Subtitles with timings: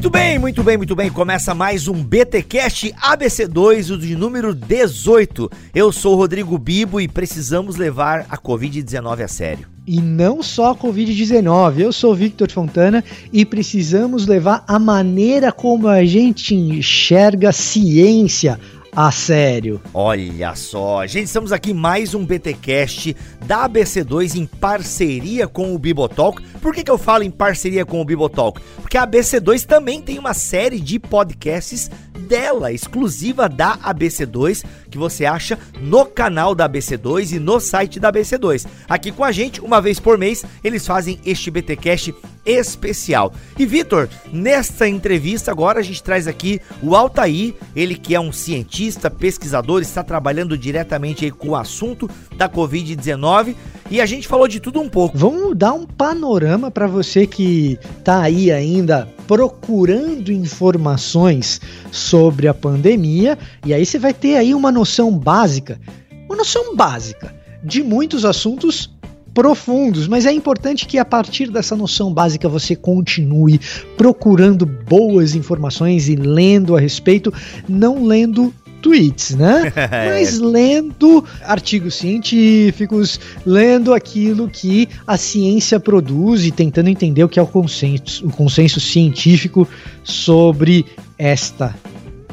[0.00, 1.10] Muito bem, muito bem, muito bem.
[1.10, 5.50] Começa mais um BTcast ABC2, o de número 18.
[5.74, 9.66] Eu sou o Rodrigo Bibo e precisamos levar a COVID-19 a sério.
[9.86, 11.80] E não só a Covid-19.
[11.80, 18.58] Eu sou Victor Fontana e precisamos levar a maneira como a gente enxerga ciência
[18.94, 19.80] a sério.
[19.94, 26.42] Olha só, gente, estamos aqui mais um BTcast da ABC2 em parceria com o Bibotalk.
[26.60, 28.60] Por que, que eu falo em parceria com o Bibotalk?
[28.80, 31.90] Porque a ABC2 também tem uma série de podcasts
[32.20, 38.12] dela, exclusiva da ABC2, que você acha no canal da ABC2 e no site da
[38.12, 38.66] ABC2.
[38.88, 43.32] Aqui com a gente, uma vez por mês, eles fazem este BTcast especial.
[43.58, 48.32] E Vitor, nesta entrevista agora a gente traz aqui o Altair, ele que é um
[48.32, 53.54] cientista, pesquisador, está trabalhando diretamente com o assunto da Covid-19
[53.90, 55.18] e a gente falou de tudo um pouco.
[55.18, 61.60] Vamos dar um panorama para você que tá aí ainda procurando informações
[61.90, 65.80] sobre a pandemia e aí você vai ter aí uma noção básica,
[66.26, 68.90] uma noção básica de muitos assuntos
[69.34, 73.60] profundos, mas é importante que a partir dessa noção básica você continue
[73.96, 77.32] procurando boas informações e lendo a respeito,
[77.68, 79.72] não lendo tweets, né?
[80.08, 87.38] Mas lendo artigos científicos, lendo aquilo que a ciência produz e tentando entender o que
[87.38, 89.68] é o consenso, o consenso científico
[90.02, 90.84] sobre
[91.18, 91.74] esta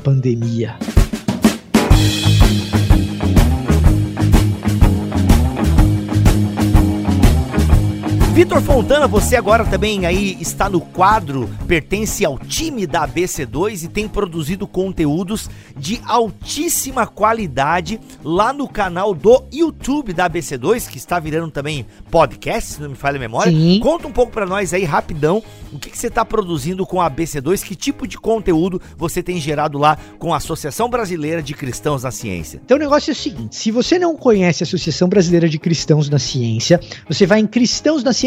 [0.04, 0.76] pandemia.
[8.38, 13.88] Vitor Fontana, você agora também aí está no quadro, pertence ao time da ABC2 e
[13.88, 21.20] tem produzido conteúdos de altíssima qualidade lá no canal do YouTube da ABC2, que está
[21.20, 23.52] virando também podcast, se não me falha a memória.
[23.52, 23.80] Sim.
[23.82, 25.42] Conta um pouco para nós aí rapidão
[25.72, 29.40] o que, que você está produzindo com a ABC2, que tipo de conteúdo você tem
[29.40, 32.62] gerado lá com a Associação Brasileira de Cristãos na Ciência.
[32.64, 36.10] Então o negócio é o seguinte: se você não conhece a Associação Brasileira de Cristãos
[36.10, 37.48] na Ciência, você vai em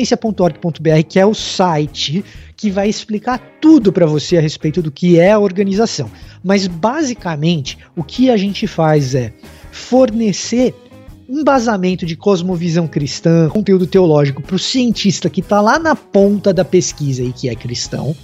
[0.00, 2.24] cristãosnaciencia.org.br, que é o site
[2.56, 6.10] que vai explicar tudo para você a respeito do que é a organização.
[6.42, 9.32] Mas basicamente, o que a gente faz é
[9.70, 10.74] fornecer
[11.28, 16.64] embasamento de cosmovisão cristã, conteúdo teológico para o cientista que está lá na ponta da
[16.64, 18.16] pesquisa e que é cristão,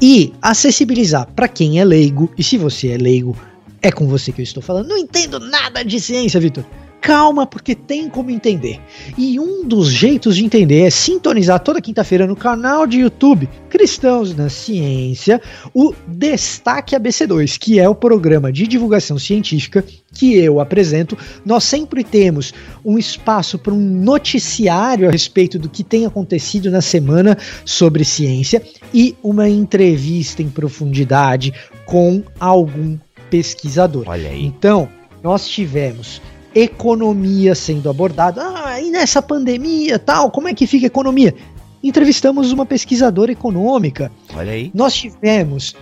[0.00, 3.36] e acessibilizar para quem é leigo, e se você é leigo,
[3.80, 4.88] é com você que eu estou falando.
[4.88, 6.64] Não entendo nada de ciência, Vitor
[7.04, 8.80] calma, porque tem como entender.
[9.18, 14.34] E um dos jeitos de entender é sintonizar toda quinta-feira no canal de YouTube Cristãos
[14.34, 15.38] na Ciência,
[15.74, 19.84] o Destaque ABC2, que é o programa de divulgação científica
[20.14, 21.18] que eu apresento.
[21.44, 26.80] Nós sempre temos um espaço para um noticiário a respeito do que tem acontecido na
[26.80, 27.36] semana
[27.66, 28.62] sobre ciência
[28.94, 31.52] e uma entrevista em profundidade
[31.84, 32.96] com algum
[33.28, 34.04] pesquisador.
[34.06, 34.46] Olha aí.
[34.46, 34.88] Então,
[35.22, 36.22] nós tivemos
[36.54, 38.42] economia sendo abordada.
[38.42, 41.34] Ah, e nessa pandemia, tal, como é que fica a economia?
[41.82, 44.10] Entrevistamos uma pesquisadora econômica.
[44.34, 44.70] Olha aí.
[44.72, 45.76] Nós tivemos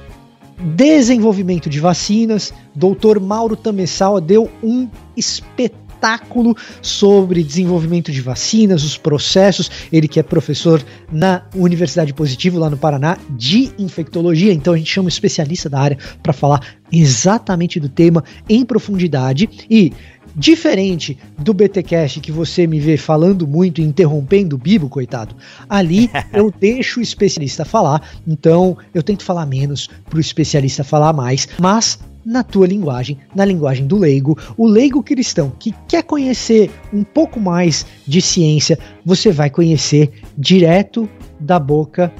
[0.59, 2.53] desenvolvimento de vacinas.
[2.75, 9.71] Doutor Mauro Tamessal deu um espetáculo sobre desenvolvimento de vacinas, os processos.
[9.93, 14.53] Ele que é professor na Universidade Positivo, lá no Paraná, de infectologia.
[14.53, 16.61] Então a gente chama um especialista da área para falar
[16.91, 19.49] exatamente do tema em profundidade.
[19.71, 19.93] E
[20.35, 25.35] Diferente do BTcast que você me vê falando muito e interrompendo o Bibo, coitado,
[25.69, 31.13] ali eu deixo o especialista falar, então eu tento falar menos para o especialista falar
[31.13, 36.71] mais, mas na tua linguagem, na linguagem do leigo, o leigo cristão que quer conhecer
[36.93, 42.13] um pouco mais de ciência, você vai conhecer direto da boca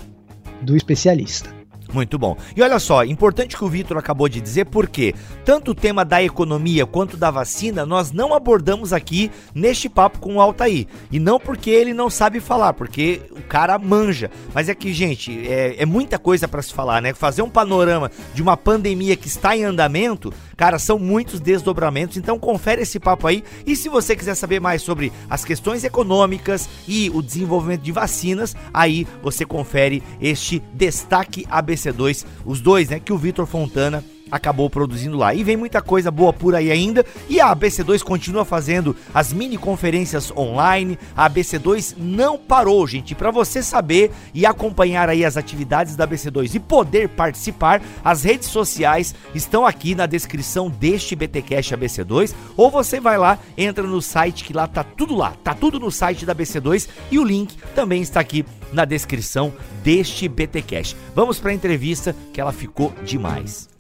[0.61, 1.62] do especialista.
[1.93, 2.37] Muito bom.
[2.57, 5.15] E olha só, importante que o Vitor acabou de dizer, porque
[5.45, 10.37] tanto o tema da economia quanto da vacina nós não abordamos aqui neste papo com
[10.37, 10.87] o Altair.
[11.11, 14.31] E não porque ele não sabe falar, porque o cara manja.
[14.55, 17.13] Mas é que, gente, é, é muita coisa para se falar, né?
[17.13, 22.17] Fazer um panorama de uma pandemia que está em andamento, cara, são muitos desdobramentos.
[22.17, 23.45] Então confere esse papo aí.
[23.67, 28.57] E se você quiser saber mais sobre as questões econômicas e o desenvolvimento de vacinas,
[28.73, 34.71] aí você confere este destaque ABC 2 os dois, né, que o Vitor Fontana acabou
[34.71, 35.35] produzindo lá.
[35.35, 37.05] E vem muita coisa boa por aí ainda.
[37.29, 40.99] E a ABC2 continua fazendo as mini conferências online.
[41.15, 43.15] A ABC2 não parou, gente.
[43.15, 48.49] Para você saber e acompanhar aí as atividades da ABC2 e poder participar, as redes
[48.49, 54.45] sociais estão aqui na descrição deste BTcast ABC2 ou você vai lá, entra no site
[54.45, 58.01] que lá tá tudo lá, tá tudo no site da ABC2 e o link também
[58.01, 59.53] está aqui na descrição
[59.83, 60.97] deste BTcast.
[61.15, 63.72] Vamos para a entrevista que ela ficou demais.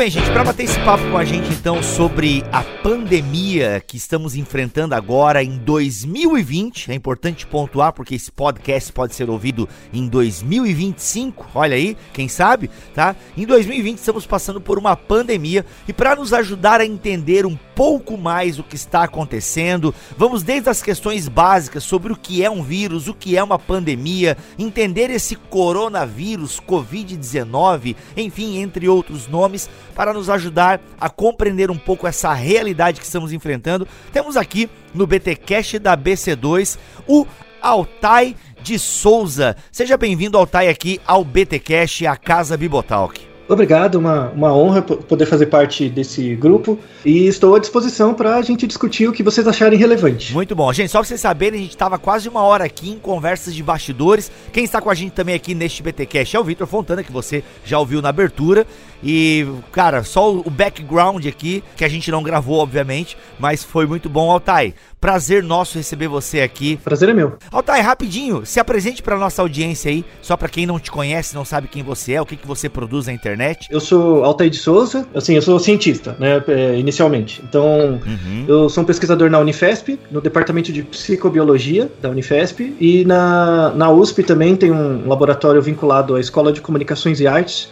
[0.00, 4.34] Bem, gente, para bater esse papo com a gente então sobre a pandemia que estamos
[4.34, 11.50] enfrentando agora em 2020, é importante pontuar porque esse podcast pode ser ouvido em 2025,
[11.54, 13.14] olha aí, quem sabe, tá?
[13.36, 18.18] Em 2020 estamos passando por uma pandemia e para nos ajudar a entender um pouco
[18.18, 22.62] mais o que está acontecendo, vamos desde as questões básicas sobre o que é um
[22.62, 30.12] vírus, o que é uma pandemia, entender esse coronavírus, Covid-19, enfim, entre outros nomes para
[30.12, 33.88] nos ajudar a compreender um pouco essa realidade que estamos enfrentando.
[34.12, 36.76] Temos aqui no BTcast da BC2
[37.08, 37.26] o
[37.62, 39.56] Altai de Souza.
[39.72, 43.29] Seja bem-vindo, Altai, aqui ao BTcast, a Casa Bibotalk.
[43.50, 48.42] Obrigado, uma, uma honra poder fazer parte desse grupo e estou à disposição para a
[48.42, 50.32] gente discutir o que vocês acharem relevante.
[50.32, 50.72] Muito bom.
[50.72, 53.60] Gente, só para vocês saberem, a gente estava quase uma hora aqui em conversas de
[53.60, 54.30] bastidores.
[54.52, 57.42] Quem está com a gente também aqui neste BTcast é o Vitor Fontana, que você
[57.64, 58.64] já ouviu na abertura.
[59.02, 64.08] E, cara, só o background aqui, que a gente não gravou, obviamente, mas foi muito
[64.08, 64.74] bom, Altai.
[65.00, 66.78] Prazer nosso receber você aqui.
[66.84, 67.38] Prazer é meu.
[67.50, 71.44] Altai, rapidinho, se apresente para nossa audiência aí, só para quem não te conhece, não
[71.44, 73.66] sabe quem você é, o que, que você produz na internet.
[73.70, 77.40] Eu sou Altai de Souza, assim, eu sou cientista, né, é, inicialmente.
[77.42, 78.44] Então, uhum.
[78.46, 83.90] eu sou um pesquisador na Unifesp, no departamento de psicobiologia da Unifesp, e na, na
[83.90, 87.70] USP também tem um laboratório vinculado à Escola de Comunicações e Artes,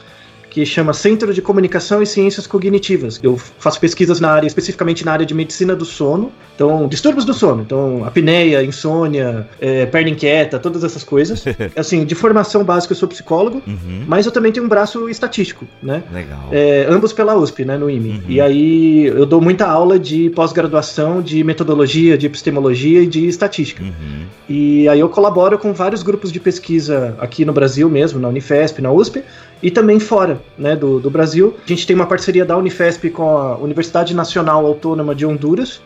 [0.50, 3.20] que chama Centro de Comunicação e Ciências Cognitivas.
[3.22, 7.34] Eu faço pesquisas na área, especificamente na área de medicina do sono, então distúrbios do
[7.34, 11.44] sono, então apneia, insônia, é, perna inquieta, todas essas coisas.
[11.76, 14.04] assim, de formação básica eu sou psicólogo, uhum.
[14.06, 16.02] mas eu também tenho um braço estatístico, né?
[16.12, 16.48] Legal.
[16.50, 18.10] É, ambos pela USP, né, no IME.
[18.10, 18.22] Uhum.
[18.28, 23.82] E aí eu dou muita aula de pós-graduação de metodologia, de epistemologia e de estatística.
[23.82, 24.26] Uhum.
[24.48, 28.80] E aí eu colaboro com vários grupos de pesquisa aqui no Brasil mesmo, na Unifesp,
[28.80, 29.22] na USP,
[29.62, 31.56] e também fora né, do, do Brasil.
[31.64, 35.80] A gente tem uma parceria da Unifesp com a Universidade Nacional Autônoma de Honduras.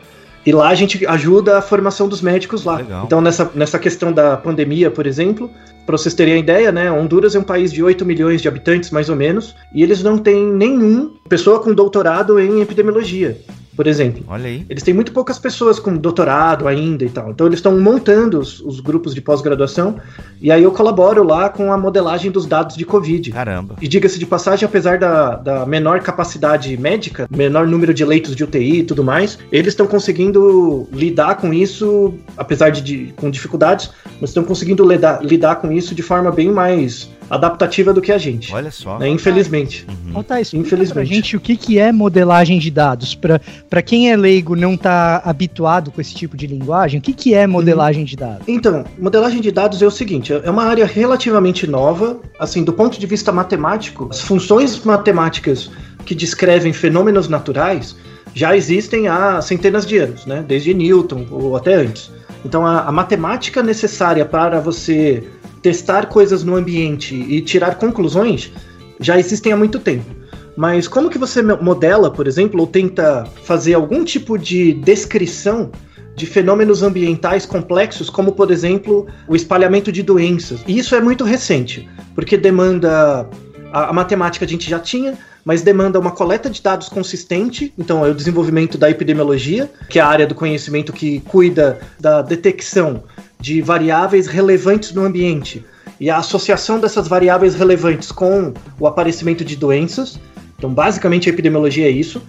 [0.45, 2.77] E lá a gente ajuda a formação dos médicos lá.
[2.77, 3.05] Legal.
[3.07, 5.49] Então, nessa, nessa questão da pandemia, por exemplo,
[5.87, 6.91] para vocês terem a ideia, né?
[6.91, 10.19] Honduras é um país de 8 milhões de habitantes, mais ou menos, e eles não
[10.19, 13.39] têm nenhum pessoa com doutorado em epidemiologia
[13.77, 14.25] por exemplo.
[14.29, 14.67] Olha aí.
[14.69, 17.31] Eles têm muito poucas pessoas com doutorado ainda e tal.
[17.31, 19.97] Então eles estão montando os, os, grupos de pós-graduação
[20.41, 23.31] e aí eu colaboro lá com a modelagem dos dados de Covid.
[23.31, 23.77] Caramba.
[23.81, 28.45] E diga-se de passagem, apesar da, da menor capacidade médica, menor número de leitos de
[28.45, 33.91] UTI e tudo mais, eles estão conseguindo lidar com isso, apesar de, de com dificuldades,
[34.21, 38.19] mas estão conseguindo lidar, lidar com isso de forma bem mais adaptativa do que a
[38.19, 38.53] gente.
[38.53, 38.99] Olha só.
[38.99, 39.09] Né?
[39.09, 39.87] Infelizmente.
[39.89, 40.13] Uhum.
[40.21, 40.93] Oh, tá, Infelizmente.
[40.93, 43.15] Pra gente o que, que é modelagem de dados.
[43.15, 47.35] Para quem é leigo não tá habituado com esse tipo de linguagem, o que, que
[47.35, 48.07] é modelagem uhum.
[48.07, 48.43] de dados?
[48.47, 52.21] Então, modelagem de dados é o seguinte: é uma área relativamente nova.
[52.39, 55.71] Assim, do ponto de vista matemático, as funções matemáticas
[56.05, 57.97] que descrevem fenômenos naturais
[58.35, 60.45] já existem há centenas de anos, né?
[60.47, 62.11] Desde Newton ou até antes.
[62.45, 65.23] Então, a, a matemática necessária para você
[65.63, 68.53] testar coisas no ambiente e tirar conclusões
[69.01, 70.23] já existem há muito tempo.
[70.57, 75.71] Mas como que você modela, por exemplo, ou tenta fazer algum tipo de descrição
[76.15, 80.63] de fenômenos ambientais complexos, como por exemplo o espalhamento de doenças?
[80.67, 83.27] E isso é muito recente, porque demanda
[83.73, 88.05] a, a matemática a gente já tinha, mas demanda uma coleta de dados consistente, então
[88.05, 93.03] é o desenvolvimento da epidemiologia, que é a área do conhecimento que cuida da detecção
[93.43, 95.65] de variáveis relevantes no ambiente
[95.99, 100.19] e a associação dessas variáveis relevantes com o aparecimento de doenças.
[100.57, 102.23] Então, basicamente, a epidemiologia é isso.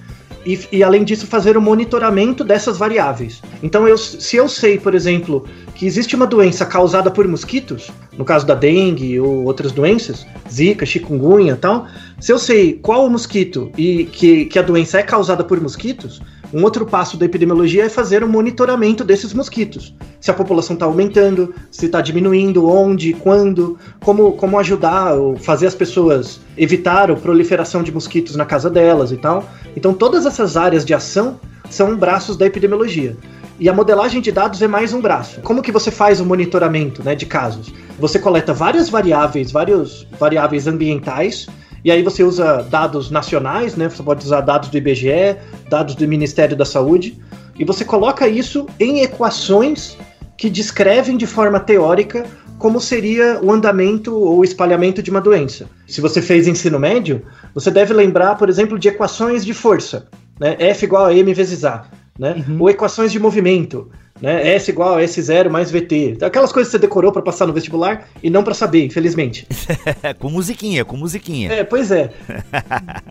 [0.43, 3.41] E, e, além disso, fazer o monitoramento dessas variáveis.
[3.61, 8.25] Então, eu, se eu sei, por exemplo, que existe uma doença causada por mosquitos, no
[8.25, 11.87] caso da dengue ou outras doenças, zika, chikungunya tal,
[12.19, 16.21] se eu sei qual o mosquito e que, que a doença é causada por mosquitos,
[16.53, 19.95] Um outro passo da epidemiologia é fazer um monitoramento desses mosquitos.
[20.21, 25.65] Se a população está aumentando, se está diminuindo, onde, quando, como, como ajudar ou fazer
[25.65, 29.49] as pessoas evitar a proliferação de mosquitos na casa delas e tal.
[29.75, 31.39] Então, todas essas áreas de ação
[31.71, 33.17] são braços da epidemiologia.
[33.59, 35.41] E a modelagem de dados é mais um braço.
[35.41, 37.73] Como que você faz o monitoramento né, de casos?
[37.99, 41.47] Você coleta várias variáveis, várias variáveis ambientais,
[41.83, 43.89] e aí você usa dados nacionais, né?
[43.89, 45.37] Você pode usar dados do IBGE,
[45.69, 47.19] dados do Ministério da Saúde,
[47.57, 49.97] e você coloca isso em equações
[50.37, 52.25] que descrevem de forma teórica
[52.57, 55.67] como seria o andamento ou o espalhamento de uma doença.
[55.87, 57.21] Se você fez ensino médio,
[57.53, 60.07] você deve lembrar, por exemplo, de equações de força,
[60.39, 60.55] né?
[60.59, 61.85] F igual a M vezes A
[62.17, 62.43] né?
[62.47, 62.57] Uhum.
[62.61, 63.89] Ou equações de movimento,
[64.23, 64.55] né?
[64.55, 66.19] S igual a S0 mais VT.
[66.21, 69.45] Aquelas coisas que você decorou para passar no vestibular e não para saber, infelizmente.
[70.17, 71.51] com musiquinha, com musiquinha.
[71.51, 72.09] É, pois é.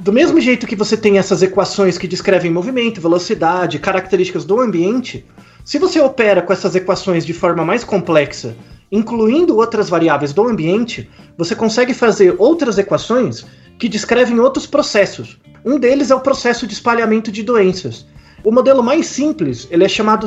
[0.01, 5.23] Do mesmo jeito que você tem essas equações que descrevem movimento, velocidade, características do ambiente,
[5.67, 8.57] se você opera com essas equações de forma mais complexa,
[8.91, 13.45] incluindo outras variáveis do ambiente, você consegue fazer outras equações
[13.79, 15.39] que descrevem outros processos.
[15.63, 18.07] Um deles é o processo de espalhamento de doenças.
[18.43, 20.27] O modelo mais simples, ele é chamado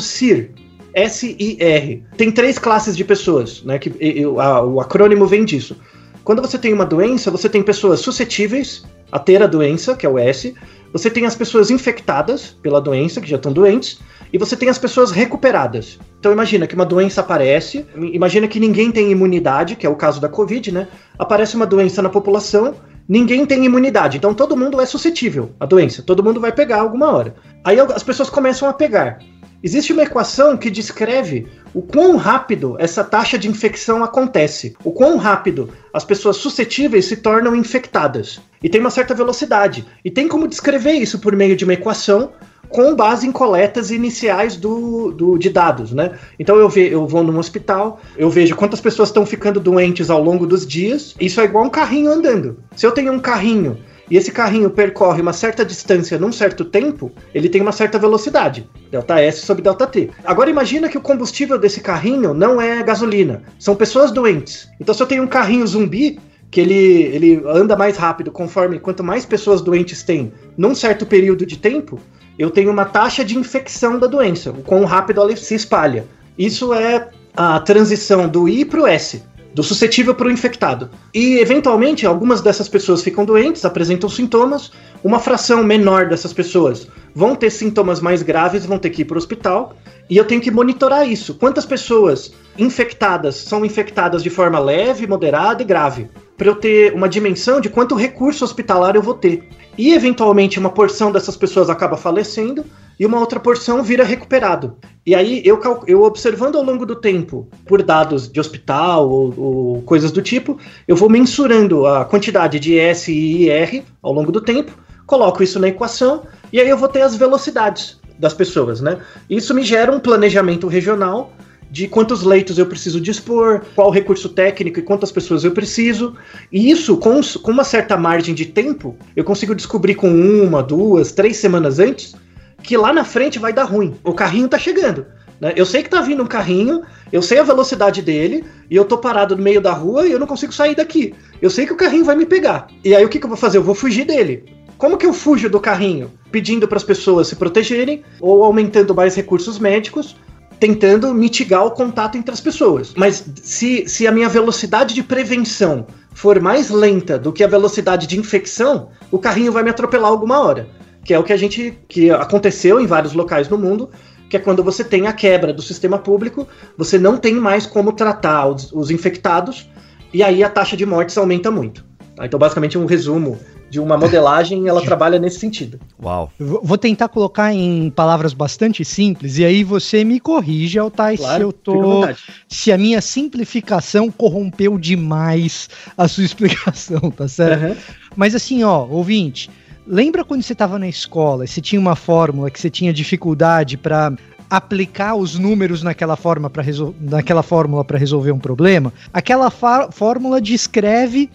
[0.95, 2.03] SIR, S-I-R.
[2.17, 3.77] Tem três classes de pessoas, né?
[3.77, 5.75] Que a, o acrônimo vem disso.
[6.23, 10.09] Quando você tem uma doença, você tem pessoas suscetíveis a ter a doença, que é
[10.09, 10.55] o S.
[10.91, 13.99] Você tem as pessoas infectadas pela doença, que já estão doentes,
[14.31, 15.99] e você tem as pessoas recuperadas.
[16.19, 20.21] Então imagina que uma doença aparece, imagina que ninguém tem imunidade, que é o caso
[20.21, 20.87] da Covid, né?
[21.19, 22.73] Aparece uma doença na população
[23.07, 27.11] ninguém tem imunidade, então todo mundo é suscetível à doença, todo mundo vai pegar alguma
[27.11, 27.35] hora.
[27.63, 29.19] Aí as pessoas começam a pegar.
[29.65, 35.17] Existe uma equação que descreve o quão rápido essa taxa de infecção acontece, o quão
[35.17, 38.39] rápido as pessoas suscetíveis se tornam infectadas.
[38.61, 39.83] E tem uma certa velocidade.
[40.05, 42.33] E tem como descrever isso por meio de uma equação
[42.69, 46.11] com base em coletas iniciais do, do, de dados, né?
[46.37, 50.21] Então eu, ve, eu vou num hospital, eu vejo quantas pessoas estão ficando doentes ao
[50.21, 51.15] longo dos dias.
[51.19, 52.59] Isso é igual um carrinho andando.
[52.75, 57.11] Se eu tenho um carrinho e esse carrinho percorre uma certa distância num certo tempo,
[57.33, 60.09] ele tem uma certa velocidade, delta S sobre delta T.
[60.23, 64.69] Agora imagina que o combustível desse carrinho não é gasolina, são pessoas doentes.
[64.79, 66.19] Então se eu tenho um carrinho zumbi,
[66.51, 71.45] que ele, ele anda mais rápido conforme quanto mais pessoas doentes tem num certo período
[71.45, 71.99] de tempo,
[72.37, 76.05] eu tenho uma taxa de infecção da doença, o quão rápido ela se espalha.
[76.37, 79.23] Isso é a transição do I para o S,
[79.55, 80.89] do suscetível para o infectado.
[81.13, 84.69] E, eventualmente, algumas dessas pessoas ficam doentes, apresentam sintomas,
[85.01, 89.15] uma fração menor dessas pessoas vão ter sintomas mais graves, vão ter que ir para
[89.15, 89.73] o hospital,
[90.09, 91.35] e eu tenho que monitorar isso.
[91.35, 96.09] Quantas pessoas infectadas são infectadas de forma leve, moderada e grave?
[96.37, 99.47] Para eu ter uma dimensão de quanto recurso hospitalar eu vou ter.
[99.77, 102.65] E eventualmente uma porção dessas pessoas acaba falecendo
[102.99, 104.77] e uma outra porção vira recuperado.
[105.05, 109.81] E aí eu, eu observando ao longo do tempo, por dados de hospital ou, ou
[109.83, 114.41] coisas do tipo, eu vou mensurando a quantidade de S e IR ao longo do
[114.41, 114.71] tempo,
[115.05, 118.97] coloco isso na equação e aí eu vou ter as velocidades das pessoas, né?
[119.29, 121.33] Isso me gera um planejamento regional
[121.69, 126.15] de quantos leitos eu preciso dispor, qual recurso técnico e quantas pessoas eu preciso.
[126.51, 131.11] E isso, com, com uma certa margem de tempo, eu consigo descobrir com uma, duas,
[131.11, 132.15] três semanas antes
[132.61, 133.95] que lá na frente vai dar ruim.
[134.03, 135.05] O carrinho tá chegando.
[135.39, 135.53] Né?
[135.55, 138.97] Eu sei que tá vindo um carrinho, eu sei a velocidade dele, e eu tô
[138.97, 141.13] parado no meio da rua e eu não consigo sair daqui.
[141.41, 142.67] Eu sei que o carrinho vai me pegar.
[142.83, 143.57] E aí o que, que eu vou fazer?
[143.57, 144.45] Eu vou fugir dele.
[144.77, 146.11] Como que eu fujo do carrinho?
[146.31, 150.15] Pedindo para as pessoas se protegerem ou aumentando mais recursos médicos
[150.59, 152.93] tentando mitigar o contato entre as pessoas.
[152.95, 158.07] Mas se, se a minha velocidade de prevenção for mais lenta do que a velocidade
[158.07, 160.67] de infecção, o carrinho vai me atropelar alguma hora.
[161.05, 161.77] Que é o que a gente.
[161.87, 163.89] que aconteceu em vários locais no mundo,
[164.29, 166.47] que é quando você tem a quebra do sistema público,
[166.77, 169.69] você não tem mais como tratar os, os infectados,
[170.13, 171.85] e aí a taxa de mortes aumenta muito.
[172.15, 172.25] Tá?
[172.25, 173.37] Então, basicamente, um resumo
[173.69, 175.79] de uma modelagem, ela trabalha nesse sentido.
[176.01, 176.31] Uau.
[176.39, 181.43] Vou tentar colocar em palavras bastante simples, e aí você me corrige, Altai, claro, se
[181.43, 182.01] eu tô.
[182.47, 187.63] Se a minha simplificação corrompeu demais a sua explicação, tá certo?
[187.63, 187.75] Uhum.
[188.15, 189.49] Mas assim, ó, ouvinte,
[189.87, 194.13] lembra quando você estava na escola, você tinha uma fórmula que você tinha dificuldade para
[194.49, 196.63] aplicar os números naquela forma para
[196.99, 198.93] naquela fórmula para resolver um problema?
[199.13, 201.29] Aquela fórmula descreve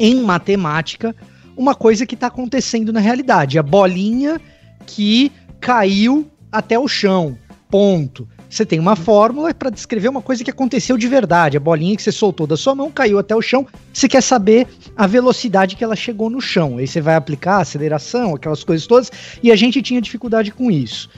[0.00, 1.14] em matemática
[1.56, 3.58] uma coisa que está acontecendo na realidade.
[3.58, 4.40] A bolinha
[4.86, 7.36] que caiu até o chão.
[7.70, 8.28] Ponto.
[8.52, 11.56] Você tem uma fórmula para descrever uma coisa que aconteceu de verdade.
[11.56, 13.66] A bolinha que você soltou da sua mão caiu até o chão.
[13.90, 16.76] Você quer saber a velocidade que ela chegou no chão.
[16.76, 19.10] Aí você vai aplicar aceleração, aquelas coisas todas.
[19.42, 21.08] E a gente tinha dificuldade com isso.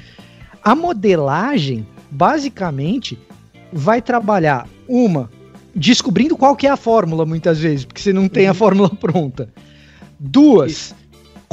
[0.62, 3.18] A modelagem, basicamente,
[3.72, 5.28] vai trabalhar uma
[5.74, 8.54] descobrindo qual que é a fórmula muitas vezes, porque você não tem a uhum.
[8.54, 9.48] fórmula pronta.
[10.20, 10.94] Duas.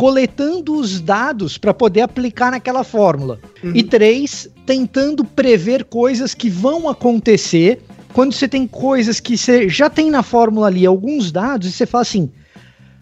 [0.01, 3.39] Coletando os dados para poder aplicar naquela fórmula.
[3.63, 3.73] Uhum.
[3.75, 9.91] E três, tentando prever coisas que vão acontecer quando você tem coisas que você já
[9.91, 12.31] tem na fórmula ali, alguns dados, e você fala assim: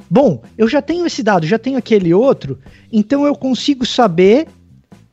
[0.10, 2.60] bom, eu já tenho esse dado, já tenho aquele outro,
[2.92, 4.50] então eu consigo saber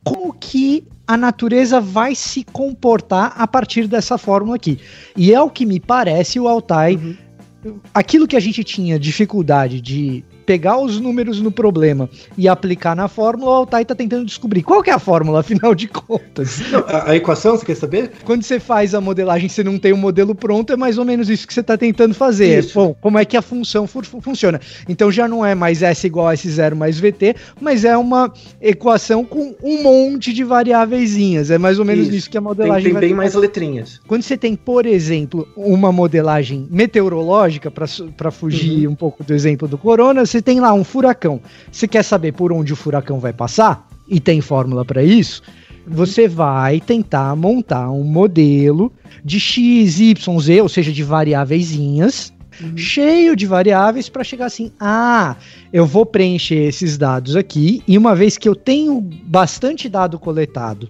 [0.03, 4.77] como que a natureza vai se comportar a partir dessa fórmula aqui.
[5.15, 6.97] E é o que me parece o Altai.
[6.97, 7.79] Uhum.
[7.93, 13.09] Aquilo que a gente tinha dificuldade de pegar os números no problema e aplicar na
[13.09, 16.61] fórmula, o Altai está tentando descobrir qual que é a fórmula, afinal de contas.
[16.71, 18.11] Não, a, a, equação, você quer saber?
[18.23, 21.03] Quando você faz a modelagem, você não tem o um modelo pronto, é mais ou
[21.03, 22.59] menos isso que você está tentando fazer.
[22.59, 22.73] Isso.
[22.73, 24.61] Bom, como é que a função funciona?
[24.87, 29.25] Então já não é mais S igual a S0 mais VT, mas é uma equação
[29.25, 31.07] com um monte de variáveis.
[31.51, 33.99] É mais ou menos isso, isso que a modelagem tem, tem bem mais letrinhas.
[34.07, 38.93] Quando você tem, por exemplo, uma modelagem meteorológica, para fugir uhum.
[38.93, 41.41] um pouco do exemplo do corona, você você tem lá um furacão.
[41.71, 43.87] Você quer saber por onde o furacão vai passar?
[44.07, 45.41] E tem fórmula para isso?
[45.87, 48.91] Você vai tentar montar um modelo
[49.23, 52.77] de x, y, z, ou seja, de variáveiszinhas, uhum.
[52.77, 55.35] cheio de variáveis para chegar assim: ah,
[55.73, 60.89] eu vou preencher esses dados aqui, e uma vez que eu tenho bastante dado coletado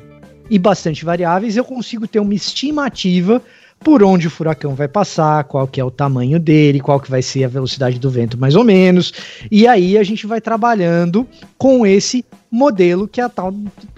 [0.50, 3.42] e bastante variáveis, eu consigo ter uma estimativa
[3.80, 7.22] por onde o furacão vai passar, qual que é o tamanho dele, qual que vai
[7.22, 9.14] ser a velocidade do vento mais ou menos.
[9.50, 13.54] E aí a gente vai trabalhando com esse modelo que é a tal,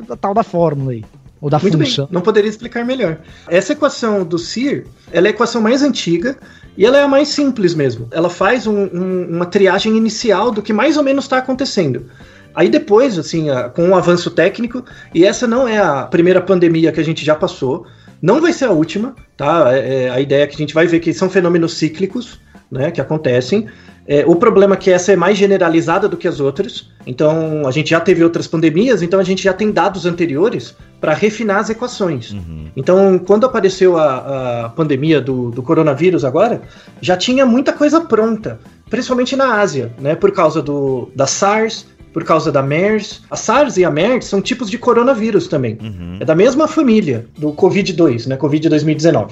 [0.09, 1.03] a tal da fórmula aí.
[1.41, 2.05] Ou da Muito função.
[2.05, 3.19] Bem, não poderia explicar melhor.
[3.47, 6.37] Essa equação do CIR, ela é a equação mais antiga
[6.77, 8.07] e ela é a mais simples mesmo.
[8.11, 12.05] Ela faz um, um, uma triagem inicial do que mais ou menos está acontecendo.
[12.53, 14.83] Aí depois, assim, com o um avanço técnico,
[15.13, 17.85] e essa não é a primeira pandemia que a gente já passou,
[18.21, 19.73] não vai ser a última, tá?
[19.73, 22.39] É, é, a ideia é que a gente vai ver que são fenômenos cíclicos,
[22.71, 23.67] né, que acontecem.
[24.11, 26.89] É, o problema é que essa é mais generalizada do que as outras.
[27.05, 31.13] Então, a gente já teve outras pandemias, então a gente já tem dados anteriores para
[31.13, 32.31] refinar as equações.
[32.31, 32.71] Uhum.
[32.75, 36.61] Então, quando apareceu a, a pandemia do, do, coronavírus agora,
[36.99, 38.59] já tinha muita coisa pronta,
[38.89, 43.21] principalmente na Ásia, né, por causa do, da SARS, por causa da MERS.
[43.29, 45.77] A SARS e a MERS são tipos de coronavírus também.
[45.81, 46.17] Uhum.
[46.19, 48.37] É da mesma família do Covid-2, né?
[48.37, 49.31] Covid-2019.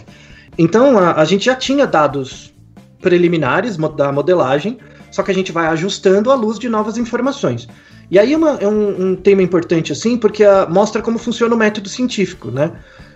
[0.58, 2.54] Então, a, a gente já tinha dados
[3.02, 4.78] preliminares da modelagem,
[5.12, 7.68] só que a gente vai ajustando à luz de novas informações.
[8.10, 11.58] E aí uma, é um, um, tema importante, assim, porque a, mostra como funciona o
[11.58, 12.72] método científico, né?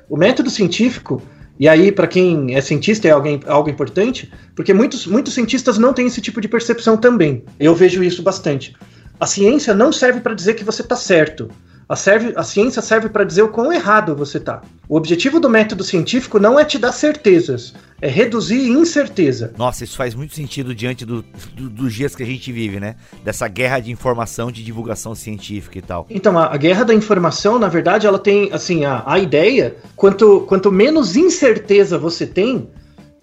[0.09, 1.21] O método científico,
[1.57, 5.93] e aí para quem é cientista é alguém, algo importante, porque muitos, muitos cientistas não
[5.93, 7.43] têm esse tipo de percepção também.
[7.59, 8.75] Eu vejo isso bastante.
[9.21, 11.47] A ciência não serve para dizer que você está certo.
[11.88, 14.63] A, serve, a ciência serve para dizer o quão errado você está.
[14.89, 19.53] O objetivo do método científico não é te dar certezas, é reduzir incerteza.
[19.55, 22.95] Nossa, isso faz muito sentido diante do, do, dos dias que a gente vive, né?
[23.23, 26.07] Dessa guerra de informação, de divulgação científica e tal.
[26.10, 30.41] Então, a, a guerra da informação, na verdade, ela tem, assim, a, a ideia, quanto,
[30.47, 32.67] quanto menos incerteza você tem,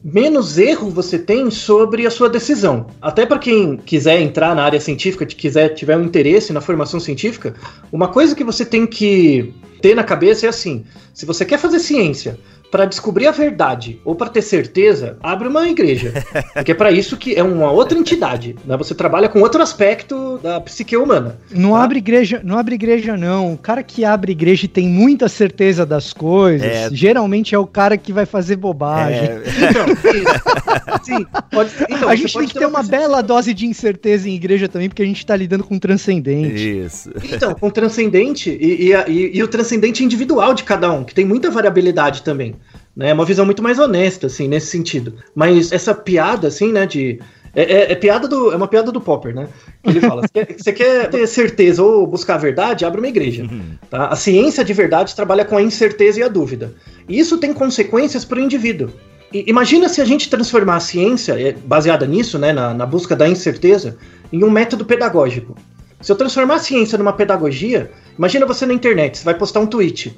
[0.02, 2.86] menos erro você tem sobre a sua decisão.
[3.00, 7.54] Até para quem quiser entrar na área científica, quiser tiver um interesse na formação científica,
[7.90, 11.80] uma coisa que você tem que ter na cabeça é assim: se você quer fazer
[11.80, 12.38] ciência,
[12.70, 16.12] para descobrir a verdade ou para ter certeza, abre uma igreja.
[16.54, 18.56] Porque é para isso que é uma outra entidade.
[18.64, 18.76] Né?
[18.76, 21.38] Você trabalha com outro aspecto da psique humana.
[21.50, 21.82] Não tá?
[21.82, 23.54] abre igreja, não abre igreja não.
[23.54, 26.88] O cara que abre igreja e tem muita certeza das coisas, é...
[26.92, 29.20] geralmente é o cara que vai fazer bobagem.
[29.20, 29.42] É...
[29.68, 34.28] Então, sim, pode, então, a gente tem que ter uma, uma bela dose de incerteza
[34.28, 36.84] em igreja também, porque a gente está lidando com transcendente.
[36.84, 37.10] Isso.
[37.24, 41.24] Então, com transcendente e, e, e, e o transcendente individual de cada um, que tem
[41.24, 42.54] muita variabilidade também
[42.98, 43.10] né?
[43.10, 45.14] É uma visão muito mais honesta, assim, nesse sentido.
[45.32, 47.20] Mas essa piada, assim, né, de...
[47.54, 49.48] É, é, é piada do, é uma piada do Popper, né?
[49.82, 52.84] Ele fala: você quer, você quer ter certeza ou buscar a verdade?
[52.84, 53.44] Abre uma igreja.
[53.44, 53.78] Uhum.
[53.88, 54.08] Tá?
[54.08, 56.74] A ciência de verdade trabalha com a incerteza e a dúvida.
[57.08, 58.90] E isso tem consequências para o indivíduo.
[59.32, 63.16] E, imagina se a gente transformar a ciência, é, baseada nisso, né, na, na busca
[63.16, 63.96] da incerteza,
[64.30, 65.56] em um método pedagógico.
[66.02, 69.66] Se eu transformar a ciência numa pedagogia, imagina você na internet, você vai postar um
[69.66, 70.14] tweet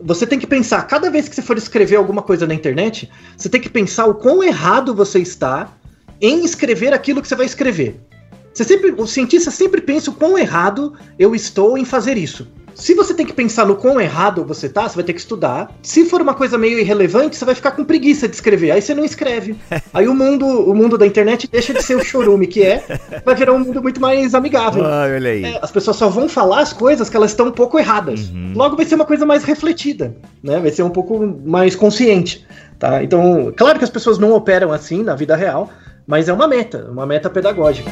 [0.00, 3.48] você tem que pensar, cada vez que você for escrever alguma coisa na internet, você
[3.48, 5.72] tem que pensar o quão errado você está
[6.20, 8.00] em escrever aquilo que você vai escrever.
[8.52, 12.48] Você sempre, o cientista sempre pensa o quão errado eu estou em fazer isso.
[12.78, 15.72] Se você tem que pensar no quão errado você tá, você vai ter que estudar.
[15.82, 18.70] Se for uma coisa meio irrelevante, você vai ficar com preguiça de escrever.
[18.70, 19.56] Aí você não escreve.
[19.92, 22.84] Aí o mundo, o mundo da internet deixa de ser o chorume que é,
[23.24, 24.84] vai virar um mundo muito mais amigável.
[24.84, 25.44] Ah, olha aí.
[25.44, 28.28] É, as pessoas só vão falar as coisas que elas estão um pouco erradas.
[28.28, 28.52] Uhum.
[28.54, 30.60] Logo vai ser uma coisa mais refletida, né?
[30.60, 32.46] Vai ser um pouco mais consciente,
[32.78, 33.02] tá?
[33.02, 35.68] Então, claro que as pessoas não operam assim na vida real,
[36.06, 37.90] mas é uma meta, uma meta pedagógica.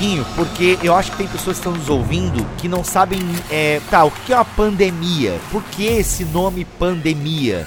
[0.00, 3.80] Pouquinho, porque eu acho que tem pessoas que estão nos ouvindo que não sabem, é,
[3.90, 5.38] tá, o que é uma pandemia?
[5.50, 7.66] Por que esse nome pandemia?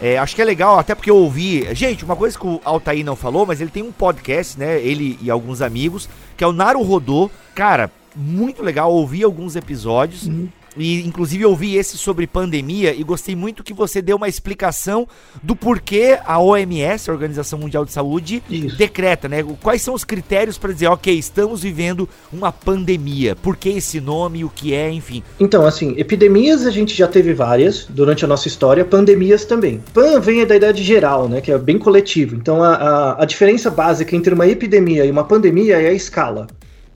[0.00, 1.66] É, acho que é legal, até porque eu ouvi.
[1.74, 4.80] Gente, uma coisa que o Altair não falou, mas ele tem um podcast, né?
[4.80, 7.28] Ele e alguns amigos, que é o Naru Rodô.
[7.54, 10.28] Cara, muito legal, ouvi alguns episódios.
[10.76, 15.06] E inclusive eu vi esse sobre pandemia e gostei muito que você deu uma explicação
[15.42, 18.76] do porquê a OMS, a Organização Mundial de Saúde, Isso.
[18.76, 19.44] decreta, né?
[19.62, 23.36] Quais são os critérios para dizer, ok, estamos vivendo uma pandemia.
[23.36, 25.22] Por que esse nome, o que é, enfim.
[25.38, 29.82] Então, assim, epidemias a gente já teve várias durante a nossa história, pandemias também.
[29.92, 32.34] Pan vem da idade geral, né, que é bem coletivo.
[32.34, 36.46] Então, a, a, a diferença básica entre uma epidemia e uma pandemia é a escala.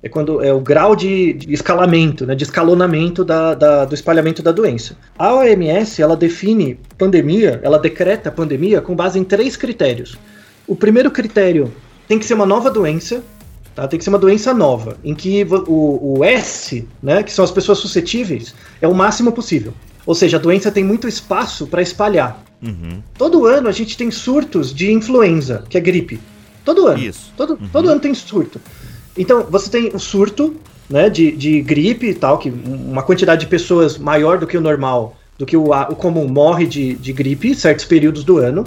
[0.03, 4.43] É quando é o grau de, de escalamento, né, de escalonamento da, da- do espalhamento
[4.43, 4.97] da doença.
[5.19, 10.17] A OMS ela define pandemia, ela decreta pandemia com base em três critérios.
[10.69, 11.73] O primeiro critério
[12.07, 13.25] tem que ser uma nova doença,
[13.75, 13.89] tá?
[13.89, 17.51] Tem que ser uma doença nova, em que o, o S, né, que são as
[17.51, 19.75] pessoas suscetíveis, é o máximo possível.
[20.07, 22.43] Ou seja, a doença tem muito espaço para espalhar.
[22.63, 23.03] Uhum.
[23.17, 26.21] Todo ano a gente tem surtos de influenza, que é gripe.
[26.65, 26.99] Todo ano.
[27.03, 27.33] Isso.
[27.37, 28.61] Todo, todo ano tem surto.
[29.19, 30.55] Então, você tem o surto
[30.89, 34.61] né, de, de gripe e tal, que uma quantidade de pessoas maior do que o
[34.61, 38.65] normal, do que o, o comum, morre de, de gripe em certos períodos do ano.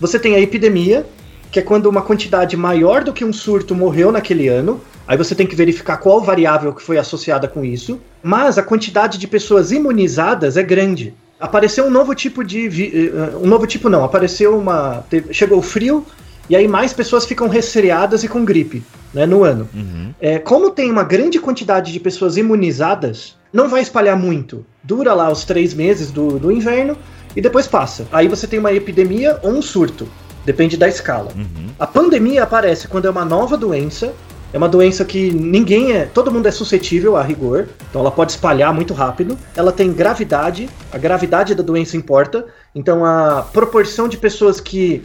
[0.00, 1.06] Você tem a epidemia,
[1.50, 4.80] que é quando uma quantidade maior do que um surto morreu naquele ano.
[5.08, 7.98] Aí você tem que verificar qual variável que foi associada com isso.
[8.22, 11.14] Mas a quantidade de pessoas imunizadas é grande.
[11.38, 12.66] Apareceu um novo tipo de.
[12.66, 15.04] eh, Um novo tipo não, apareceu uma.
[15.30, 16.04] Chegou o frio,
[16.48, 18.82] e aí mais pessoas ficam resfriadas e com gripe
[19.12, 19.68] né, no ano.
[19.74, 20.14] Uhum.
[20.20, 24.64] É, como tem uma grande quantidade de pessoas imunizadas, não vai espalhar muito.
[24.82, 26.96] Dura lá os três meses do, do inverno
[27.34, 28.06] e depois passa.
[28.12, 30.06] Aí você tem uma epidemia ou um surto.
[30.44, 31.32] Depende da escala.
[31.34, 31.68] Uhum.
[31.78, 34.12] A pandemia aparece quando é uma nova doença.
[34.52, 36.04] É uma doença que ninguém é.
[36.04, 37.68] Todo mundo é suscetível a rigor.
[37.90, 39.36] Então ela pode espalhar muito rápido.
[39.56, 40.68] Ela tem gravidade.
[40.92, 42.46] A gravidade da doença importa.
[42.74, 45.02] Então a proporção de pessoas que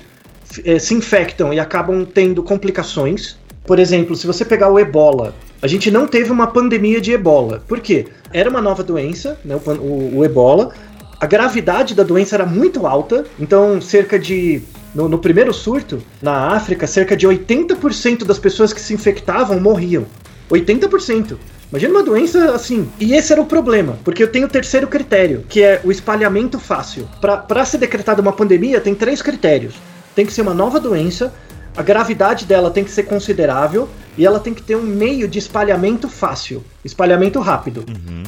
[0.66, 3.38] eh, se infectam e acabam tendo complicações.
[3.66, 7.64] Por exemplo, se você pegar o ebola, a gente não teve uma pandemia de ebola.
[7.68, 8.08] Por quê?
[8.34, 10.74] Era uma nova doença, né, o, o- o ebola.
[11.20, 14.62] A gravidade da doença era muito alta, então cerca de.
[14.96, 20.06] No, no primeiro surto, na África, cerca de 80% das pessoas que se infectavam morriam.
[20.50, 21.38] 80%.
[21.72, 22.90] Imagina uma doença assim.
[23.00, 26.60] E esse era o problema, porque eu tenho o terceiro critério, que é o espalhamento
[26.60, 27.08] fácil.
[27.22, 29.76] Para ser decretada uma pandemia, tem três critérios:
[30.16, 31.34] tem que ser uma nova doença,
[31.76, 35.40] a gravidade dela tem que ser considerável e ela tem que ter um meio de
[35.40, 37.86] espalhamento fácil, espalhamento rápido.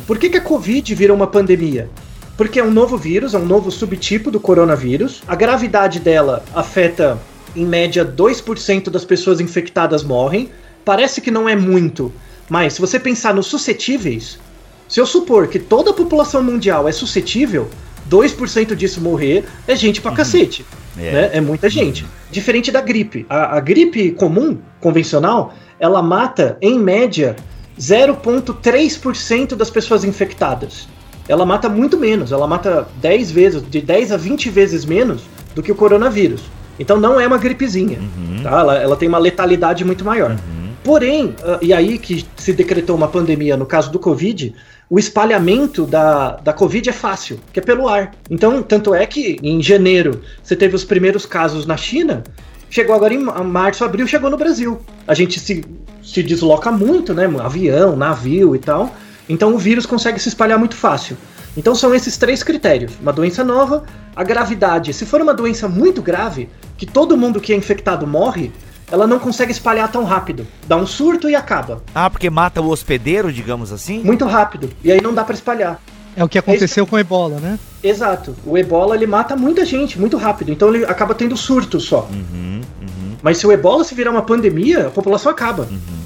[0.07, 1.89] Por que, que a Covid virou uma pandemia?
[2.37, 5.21] Porque é um novo vírus, é um novo subtipo do coronavírus.
[5.27, 7.19] A gravidade dela afeta,
[7.55, 10.49] em média, 2% das pessoas infectadas morrem.
[10.85, 12.11] Parece que não é muito,
[12.49, 14.39] mas se você pensar nos suscetíveis,
[14.87, 17.69] se eu supor que toda a população mundial é suscetível,
[18.09, 20.65] 2% disso morrer é gente pra cacete.
[20.97, 21.11] É.
[21.11, 21.29] né?
[21.33, 22.05] É muita gente.
[22.31, 23.25] Diferente da gripe.
[23.29, 27.35] A, a gripe comum, convencional, ela mata, em média,
[27.79, 30.87] 0,3% das pessoas infectadas.
[31.27, 35.23] Ela mata muito menos, ela mata 10 vezes, de 10 a 20 vezes menos
[35.55, 36.41] do que o coronavírus.
[36.77, 37.99] Então não é uma gripezinha,
[38.41, 38.49] tá?
[38.49, 40.35] ela, ela tem uma letalidade muito maior.
[40.83, 44.53] Porém, ah, e aí que se decretou uma pandemia no caso do Covid,
[44.93, 48.11] o espalhamento da, da Covid é fácil, que é pelo ar.
[48.29, 52.21] Então, tanto é que em janeiro você teve os primeiros casos na China,
[52.69, 54.79] chegou agora em ma- março, abril, chegou no Brasil.
[55.07, 55.65] A gente se,
[56.03, 57.27] se desloca muito, né?
[57.43, 58.95] Avião, navio e tal.
[59.27, 61.17] Então o vírus consegue se espalhar muito fácil.
[61.57, 63.83] Então são esses três critérios: uma doença nova,
[64.15, 64.93] a gravidade.
[64.93, 68.51] Se for uma doença muito grave, que todo mundo que é infectado morre,
[68.93, 70.45] ela não consegue espalhar tão rápido.
[70.67, 71.81] Dá um surto e acaba.
[71.95, 74.03] Ah, porque mata o hospedeiro, digamos assim?
[74.03, 74.69] Muito rápido.
[74.83, 75.81] E aí não dá pra espalhar.
[76.15, 77.57] É o que aconteceu é com o ebola, né?
[77.83, 78.35] Exato.
[78.45, 82.07] O ebola ele mata muita gente muito rápido, então ele acaba tendo surto só.
[82.11, 83.15] Uhum, uhum.
[83.23, 85.63] Mas se o ebola se virar uma pandemia, a população acaba.
[85.63, 86.03] Uhum.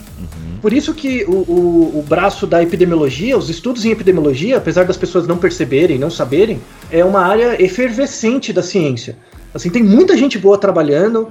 [0.61, 4.95] Por isso que o, o, o, braço da epidemiologia, os estudos em epidemiologia, apesar das
[4.95, 9.17] pessoas não perceberem, não saberem, é uma área efervescente da ciência.
[9.53, 11.29] Assim, tem muita gente boa trabalhando,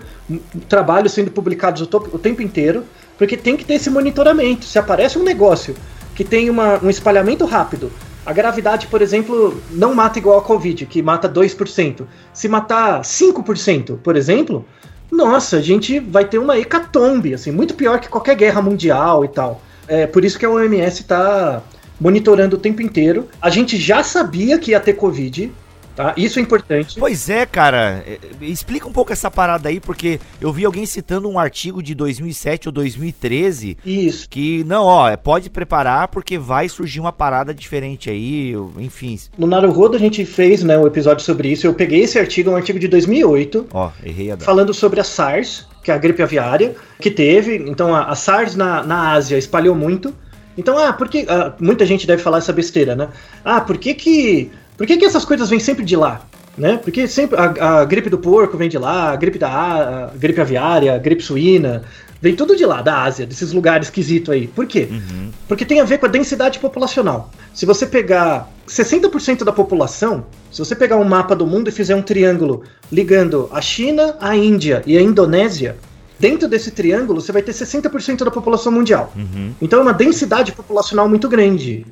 [0.69, 2.85] trabalhos sendo publicados o, o tempo inteiro,
[3.19, 4.65] porque tem que ter esse monitoramento.
[4.65, 5.75] Se aparece um negócio
[6.15, 7.93] que tem uma, um espalhamento rápido,
[8.25, 12.05] a gravidade, por exemplo, não mata igual a Covid, que mata 2%.
[12.33, 14.65] Se matar 5%, por exemplo,
[15.11, 19.29] nossa, a gente vai ter uma hecatombe, assim, muito pior que qualquer guerra mundial e
[19.29, 19.63] tal.
[19.87, 21.63] É por isso que a OMS está
[22.01, 23.29] monitorando o tempo inteiro.
[23.41, 25.53] A gente já sabia que ia ter Covid,
[25.97, 26.13] Tá?
[26.15, 27.01] Isso é importante.
[27.01, 28.05] Pois é, cara.
[28.07, 31.95] É, explica um pouco essa parada aí, porque eu vi alguém citando um artigo de
[31.95, 33.79] 2007 ou 2013.
[33.85, 34.29] Isso.
[34.29, 39.19] Que, não, ó, é, pode preparar porque vai surgir uma parada diferente aí, enfim.
[39.39, 41.67] No Naruhodo a gente fez né, um episódio sobre isso.
[41.67, 43.69] Eu peguei esse artigo, um artigo de 2008.
[43.73, 44.45] Ó, errei a data.
[44.45, 47.57] Falando sobre a SARS, que é a gripe aviária, que teve.
[47.57, 50.13] Então a, a SARS na, na Ásia espalhou muito.
[50.59, 51.27] Então, ah, porque.
[51.29, 53.09] Ah, muita gente deve falar essa besteira, né?
[53.45, 56.27] Ah, por que que por que, que essas coisas vêm sempre de lá?
[56.57, 56.79] Né?
[56.83, 60.41] Porque sempre a, a gripe do porco vem de lá, a gripe da a gripe
[60.41, 61.83] aviária, a gripe suína,
[62.21, 64.47] vem tudo de lá, da Ásia, desses lugares esquisitos aí.
[64.47, 64.89] Por quê?
[64.91, 65.31] Uhum.
[65.47, 67.31] Porque tem a ver com a densidade populacional.
[67.53, 71.95] Se você pegar 60% da população, se você pegar um mapa do mundo e fizer
[71.95, 75.77] um triângulo ligando a China, a Índia e a Indonésia,
[76.19, 79.13] dentro desse triângulo você vai ter 60% da população mundial.
[79.15, 79.53] Uhum.
[79.61, 81.87] Então é uma densidade populacional muito grande.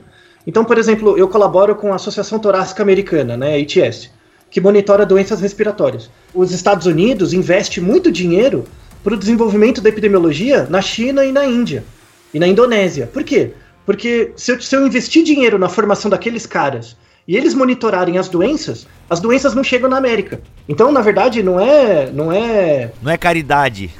[0.46, 4.10] Então, por exemplo, eu colaboro com a Associação Torácica Americana, né, ATS,
[4.50, 6.10] que monitora doenças respiratórias.
[6.34, 8.64] Os Estados Unidos investem muito dinheiro
[9.02, 11.84] para o desenvolvimento da epidemiologia na China e na Índia
[12.32, 13.08] e na Indonésia.
[13.12, 13.52] Por quê?
[13.84, 18.28] Porque se eu, se eu investir dinheiro na formação daqueles caras e eles monitorarem as
[18.28, 20.40] doenças, as doenças não chegam na América.
[20.68, 23.90] Então, na verdade, não é, não é, não é caridade.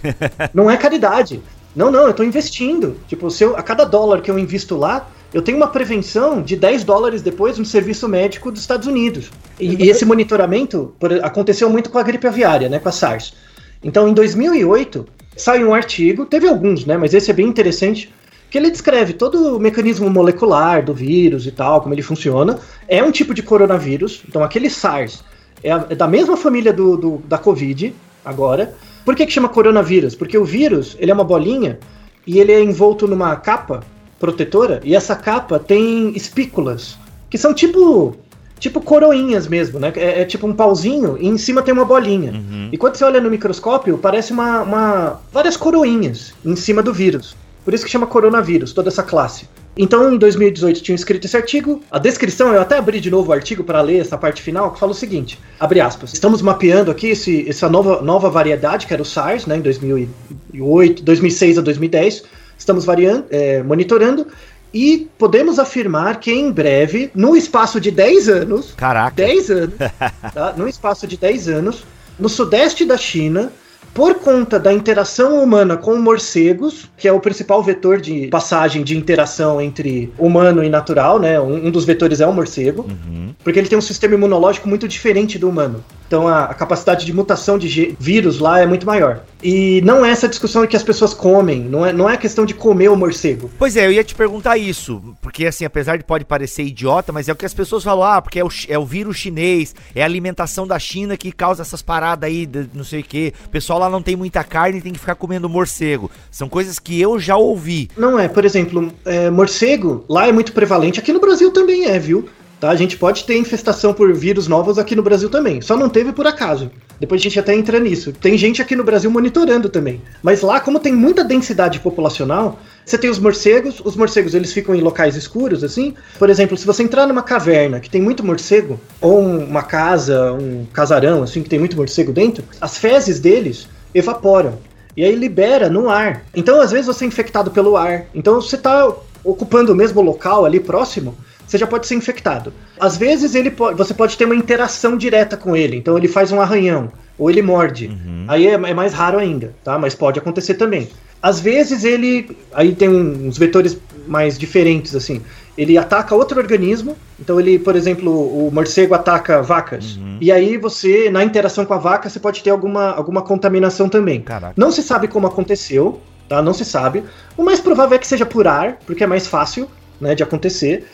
[0.53, 1.43] não é caridade.
[1.75, 2.97] Não, não, eu estou investindo.
[3.09, 6.55] Tipo, se eu, a cada dólar que eu invisto lá, eu tenho uma prevenção de
[6.55, 9.33] 10 dólares depois no serviço médico dos Estados Unidos.
[9.59, 13.35] E, e esse monitoramento por, aconteceu muito com a gripe aviária, né, com a SARS.
[13.83, 15.05] Então, em 2008,
[15.37, 18.15] saiu um artigo, teve alguns, né, mas esse é bem interessante,
[18.49, 22.61] que ele descreve todo o mecanismo molecular do vírus e tal, como ele funciona.
[22.87, 25.25] É um tipo de coronavírus, então aquele SARS
[25.65, 27.93] é, a, é da mesma família do, do, da Covid,
[28.25, 28.73] agora.
[29.05, 30.15] Por que, que chama coronavírus?
[30.15, 31.81] Porque o vírus, ele é uma bolinha
[32.25, 33.83] e ele é envolto numa capa
[34.25, 36.97] protetora e essa capa tem espículas,
[37.29, 38.17] que são tipo
[38.59, 39.93] tipo coroinhas mesmo, né?
[39.97, 42.33] É, é, tipo um pauzinho e em cima tem uma bolinha.
[42.33, 42.71] Uhum.
[42.73, 47.37] E quando você olha no microscópio, parece uma, uma várias coroinhas em cima do vírus.
[47.63, 49.47] Por isso que chama coronavírus, toda essa classe.
[49.77, 51.83] Então, em 2018, tinha escrito esse artigo.
[51.91, 54.79] A descrição, eu até abri de novo o artigo para ler essa parte final, que
[54.79, 56.15] fala o seguinte: abre aspas.
[56.15, 61.03] Estamos mapeando aqui esse, essa nova, nova variedade, que era o SARS, né, em 2008,
[61.03, 64.27] 2006 a 2010 estamos variando, é, monitorando
[64.73, 69.15] e podemos afirmar que em breve, no espaço de 10 anos, Caraca.
[69.15, 69.75] 10 anos,
[70.35, 70.55] tá?
[70.57, 71.85] no espaço de 10 anos,
[72.19, 73.53] no sudeste da China,
[73.95, 78.99] por conta da interação humana com morcegos, que é o principal vetor de passagem de
[78.99, 81.39] interação entre humano e natural, né?
[81.39, 83.33] Um, um dos vetores é o morcego, uhum.
[83.45, 85.85] porque ele tem um sistema imunológico muito diferente do humano.
[86.07, 89.23] Então a, a capacidade de mutação de vírus lá é muito maior.
[89.43, 92.55] E não é essa discussão que as pessoas comem, não é, não é questão de
[92.55, 93.51] comer o morcego.
[93.59, 97.29] Pois é, eu ia te perguntar isso, porque assim, apesar de pode parecer idiota, mas
[97.29, 100.03] é o que as pessoas falam, ah, porque é o, é o vírus chinês, é
[100.03, 103.33] a alimentação da China que causa essas paradas aí, de, não sei o que.
[103.47, 106.11] O pessoal lá não tem muita carne e tem que ficar comendo morcego.
[106.31, 107.91] São coisas que eu já ouvi.
[107.97, 111.99] Não é, por exemplo, é, morcego lá é muito prevalente, aqui no Brasil também é,
[111.99, 112.29] viu?
[112.65, 112.71] Tá?
[112.71, 115.61] A gente pode ter infestação por vírus novos aqui no Brasil também.
[115.61, 116.71] Só não teve por acaso.
[116.99, 118.11] Depois a gente até entra nisso.
[118.11, 120.01] Tem gente aqui no Brasil monitorando também.
[120.23, 123.83] Mas lá, como tem muita densidade populacional, você tem os morcegos.
[123.85, 125.93] Os morcegos eles ficam em locais escuros, assim.
[126.19, 130.65] Por exemplo, se você entrar numa caverna que tem muito morcego, ou uma casa, um
[130.73, 134.59] casarão, assim, que tem muito morcego dentro, as fezes deles evaporam.
[134.97, 136.25] E aí libera no ar.
[136.35, 138.07] Então, às vezes, você é infectado pelo ar.
[138.15, 138.91] Então, você está
[139.23, 141.15] ocupando o mesmo local ali próximo
[141.47, 142.53] você já pode ser infectado.
[142.79, 146.33] Às vezes ele pode, você pode ter uma interação direta com ele, então ele faz
[146.33, 147.87] um arranhão ou ele morde.
[147.87, 148.25] Uhum.
[148.29, 149.79] Aí é, é, mais raro ainda, tá?
[149.79, 150.89] Mas pode acontecer também.
[151.23, 155.23] Às vezes ele, aí tem uns vetores mais diferentes assim.
[155.57, 159.97] Ele ataca outro organismo, então ele, por exemplo, o morcego ataca vacas.
[159.97, 160.19] Uhum.
[160.21, 164.21] E aí você, na interação com a vaca, você pode ter alguma, alguma contaminação também.
[164.21, 164.55] Caraca.
[164.57, 166.43] Não se sabe como aconteceu, tá?
[166.43, 167.05] Não se sabe.
[167.37, 169.69] O mais provável é que seja por ar, porque é mais fácil,
[170.01, 170.85] né, de acontecer.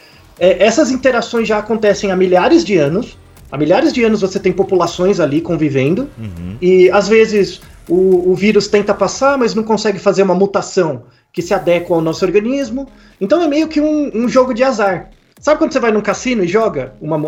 [0.40, 3.18] É, essas interações já acontecem há milhares de anos.
[3.53, 6.09] Há milhares de anos você tem populações ali convivendo.
[6.18, 6.57] Uhum.
[6.62, 11.42] E às vezes o, o vírus tenta passar, mas não consegue fazer uma mutação que
[11.42, 12.88] se adequa ao nosso organismo.
[13.20, 15.11] Então é meio que um, um jogo de azar.
[15.38, 17.18] Sabe quando você vai num cassino e joga uma,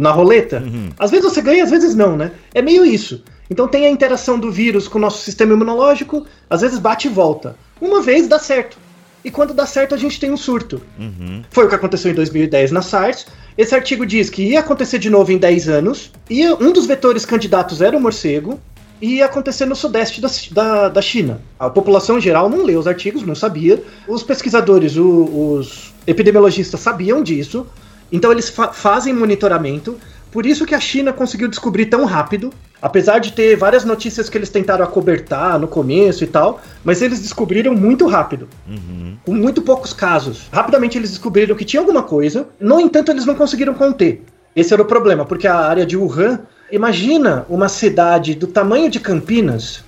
[0.00, 0.62] na roleta?
[0.64, 0.90] Uhum.
[0.98, 2.32] Às vezes você ganha, às vezes não, né?
[2.54, 3.22] É meio isso.
[3.48, 7.10] Então tem a interação do vírus com o nosso sistema imunológico, às vezes bate e
[7.10, 7.56] volta.
[7.80, 8.78] Uma vez dá certo.
[9.24, 10.80] E quando dá certo, a gente tem um surto.
[10.98, 11.42] Uhum.
[11.50, 13.26] Foi o que aconteceu em 2010 na SARS.
[13.56, 16.10] Esse artigo diz que ia acontecer de novo em 10 anos.
[16.28, 18.58] E um dos vetores candidatos era o morcego
[19.00, 21.40] e ia acontecer no sudeste da, da, da, China.
[21.58, 23.82] A população em geral não leu os artigos, não sabia.
[24.06, 27.66] Os pesquisadores, o, os epidemiologistas sabiam disso,
[28.12, 29.98] então eles fa fazem monitoramento.
[30.30, 34.38] Por isso que a China conseguiu descobrir tão rápido, apesar de ter várias notícias que
[34.38, 39.16] eles tentaram acobertar no começo e tal, mas eles descobriram muito rápido, uhum.
[39.24, 40.48] com muito poucos casos.
[40.52, 44.22] Rapidamente eles descobriram que tinha alguma coisa, no entanto eles não conseguiram conter.
[44.54, 46.40] Esse era o problema, porque a área de Wuhan
[46.72, 49.82] Imagina uma cidade do tamanho de Campinas,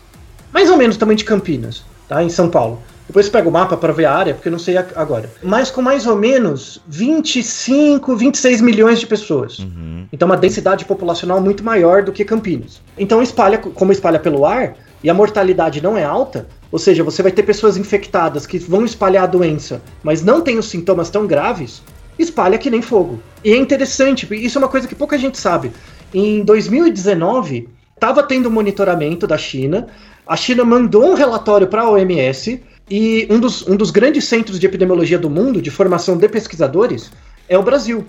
[0.53, 2.25] mais ou menos o tamanho de Campinas, tá?
[2.25, 2.83] Em São Paulo.
[3.07, 5.31] Depois pega o mapa para ver a área, porque eu não sei agora.
[5.43, 9.59] Mas com mais ou menos 25, 26 milhões de pessoas.
[9.59, 10.07] Uhum.
[10.13, 12.81] Então, uma densidade populacional muito maior do que Campinas.
[12.97, 17.23] Então, espalha, como espalha pelo ar, e a mortalidade não é alta, ou seja, você
[17.23, 21.27] vai ter pessoas infectadas que vão espalhar a doença, mas não têm os sintomas tão
[21.27, 21.83] graves,
[22.19, 23.21] espalha que nem fogo.
[23.45, 25.73] E é interessante, isso é uma coisa que pouca gente sabe
[26.15, 29.87] em 2019, estava tendo um monitoramento da China.
[30.27, 34.59] A China mandou um relatório para a OMS e um dos, um dos grandes centros
[34.59, 37.11] de epidemiologia do mundo, de formação de pesquisadores,
[37.49, 38.05] é o Brasil.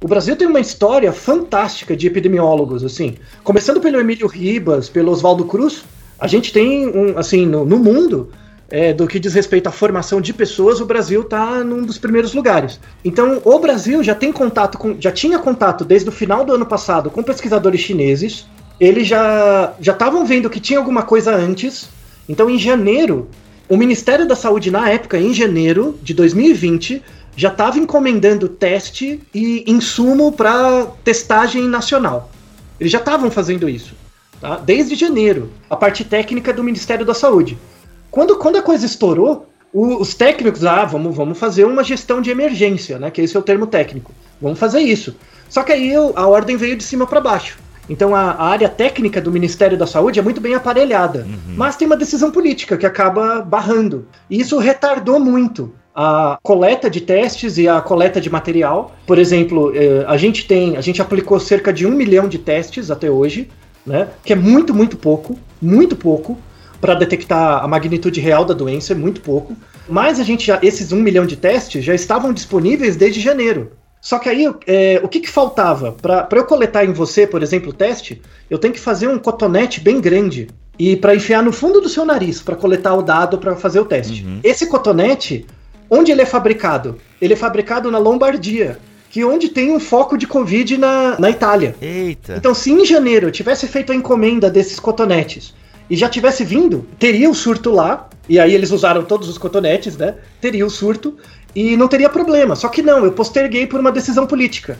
[0.00, 3.16] O Brasil tem uma história fantástica de epidemiólogos, assim.
[3.42, 5.82] Começando pelo Emílio Ribas, pelo Oswaldo Cruz,
[6.18, 8.30] a gente tem, um, assim, no, no mundo,
[8.70, 12.34] é, do que diz respeito à formação de pessoas, o Brasil está num dos primeiros
[12.34, 12.78] lugares.
[13.04, 16.66] Então, o Brasil já tem contato com, já tinha contato desde o final do ano
[16.66, 18.46] passado com pesquisadores chineses.
[18.78, 21.88] Eles já já estavam vendo que tinha alguma coisa antes.
[22.28, 23.28] Então, em janeiro,
[23.68, 27.02] o Ministério da Saúde na época, em janeiro de 2020,
[27.36, 32.30] já estava encomendando teste e insumo para testagem nacional.
[32.80, 33.94] Eles já estavam fazendo isso,
[34.40, 34.56] tá?
[34.56, 37.58] Desde janeiro, a parte técnica do Ministério da Saúde.
[38.10, 42.30] Quando, quando a coisa estourou, o, os técnicos, ah, vamos, vamos fazer uma gestão de
[42.30, 43.10] emergência, né?
[43.10, 44.12] Que esse é o termo técnico.
[44.40, 45.14] Vamos fazer isso.
[45.48, 47.58] Só que aí a ordem veio de cima para baixo.
[47.88, 51.54] Então a, a, área técnica do Ministério da Saúde é muito bem aparelhada, uhum.
[51.56, 54.06] mas tem uma decisão política que acaba barrando.
[54.28, 58.94] E isso retardou muito a coleta de testes e a coleta de material.
[59.06, 62.88] Por exemplo, eh, a gente tem, a gente aplicou cerca de um milhão de testes
[62.88, 63.48] até hoje,
[63.84, 64.06] né?
[64.24, 66.38] Que é muito, muito pouco, muito pouco
[66.80, 69.56] para detectar a magnitude real da doença, é muito pouco.
[69.88, 73.72] Mas a gente já, esses um milhão de testes já estavam disponíveis desde janeiro.
[74.00, 75.92] Só que aí, é, o que, que faltava?
[75.92, 79.80] Para eu coletar em você, por exemplo, o teste, eu tenho que fazer um cotonete
[79.80, 83.56] bem grande e para enfiar no fundo do seu nariz para coletar o dado para
[83.56, 84.24] fazer o teste.
[84.24, 84.40] Uhum.
[84.44, 85.44] Esse cotonete,
[85.90, 86.96] onde ele é fabricado?
[87.20, 88.78] Ele é fabricado na Lombardia,
[89.10, 91.74] que é onde tem um foco de Covid na, na Itália.
[91.80, 92.36] Eita.
[92.36, 95.54] Então, se em janeiro eu tivesse feito a encomenda desses cotonetes
[95.90, 99.96] e já tivesse vindo, teria o surto lá, e aí eles usaram todos os cotonetes,
[99.96, 100.16] né?
[100.40, 101.16] Teria o surto
[101.54, 102.56] e não teria problema.
[102.56, 104.78] Só que não, eu posterguei por uma decisão política.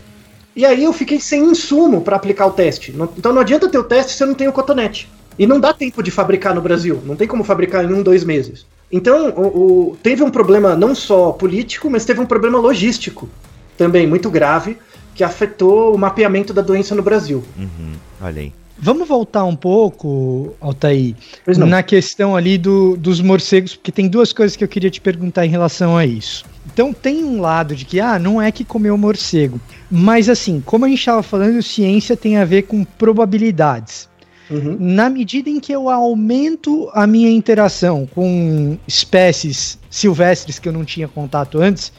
[0.55, 2.95] E aí eu fiquei sem insumo para aplicar o teste.
[3.17, 5.09] Então não adianta ter o teste se eu não tenho o cotonete.
[5.39, 7.01] E não dá tempo de fabricar no Brasil.
[7.05, 8.67] Não tem como fabricar em um, dois meses.
[8.91, 13.29] Então, o, o, teve um problema não só político, mas teve um problema logístico
[13.77, 14.77] também muito grave,
[15.15, 17.45] que afetou o mapeamento da doença no Brasil.
[17.57, 18.53] Uhum, olha aí.
[18.81, 21.15] Vamos voltar um pouco, Altair,
[21.47, 25.45] na questão ali do, dos morcegos, porque tem duas coisas que eu queria te perguntar
[25.45, 26.45] em relação a isso.
[26.79, 29.61] Então tem um lado de que, ah, não é que comeu morcego.
[29.91, 34.09] Mas assim, como a gente estava falando, ciência tem a ver com probabilidades.
[34.49, 34.77] Uhum.
[34.79, 40.85] Na medida em que eu aumento a minha interação com espécies silvestres que eu não
[40.85, 41.93] tinha contato antes,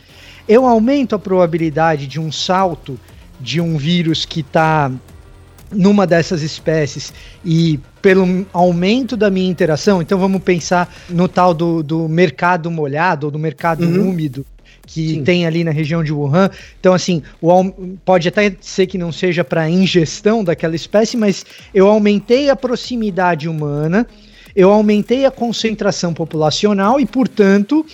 [0.47, 2.97] eu aumento a probabilidade de um salto
[3.37, 4.89] de um vírus que está
[5.73, 7.13] numa dessas espécies
[7.43, 13.27] e pelo aumento da minha interação, então vamos pensar no tal do, do mercado molhado
[13.27, 14.09] ou do mercado uhum.
[14.09, 14.45] úmido
[14.89, 15.23] que Sim.
[15.23, 16.49] tem ali na região de Wuhan.
[16.79, 17.71] Então, assim, o,
[18.03, 23.47] pode até ser que não seja para ingestão daquela espécie, mas eu aumentei a proximidade
[23.47, 24.07] humana,
[24.55, 27.85] eu aumentei a concentração populacional e, portanto,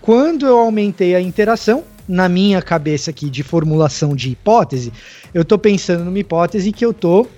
[0.00, 4.92] quando eu aumentei a interação, na minha cabeça aqui de formulação de hipótese,
[5.32, 7.28] eu estou pensando numa hipótese que eu estou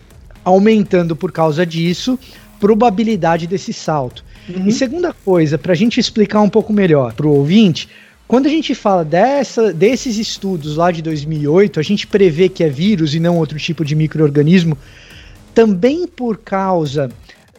[0.45, 2.19] aumentando por causa disso
[2.59, 4.25] probabilidade desse salto.
[4.49, 4.67] Uhum.
[4.67, 7.89] E segunda coisa, para a gente explicar um pouco melhor para o ouvinte,
[8.29, 12.69] quando a gente fala dessa, desses estudos lá de 2008, a gente prevê que é
[12.69, 14.77] vírus e não outro tipo de microorganismo,
[15.55, 17.09] também por causa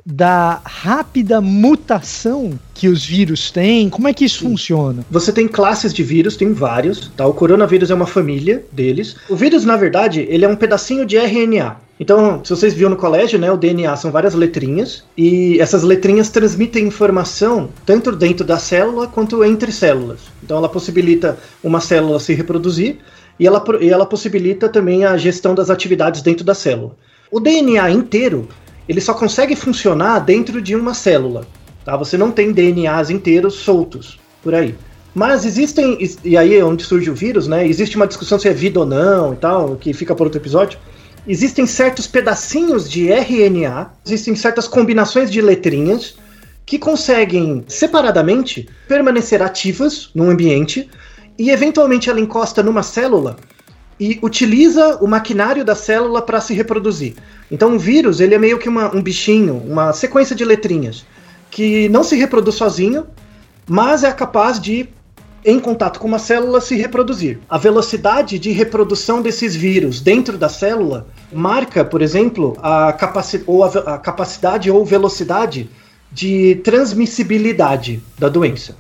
[0.10, 3.90] da rápida mutação que os vírus têm?
[3.90, 4.52] Como é que isso Sim.
[4.52, 5.06] funciona?
[5.12, 7.28] Você tem classes de vírus, tem vários, tá?
[7.28, 9.18] O coronavírus é uma família deles.
[9.28, 11.76] O vírus, na verdade, ele é um pedacinho de RNA.
[12.00, 16.30] Então, se vocês viram no colégio, né, o DNA são várias letrinhas e essas letrinhas
[16.30, 20.20] transmitem informação tanto dentro da célula quanto entre células.
[20.42, 23.00] Então, ela possibilita uma célula se reproduzir
[23.38, 26.96] e ela, e ela possibilita também a gestão das atividades dentro da célula.
[27.30, 28.48] O DNA inteiro
[28.88, 31.46] ele só consegue funcionar dentro de uma célula.
[31.84, 31.96] Tá?
[31.98, 34.76] Você não tem DNAs inteiros soltos por aí.
[35.14, 37.68] Mas existem, e aí é onde surge o vírus, né?
[37.68, 40.78] Existe uma discussão se é vida ou não e tal, que fica por outro episódio.
[41.28, 46.16] Existem certos pedacinhos de RNA, existem certas combinações de letrinhas
[46.66, 50.90] que conseguem separadamente permanecer ativas num ambiente
[51.38, 53.38] e eventualmente ela encosta numa célula
[54.00, 57.16] e utiliza o maquinário da célula para se reproduzir.
[57.52, 61.06] Então, um vírus ele é meio que uma, um bichinho, uma sequência de letrinhas
[61.50, 63.08] que não se reproduz sozinho,
[63.68, 64.88] mas é capaz de,
[65.44, 67.40] em contato com uma célula, se reproduzir.
[67.50, 73.64] A velocidade de reprodução desses vírus dentro da célula marca, por exemplo, a, capaci ou
[73.64, 75.70] a, a capacidade ou velocidade
[76.12, 78.76] de transmissibilidade da doença.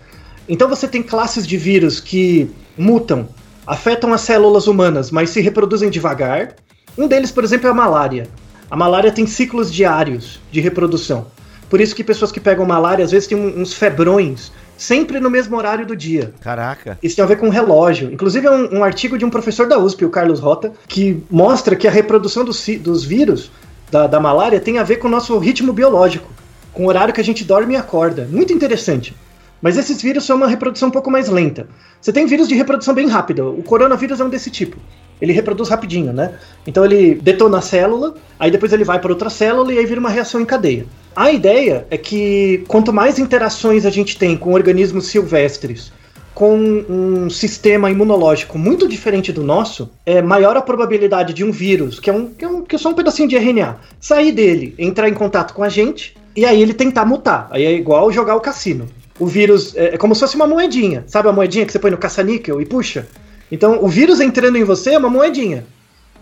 [0.48, 3.28] Então, você tem classes de vírus que mutam
[3.68, 6.56] afetam as células humanas, mas se reproduzem devagar.
[6.98, 8.28] Um deles, por exemplo, é a malária.
[8.72, 11.28] A malária tem ciclos diários de reprodução.
[11.70, 15.58] Por isso que pessoas que pegam malária às vezes têm uns febrões sempre no mesmo
[15.58, 16.34] horário do dia.
[16.40, 16.98] Caraca.
[17.02, 18.12] Isso tem a ver com relógio.
[18.12, 21.76] Inclusive, é um, um artigo de um professor da USP, o Carlos Rota, que mostra
[21.76, 23.52] que a reprodução dos, dos vírus
[23.92, 26.30] da, da malária tem a ver com o nosso ritmo biológico,
[26.72, 28.28] com o horário que a gente dorme e acorda.
[28.30, 29.16] Muito interessante.
[29.62, 31.68] Mas esses vírus são uma reprodução um pouco mais lenta.
[32.00, 33.46] Você tem vírus de reprodução bem rápida.
[33.46, 34.78] O coronavírus é um desse tipo.
[35.20, 36.36] Ele reproduz rapidinho, né?
[36.66, 40.00] Então ele detona a célula, aí depois ele vai para outra célula e aí vira
[40.00, 40.86] uma reação em cadeia.
[41.16, 45.92] A ideia é que quanto mais interações a gente tem com organismos silvestres,
[46.36, 52.00] com um sistema imunológico muito diferente do nosso, é maior a probabilidade de um vírus,
[52.00, 54.76] que é, um, que é, um, que é só um pedacinho de RNA, sair dele,
[54.78, 57.48] entrar em contato com a gente e aí ele tentar mutar.
[57.50, 58.88] Aí é igual jogar o cassino
[59.20, 61.04] o vírus é, é como se fosse uma moedinha.
[61.08, 63.08] Sabe a moedinha que você põe no caça-níquel e puxa?
[63.52, 65.66] Então, o vírus entrando em você é uma moedinha.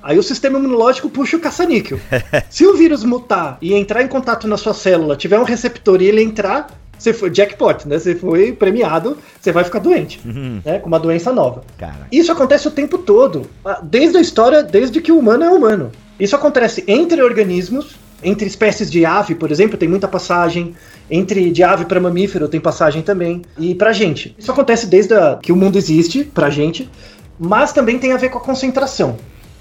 [0.02, 2.00] Aí o sistema imunológico puxa o caça-níquel.
[2.50, 6.06] Se o vírus mutar e entrar em contato na sua célula, tiver um receptor e
[6.06, 6.68] ele entrar,
[6.98, 7.98] você foi jackpot, né?
[7.98, 10.62] Você foi premiado, você vai ficar doente, uhum.
[10.64, 10.78] né?
[10.80, 11.64] Com uma doença nova.
[12.12, 13.50] Isso acontece o tempo todo,
[13.82, 15.92] desde a história, desde que o humano é humano.
[16.20, 20.76] Isso acontece entre organismos, entre espécies de ave, por exemplo, tem muita passagem.
[21.10, 23.44] Entre de ave para mamífero tem passagem também.
[23.58, 24.36] E pra gente.
[24.38, 26.90] Isso acontece desde a, que o mundo existe, pra gente,
[27.40, 29.18] mas também tem a ver com a concentração.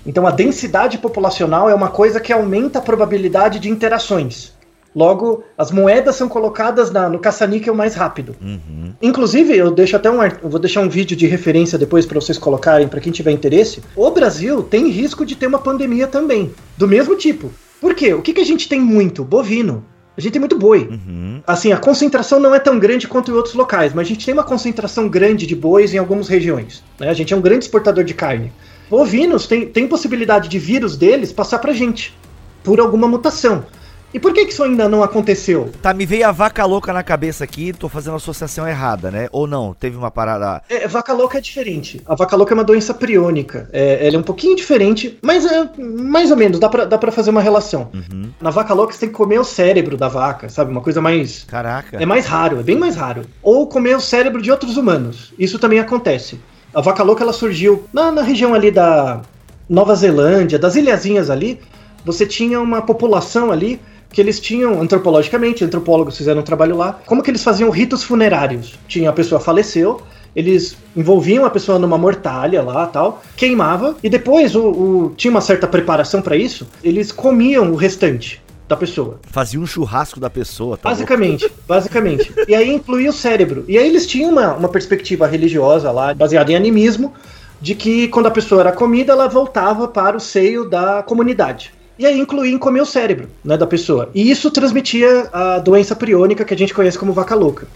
[0.07, 4.53] Então a densidade populacional é uma coisa que aumenta a probabilidade de interações.
[4.95, 8.37] Logo, as moedas são colocadas na, no caça-níquel mais rápido.
[8.41, 8.93] Uhum.
[9.03, 12.39] Inclusive, eu deixo até um, eu vou deixar um vídeo de referência depois para vocês
[12.39, 13.83] colocarem para quem tiver interesse.
[13.97, 17.51] O Brasil tem risco de ter uma pandemia também, do mesmo tipo.
[17.85, 18.15] Por quê?
[18.15, 19.23] O que, que a gente tem muito?
[19.23, 19.85] Bovino.
[20.17, 20.89] A gente tem muito boi.
[20.91, 21.43] Uhum.
[21.47, 24.33] Assim, a concentração não é tão grande quanto em outros locais, mas a gente tem
[24.33, 26.83] uma concentração grande de bois em algumas regiões.
[26.99, 27.11] Né?
[27.11, 28.51] A gente é um grande exportador de carne.
[28.89, 32.17] Bovinos tem, tem possibilidade de vírus deles passar pra gente,
[32.63, 33.67] por alguma mutação.
[34.15, 35.73] E por que, que isso ainda não aconteceu?
[35.83, 39.29] Tá, me veio a vaca louca na cabeça aqui, tô fazendo a associação errada, né?
[39.33, 39.75] Ou não?
[39.75, 40.63] Teve uma parada.
[40.69, 42.01] É, vaca louca é diferente.
[42.07, 43.69] A vaca louca é uma doença priônica.
[43.73, 47.11] É, ela é um pouquinho diferente, mas é mais ou menos, dá pra, dá pra
[47.11, 47.91] fazer uma relação.
[47.93, 48.31] Uhum.
[48.41, 50.71] Na vaca louca você tem que comer o cérebro da vaca, sabe?
[50.71, 51.43] Uma coisa mais.
[51.43, 52.01] Caraca.
[52.01, 53.23] É mais raro, é bem mais raro.
[53.43, 55.35] Ou comer o cérebro de outros humanos.
[55.37, 56.39] Isso também acontece.
[56.73, 59.23] A vaca louca ela surgiu na, na região ali da
[59.69, 61.59] Nova Zelândia, das ilhazinhas ali.
[62.05, 63.81] Você tinha uma população ali
[64.15, 68.79] que eles tinham, antropologicamente, antropólogos fizeram um trabalho lá, como que eles faziam ritos funerários.
[68.87, 70.01] Tinha a pessoa faleceu,
[70.37, 75.41] eles envolviam a pessoa numa mortalha lá tal, queimava, e depois o, o tinha uma
[75.41, 79.19] certa preparação para isso, eles comiam o restante da pessoa.
[79.25, 80.77] Fazia um churrasco da pessoa.
[80.77, 82.33] Tá basicamente, basicamente.
[82.47, 83.65] E aí incluía o cérebro.
[83.67, 87.13] E aí eles tinham uma, uma perspectiva religiosa lá, baseada em animismo,
[87.61, 91.73] de que quando a pessoa era comida, ela voltava para o seio da comunidade.
[91.99, 94.11] E aí incluir em comer o cérebro né, da pessoa.
[94.15, 97.67] E isso transmitia a doença priônica que a gente conhece como vaca louca.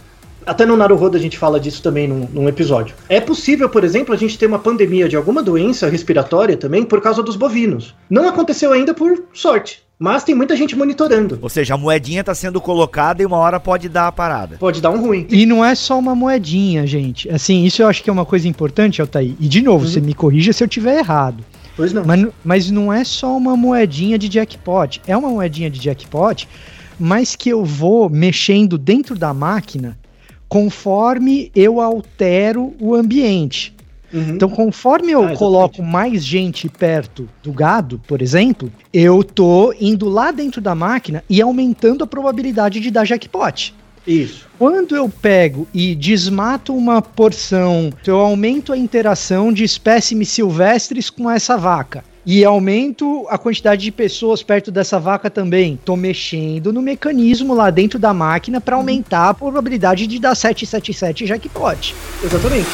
[0.46, 2.94] Até no Naruhodo a gente fala disso também num, num, episódio.
[3.08, 7.02] É possível, por exemplo, a gente ter uma pandemia de alguma doença respiratória também por
[7.02, 7.94] causa dos bovinos.
[8.08, 9.82] Não aconteceu ainda por sorte.
[9.98, 11.38] Mas tem muita gente monitorando.
[11.42, 14.56] Ou seja, a moedinha tá sendo colocada e uma hora pode dar a parada.
[14.56, 15.26] Pode dar um ruim.
[15.28, 17.28] E não é só uma moedinha, gente.
[17.28, 19.34] Assim, isso eu acho que é uma coisa importante, Altair.
[19.40, 19.90] E de novo, Uhum.
[19.90, 21.42] você me corrija se eu tiver errado.
[21.78, 22.04] Pois não.
[22.04, 25.00] Mas, mas não é só uma moedinha de jackpot.
[25.06, 26.48] É uma moedinha de jackpot,
[26.98, 29.96] mas que eu vou mexendo dentro da máquina
[30.48, 33.72] conforme eu altero o ambiente.
[34.12, 34.30] Uhum.
[34.30, 40.08] Então, conforme eu Ah, coloco mais gente perto do gado, por exemplo, eu tô indo
[40.08, 43.72] lá dentro da máquina e aumentando a probabilidade de dar jackpot.
[44.08, 44.48] Isso.
[44.58, 51.30] Quando eu pego e desmato uma porção, eu aumento a interação de espécimes silvestres com
[51.30, 52.02] essa vaca.
[52.24, 55.78] E aumento a quantidade de pessoas perto dessa vaca também.
[55.84, 61.26] Tô mexendo no mecanismo lá dentro da máquina para aumentar a probabilidade de dar 777
[61.26, 61.94] jackpot.
[62.24, 62.68] Exatamente.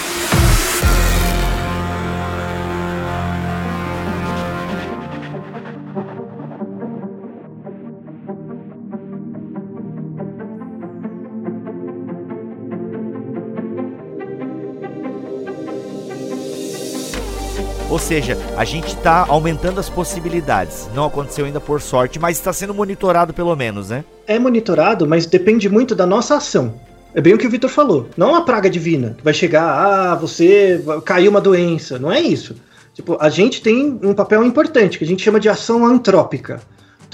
[18.04, 20.88] Seja, a gente tá aumentando as possibilidades.
[20.94, 24.04] Não aconteceu ainda por sorte, mas está sendo monitorado pelo menos, né?
[24.26, 26.74] É monitorado, mas depende muito da nossa ação.
[27.14, 28.08] É bem o que o Vitor falou.
[28.16, 31.98] Não é uma praga divina que vai chegar, ah, você caiu uma doença.
[31.98, 32.56] Não é isso.
[32.92, 36.60] Tipo, a gente tem um papel importante que a gente chama de ação antrópica.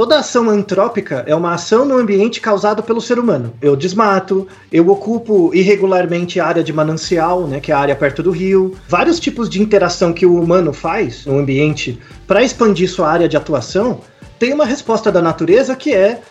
[0.00, 3.52] Toda ação antrópica é uma ação no ambiente causada pelo ser humano.
[3.60, 8.22] Eu desmato, eu ocupo irregularmente a área de manancial, né, que é a área perto
[8.22, 8.74] do rio.
[8.88, 13.36] Vários tipos de interação que o humano faz no ambiente para expandir sua área de
[13.36, 14.00] atuação
[14.38, 16.22] tem uma resposta da natureza que é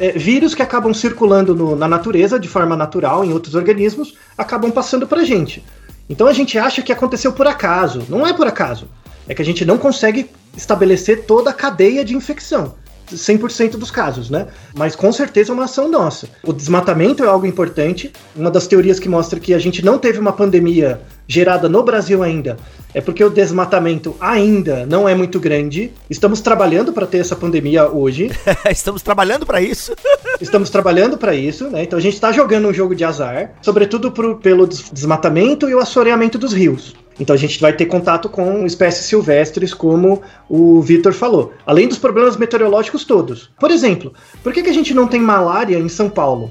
[0.00, 4.72] é, vírus que acabam circulando no- na natureza de forma natural em outros organismos acabam
[4.72, 5.64] passando pra gente.
[6.10, 8.02] Então a gente acha que aconteceu por acaso.
[8.08, 8.88] Não é por acaso.
[9.28, 12.81] É que a gente não consegue estabelecer toda a cadeia de infecção.
[13.14, 14.46] 100% dos casos, né?
[14.74, 16.28] Mas com certeza é uma ação nossa.
[16.44, 18.12] O desmatamento é algo importante.
[18.36, 22.22] Uma das teorias que mostra que a gente não teve uma pandemia gerada no Brasil
[22.22, 22.56] ainda
[22.94, 25.90] é porque o desmatamento ainda não é muito grande.
[26.10, 28.30] Estamos trabalhando para ter essa pandemia hoje.
[28.70, 29.94] Estamos trabalhando para isso.
[30.40, 31.84] Estamos trabalhando para isso, né?
[31.84, 35.74] Então a gente está jogando um jogo de azar, sobretudo pro- pelo des- desmatamento e
[35.74, 36.94] o assoreamento dos rios.
[37.18, 41.98] Então a gente vai ter contato com espécies silvestres, como o Vitor falou, além dos
[41.98, 43.50] problemas meteorológicos todos.
[43.58, 46.50] Por exemplo, por que, que a gente não tem malária em São Paulo?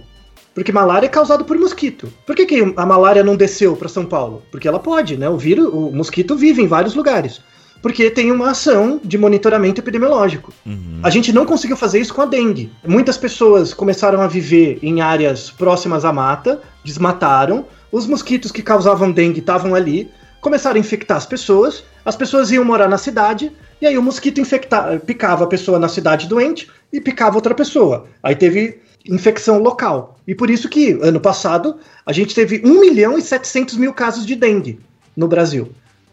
[0.53, 2.11] Porque malária é causado por mosquito.
[2.25, 4.43] Por que, que a malária não desceu para São Paulo?
[4.51, 5.29] Porque ela pode, né?
[5.29, 7.39] O vírus, o mosquito vive em vários lugares.
[7.81, 10.53] Porque tem uma ação de monitoramento epidemiológico.
[11.01, 12.71] A gente não conseguiu fazer isso com a dengue.
[12.85, 19.11] Muitas pessoas começaram a viver em áreas próximas à mata, desmataram, os mosquitos que causavam
[19.11, 20.11] dengue estavam ali,
[20.41, 24.41] começaram a infectar as pessoas, as pessoas iam morar na cidade, e aí o mosquito
[24.41, 28.07] infecta, picava a pessoa na cidade doente e picava outra pessoa.
[28.21, 30.19] Aí teve infecção local.
[30.27, 34.25] E por isso que, ano passado, a gente teve 1 milhão e 700 mil casos
[34.25, 34.79] de dengue
[35.15, 35.69] no Brasil.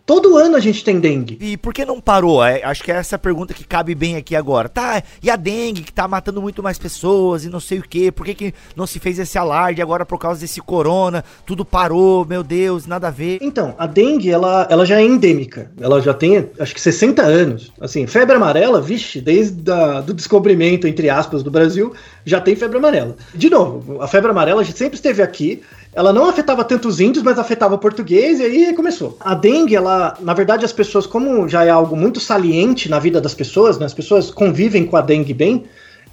[0.09, 1.37] Todo ano a gente tem dengue.
[1.39, 2.43] E por que não parou?
[2.43, 4.67] É, acho que essa é a pergunta que cabe bem aqui agora.
[4.67, 8.11] Tá, e a dengue que tá matando muito mais pessoas e não sei o que,
[8.11, 11.23] por que, que não se fez esse alarde agora por causa desse corona?
[11.45, 13.37] Tudo parou, meu Deus, nada a ver.
[13.43, 15.71] Então, a dengue, ela, ela já é endêmica.
[15.79, 17.71] Ela já tem, acho que 60 anos.
[17.79, 21.93] Assim, febre amarela, vixe, desde o do descobrimento, entre aspas, do Brasil,
[22.25, 23.15] já tem febre amarela.
[23.35, 25.63] De novo, a febre amarela sempre esteve aqui.
[25.99, 29.17] Ela não afetava tanto os índios, mas afetava o português, e aí começou.
[29.19, 33.21] A dengue, ela, na verdade, as pessoas, como já é algo muito saliente na vida
[33.21, 35.65] das pessoas, né, as pessoas convivem com a dengue bem,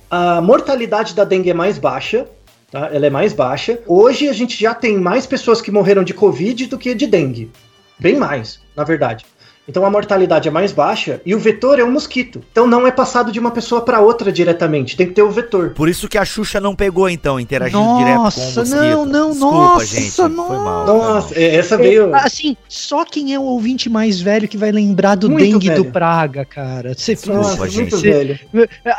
[0.09, 2.25] a mortalidade da dengue é mais baixa,
[2.71, 2.89] tá?
[2.91, 3.77] Ela é mais baixa.
[3.85, 7.51] Hoje a gente já tem mais pessoas que morreram de Covid do que de dengue.
[7.99, 9.23] Bem mais, na verdade.
[9.67, 12.41] Então a mortalidade é mais baixa e o vetor é um mosquito.
[12.51, 15.71] Então não é passado de uma pessoa para outra diretamente, tem que ter o vetor.
[15.71, 18.75] Por isso que a Xuxa não pegou, então, interagindo direto com o Nossa, mosquito.
[18.75, 20.11] não, não, Desculpa, nossa, gente.
[20.11, 20.47] Foi mal.
[20.47, 21.43] foi Nossa, mal.
[21.43, 22.15] é- essa veio.
[22.15, 25.67] É, assim, só quem é o ouvinte mais velho que vai lembrar do Muito dengue
[25.69, 25.83] velho.
[25.83, 26.93] do Praga, cara.
[26.93, 27.75] Você, Desculpa, Nossa, gente.
[27.81, 28.39] muito Você- velho.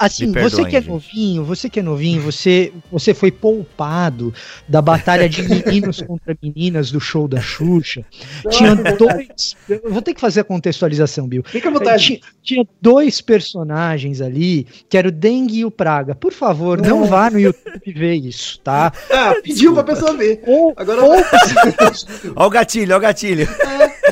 [0.00, 0.90] Assim, Me você perdoem, que é gente.
[0.90, 4.34] novinho, você que é novinho, você, você foi poupado
[4.68, 8.04] da batalha de meninos contra meninas do show da Xuxa.
[8.50, 9.54] Tinha dois.
[9.68, 11.42] Eu vou ter que fazer a contextualização, Bill.
[11.44, 12.02] Fica à vontade.
[12.04, 16.14] Tinha, tinha dois personagens ali, que era o Dengue e o Praga.
[16.14, 17.10] Por favor, não Nossa.
[17.10, 18.92] vá no YouTube ver isso, tá?
[19.10, 20.42] Ah, pediu pra pessoa ver.
[20.46, 21.16] Ou, Agora- ou-
[22.36, 23.46] Ó o gatilho, ó o gatilho.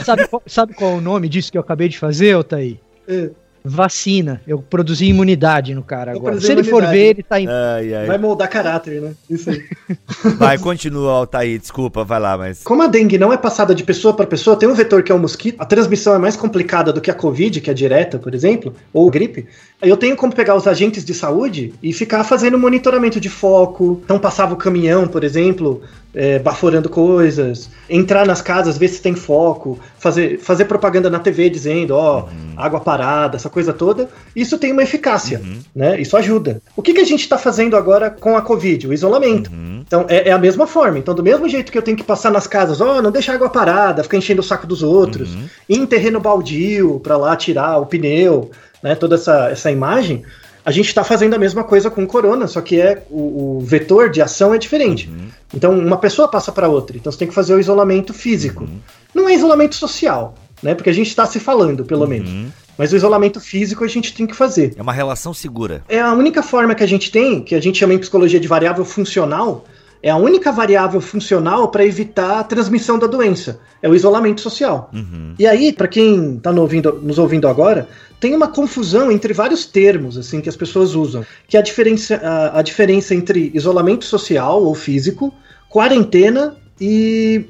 [0.05, 2.79] sabe, qual, sabe qual é o nome disso que eu acabei de fazer, Otávio?
[3.09, 3.31] É.
[3.67, 4.43] Vacina.
[4.47, 6.39] Eu produzi imunidade no cara Eu agora.
[6.39, 7.49] Se ele for ver, ele tá em.
[7.49, 8.07] Ai, ai.
[8.07, 9.15] Vai moldar caráter, né?
[9.29, 9.65] Isso aí.
[10.37, 11.59] Vai, continua, Altair.
[11.59, 12.63] Desculpa, vai lá, mas.
[12.63, 15.15] Como a dengue não é passada de pessoa para pessoa, tem um vetor que é
[15.15, 18.35] o mosquito, a transmissão é mais complicada do que a Covid, que é direta, por
[18.35, 19.47] exemplo, ou gripe.
[19.85, 24.01] Eu tenho como pegar os agentes de saúde e ficar fazendo monitoramento de foco.
[24.05, 25.83] Então passava o caminhão, por exemplo,
[26.15, 31.51] é, baforando coisas, entrar nas casas, ver se tem foco, fazer, fazer propaganda na TV
[31.51, 34.09] dizendo, ó, água parada, essa coisa toda.
[34.35, 35.43] Isso tem uma eficácia,
[35.75, 36.01] né?
[36.01, 36.63] Isso ajuda.
[36.77, 38.87] O que, que a gente está fazendo agora com a Covid?
[38.87, 39.51] O isolamento.
[39.87, 40.99] Então é, é a mesma forma.
[40.99, 43.35] Então, do mesmo jeito que eu tenho que passar nas casas, ó, não deixa a
[43.35, 45.31] água parada, ficar enchendo o saco dos outros,
[45.69, 48.51] ir em terreno baldio para lá tirar o pneu,
[48.85, 48.95] né?
[48.95, 50.23] Toda essa, essa imagem.
[50.63, 53.61] A gente está fazendo a mesma coisa com o corona, só que é o, o
[53.61, 55.11] vetor de ação é diferente.
[55.53, 56.97] Então, uma pessoa passa para outra.
[56.97, 58.67] Então, você tem que fazer o isolamento físico.
[59.15, 60.75] Não é isolamento social, né?
[60.75, 62.53] Porque a gente está se falando, pelo menos.
[62.77, 64.75] Mas o isolamento físico a gente tem que fazer.
[64.77, 65.83] É uma relação segura.
[65.89, 68.49] É a única forma que a gente tem, que a gente chama em psicologia de
[68.49, 69.65] variável funcional,
[70.05, 73.61] é a única variável funcional para evitar a transmissão da doença.
[73.81, 74.91] É o isolamento social.
[75.39, 77.89] E aí, para quem está nos ouvindo agora,
[78.21, 82.17] tem uma confusão entre vários termos assim que as pessoas usam, que é a diferença,
[82.17, 85.33] a, a diferença entre isolamento social ou físico,
[85.71, 87.47] quarentena e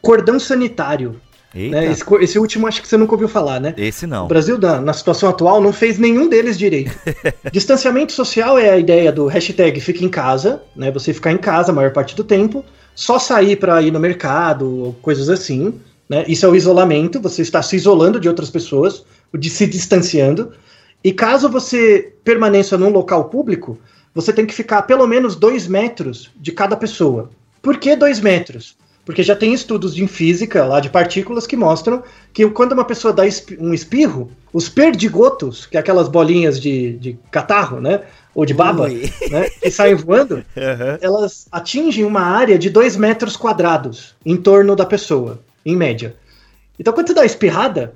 [0.00, 1.20] cordão sanitário.
[1.56, 1.90] Né?
[1.90, 3.74] Esse, esse último acho que você nunca ouviu falar, né?
[3.76, 4.28] Esse O não.
[4.28, 6.96] Brasil, na, na situação atual, não fez nenhum deles direito.
[7.50, 10.90] Distanciamento social é a ideia do hashtag fica em casa, né?
[10.90, 14.84] Você ficar em casa a maior parte do tempo, só sair para ir no mercado,
[14.84, 15.74] ou coisas assim,
[16.08, 16.24] né?
[16.28, 20.52] Isso é o isolamento, você está se isolando de outras pessoas, o de se distanciando.
[21.02, 23.78] E caso você permaneça num local público,
[24.14, 27.30] você tem que ficar pelo menos dois metros de cada pessoa.
[27.60, 28.76] Por que dois metros?
[29.06, 32.02] Porque já tem estudos de física lá de partículas que mostram
[32.32, 33.22] que quando uma pessoa dá
[33.60, 38.02] um espirro, os perdigotos, que é aquelas bolinhas de, de catarro, né?
[38.34, 39.08] Ou de baba, Ui.
[39.30, 39.48] né?
[39.62, 40.98] Que saem voando, Aham.
[41.00, 46.16] elas atingem uma área de 2 metros quadrados em torno da pessoa, em média.
[46.76, 47.94] Então, quando você dá espirrada,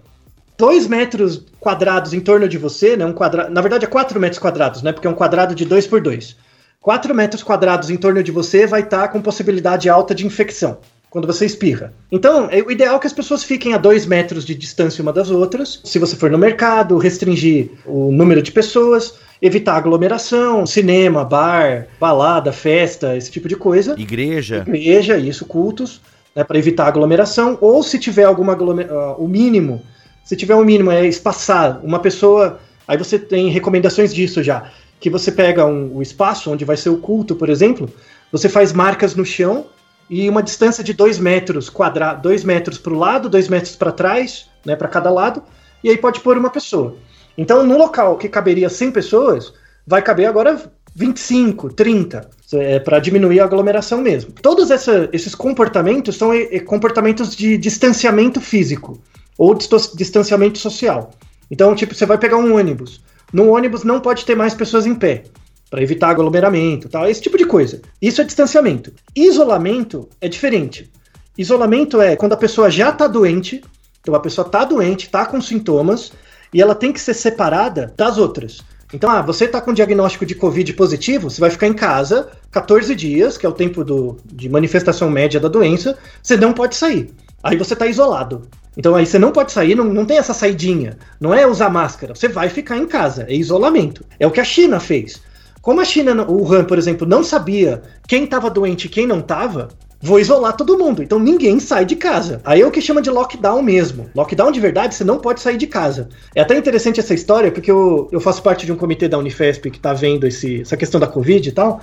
[0.56, 3.50] 2 metros quadrados em torno de você, né, um quadra...
[3.50, 6.36] na verdade é 4 metros quadrados, né, porque é um quadrado de 2 por 2.
[6.80, 10.78] 4 metros quadrados em torno de você vai estar com possibilidade alta de infecção
[11.10, 11.92] quando você espirra.
[12.10, 15.12] Então, é o ideal é que as pessoas fiquem a 2 metros de distância uma
[15.12, 15.80] das outras.
[15.84, 22.52] Se você for no mercado, restringir o número de pessoas, evitar aglomeração, cinema, bar, balada,
[22.52, 24.64] festa, esse tipo de coisa Igreja.
[24.68, 26.00] igreja, isso, cultos,
[26.34, 29.82] né, para evitar aglomeração, ou se tiver alguma aglomeração, o mínimo,
[30.24, 35.10] se tiver um mínimo, é espaçar uma pessoa, aí você tem recomendações disso já, que
[35.10, 37.90] você pega um, o espaço onde vai ser o culto, por exemplo,
[38.30, 39.66] você faz marcas no chão
[40.10, 43.92] e uma distância de 2 metros quadrados, 2 metros para o lado, 2 metros para
[43.92, 45.42] trás, né, para cada lado,
[45.82, 46.96] e aí pode pôr uma pessoa.
[47.38, 49.52] Então, no local que caberia 100 pessoas,
[49.86, 50.60] vai caber agora
[50.94, 54.32] 25, 30, é, para diminuir a aglomeração mesmo.
[54.42, 59.00] Todos essa- esses comportamentos são é, é, comportamentos de distanciamento físico
[59.38, 61.12] ou distanciamento social.
[61.50, 63.00] Então, tipo, você vai pegar um ônibus.
[63.32, 65.22] No ônibus não pode ter mais pessoas em pé,
[65.70, 67.80] para evitar aglomeramento, tal, esse tipo de coisa.
[68.02, 68.92] Isso é distanciamento.
[69.14, 70.90] Isolamento é diferente.
[71.38, 73.62] Isolamento é quando a pessoa já está doente,
[74.00, 76.12] então a pessoa está doente, está com sintomas,
[76.52, 78.60] e ela tem que ser separada das outras.
[78.92, 82.92] Então, ah, você está com diagnóstico de Covid positivo, você vai ficar em casa 14
[82.96, 87.14] dias, que é o tempo do, de manifestação média da doença, você não pode sair.
[87.42, 88.48] Aí você está isolado.
[88.76, 90.98] Então aí você não pode sair, não, não tem essa saidinha.
[91.20, 94.04] Não é usar máscara, você vai ficar em casa, é isolamento.
[94.18, 95.22] É o que a China fez.
[95.62, 99.18] Como a China, o Wuhan, por exemplo, não sabia quem estava doente e quem não
[99.18, 99.68] estava,
[100.00, 101.02] vou isolar todo mundo.
[101.02, 102.40] Então ninguém sai de casa.
[102.44, 104.08] Aí é o que chama de lockdown mesmo.
[104.14, 106.08] Lockdown de verdade, você não pode sair de casa.
[106.34, 109.70] É até interessante essa história, porque eu, eu faço parte de um comitê da Unifesp
[109.70, 111.80] que está vendo esse, essa questão da Covid e tal.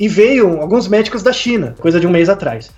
[0.00, 2.70] E veio alguns médicos da China, coisa de um mês atrás.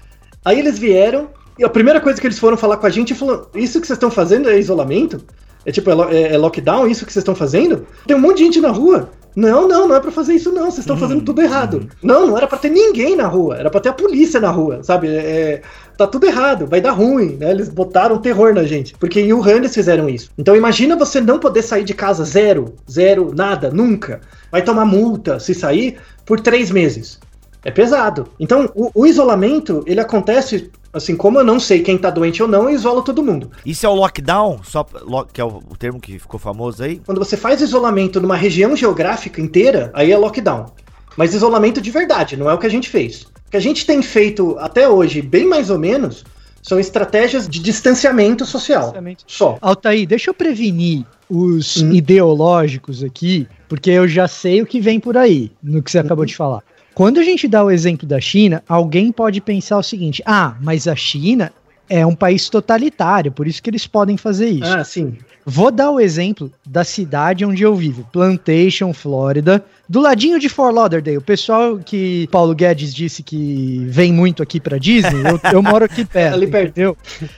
[0.44, 1.28] Aí eles vieram,
[1.58, 3.96] e a primeira coisa que eles foram falar com a gente falou: Isso que vocês
[3.96, 5.22] estão fazendo é isolamento?
[5.64, 7.86] É tipo, é, é- é lockdown isso que vocês estão fazendo?
[8.06, 9.10] Tem um monte de gente na rua.
[9.36, 10.64] Não, não, não é pra fazer isso, não.
[10.64, 11.88] Vocês estão fazendo tudo errado.
[12.02, 14.82] Não, não era pra ter ninguém na rua, era pra ter a polícia na rua,
[14.82, 15.06] sabe?
[15.06, 15.62] É, é,
[15.96, 17.50] tá tudo errado, vai dar ruim, né?
[17.52, 18.94] Eles botaram terror na gente.
[18.98, 20.30] Porque em Wuhan eles fizeram isso.
[20.36, 24.20] Então imagina você não poder sair de casa zero, zero, nada, nunca.
[24.50, 27.20] Vai tomar multa se sair por três meses.
[27.64, 28.26] É pesado.
[28.40, 32.48] Então, o, o isolamento, ele acontece, assim, como eu não sei quem tá doente ou
[32.48, 33.50] não, eu isolo todo mundo.
[33.64, 34.60] Isso é o lockdown?
[34.64, 37.00] Só, lo- que é o, o termo que ficou famoso aí?
[37.04, 40.66] Quando você faz isolamento numa região geográfica inteira, aí é lockdown.
[41.16, 43.22] Mas isolamento de verdade, não é o que a gente fez.
[43.46, 46.24] O que a gente tem feito até hoje, bem mais ou menos,
[46.62, 48.82] são estratégias de distanciamento social.
[48.82, 49.24] Distanciamento.
[49.26, 49.58] Só.
[49.60, 51.92] Altair, deixa eu prevenir os hum.
[51.92, 56.04] ideológicos aqui, porque eu já sei o que vem por aí, no que você uhum.
[56.04, 56.62] acabou de falar.
[57.00, 60.86] Quando a gente dá o exemplo da China, alguém pode pensar o seguinte: ah, mas
[60.86, 61.50] a China
[61.88, 64.70] é um país totalitário, por isso que eles podem fazer isso.
[64.70, 65.16] Ah, sim.
[65.46, 70.74] Vou dar o exemplo da cidade onde eu vivo, Plantation, Flórida, do ladinho de Fort
[70.74, 71.16] Lauderdale.
[71.16, 75.86] O pessoal que Paulo Guedes disse que vem muito aqui para Disney, eu, eu, moro
[75.86, 76.68] aqui perto, Ali perto.
[76.72, 76.94] Entendeu?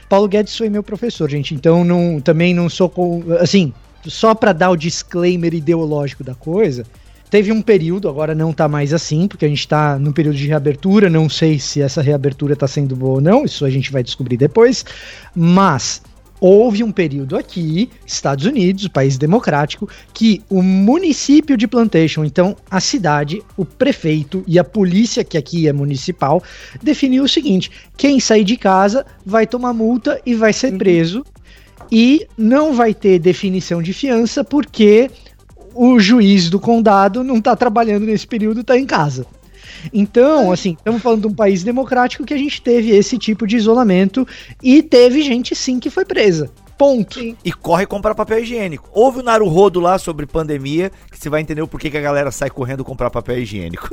[0.08, 1.54] Paulo Guedes foi meu professor, gente.
[1.54, 3.72] Então não, também não sou com, assim,
[4.04, 6.84] só para dar o disclaimer ideológico da coisa.
[7.32, 10.46] Teve um período, agora não tá mais assim, porque a gente tá no período de
[10.46, 14.02] reabertura, não sei se essa reabertura tá sendo boa ou não, isso a gente vai
[14.02, 14.84] descobrir depois,
[15.34, 16.02] mas
[16.38, 22.80] houve um período aqui, Estados Unidos, país democrático, que o município de Plantation, então a
[22.80, 26.42] cidade, o prefeito e a polícia, que aqui é municipal,
[26.82, 30.78] definiu o seguinte: quem sair de casa vai tomar multa e vai ser uhum.
[30.78, 31.24] preso.
[31.94, 35.10] E não vai ter definição de fiança porque
[35.74, 39.26] o juiz do condado não está trabalhando nesse período, está em casa.
[39.92, 43.56] Então, assim, estamos falando de um país democrático que a gente teve esse tipo de
[43.56, 44.26] isolamento
[44.62, 46.50] e teve gente sim que foi presa.
[46.76, 47.18] Ponto.
[47.18, 47.36] Sim.
[47.44, 48.88] E corre comprar papel higiênico.
[48.92, 52.00] Houve o um Naruhodo lá sobre pandemia, que você vai entender o porquê que a
[52.00, 53.88] galera sai correndo comprar papel higiênico.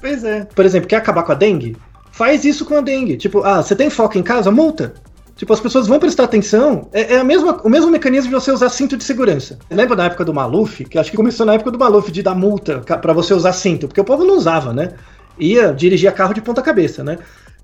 [0.00, 0.44] Pois é.
[0.44, 1.76] Por exemplo, quer acabar com a dengue?
[2.12, 3.16] Faz isso com a dengue.
[3.16, 4.50] Tipo, ah, você tem foco em casa?
[4.50, 4.94] Multa.
[5.38, 6.88] Tipo, as pessoas vão prestar atenção.
[6.92, 9.56] É, é a mesma, o mesmo mecanismo de você usar cinto de segurança.
[9.70, 10.84] Lembra da época do Maluf?
[10.84, 13.86] Que acho que começou na época do Maluf, de dar multa para você usar cinto,
[13.86, 14.94] porque o povo não usava, né?
[15.38, 17.18] Ia dirigir carro de ponta cabeça, né?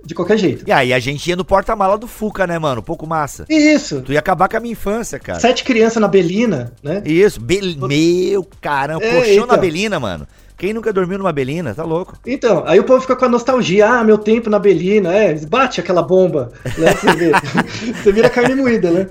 [0.05, 0.65] De qualquer jeito.
[0.65, 2.81] E aí a gente ia no porta-mala do Fuca, né, mano?
[2.81, 3.45] Pouco massa.
[3.49, 4.03] Isso.
[4.03, 5.41] Tu ia acabar com a minha infância, cara.
[5.41, 7.03] Sete crianças na Belina, né?
[7.05, 7.41] Isso.
[7.41, 9.47] Be Meu caramba, é, colchão então.
[9.49, 10.29] na Belina, mano.
[10.57, 11.75] Quem nunca dormiu numa Belina?
[11.75, 12.17] Tá louco.
[12.25, 13.89] Então, aí o povo fica com a nostalgia.
[13.89, 15.13] Ah, meu tempo na Belina.
[15.13, 16.53] É, bate aquela bomba.
[16.79, 17.33] Né, você, vê.
[18.03, 19.09] você vira carne moída, né?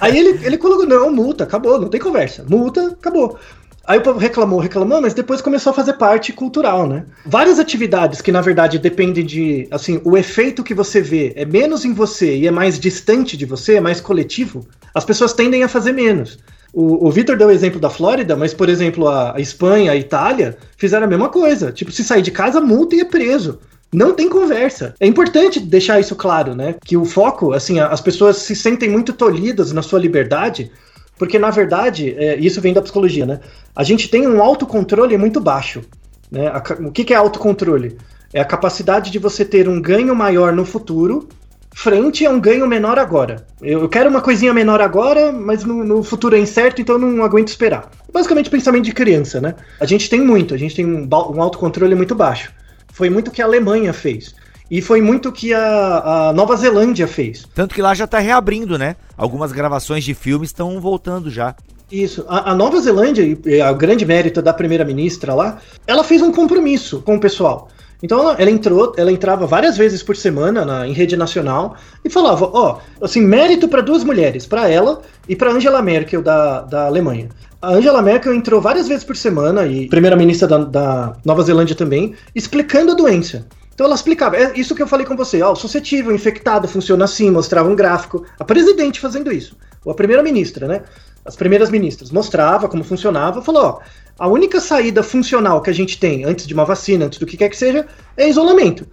[0.00, 2.44] Aí ele, ele colocou, não, multa, acabou, não tem conversa.
[2.46, 3.38] Multa, acabou.
[3.86, 7.04] Aí o povo reclamou, reclamou, mas depois começou a fazer parte cultural, né?
[7.26, 11.84] Várias atividades que, na verdade, dependem de, assim, o efeito que você vê é menos
[11.84, 15.68] em você e é mais distante de você, é mais coletivo, as pessoas tendem a
[15.68, 16.38] fazer menos.
[16.74, 19.96] O, o Vitor deu o exemplo da Flórida, mas, por exemplo, a, a Espanha, a
[19.96, 21.70] Itália fizeram a mesma coisa.
[21.70, 23.60] Tipo, se sair de casa, multa e é preso.
[23.92, 24.92] Não tem conversa.
[24.98, 26.74] É importante deixar isso claro, né?
[26.84, 30.68] Que o foco, assim, as pessoas se sentem muito tolhidas na sua liberdade,
[31.16, 33.38] porque na verdade, é, isso vem da psicologia, né?
[33.74, 35.80] A gente tem um autocontrole muito baixo.
[36.28, 36.50] Né?
[36.80, 37.96] O que, que é autocontrole?
[38.32, 41.28] É a capacidade de você ter um ganho maior no futuro
[41.74, 43.44] frente a um ganho menor agora.
[43.60, 47.48] Eu quero uma coisinha menor agora, mas no, no, futuro é incerto, então não aguento
[47.48, 47.90] esperar.
[48.12, 49.54] Basicamente pensamento de criança, né?
[49.80, 52.52] A gente tem muito, a gente tem um, um autocontrole muito baixo.
[52.92, 54.34] Foi muito que a Alemanha fez.
[54.70, 57.44] E foi muito que a, a, Nova Zelândia fez.
[57.54, 58.96] Tanto que lá já tá reabrindo, né?
[59.16, 61.54] Algumas gravações de filmes estão voltando já.
[61.90, 62.24] Isso.
[62.28, 67.02] A, a Nova Zelândia, e o grande mérito da primeira-ministra lá, ela fez um compromisso
[67.02, 67.68] com o pessoal.
[68.02, 72.44] Então ela, entrou, ela entrava várias vezes por semana na, em rede nacional e falava,
[72.52, 76.86] ó, oh, assim, mérito para duas mulheres, para ela e para Angela Merkel da, da
[76.86, 77.28] Alemanha.
[77.62, 82.14] A Angela Merkel entrou várias vezes por semana e primeira-ministra da, da Nova Zelândia também,
[82.34, 83.46] explicando a doença.
[83.74, 87.06] Então ela explicava, é isso que eu falei com você, ó, o suscetível, infectado, funciona
[87.06, 88.24] assim, mostrava um gráfico.
[88.38, 90.82] A presidente fazendo isso, ou a primeira-ministra, né?
[91.24, 93.78] As primeiras ministras mostrava como funcionava, falou, ó,
[94.18, 97.36] a única saída funcional que a gente tem antes de uma vacina, antes do que
[97.36, 97.86] quer que seja,
[98.16, 98.86] é isolamento.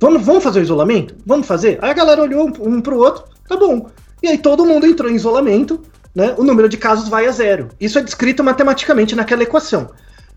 [0.00, 1.14] Vamos, vamos fazer o isolamento?
[1.24, 1.78] Vamos fazer?
[1.80, 3.88] Aí a galera olhou um, um pro outro, tá bom.
[4.22, 5.80] E aí todo mundo entrou em isolamento,
[6.14, 6.34] né?
[6.36, 7.68] O número de casos vai a zero.
[7.80, 9.90] Isso é descrito matematicamente naquela equação.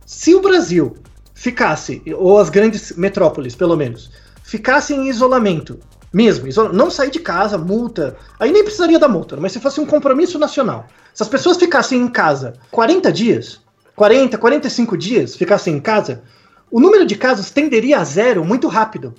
[0.05, 0.95] Se o Brasil
[1.33, 4.11] ficasse, ou as grandes metrópoles, pelo menos,
[4.43, 5.79] ficassem em isolamento,
[6.13, 9.85] mesmo, não sair de casa, multa, aí nem precisaria da multa, mas se fosse um
[9.85, 13.61] compromisso nacional, se as pessoas ficassem em casa 40 dias,
[13.97, 16.21] 40, 45 dias ficassem em casa,
[16.69, 19.15] o número de casos tenderia a zero muito rápido.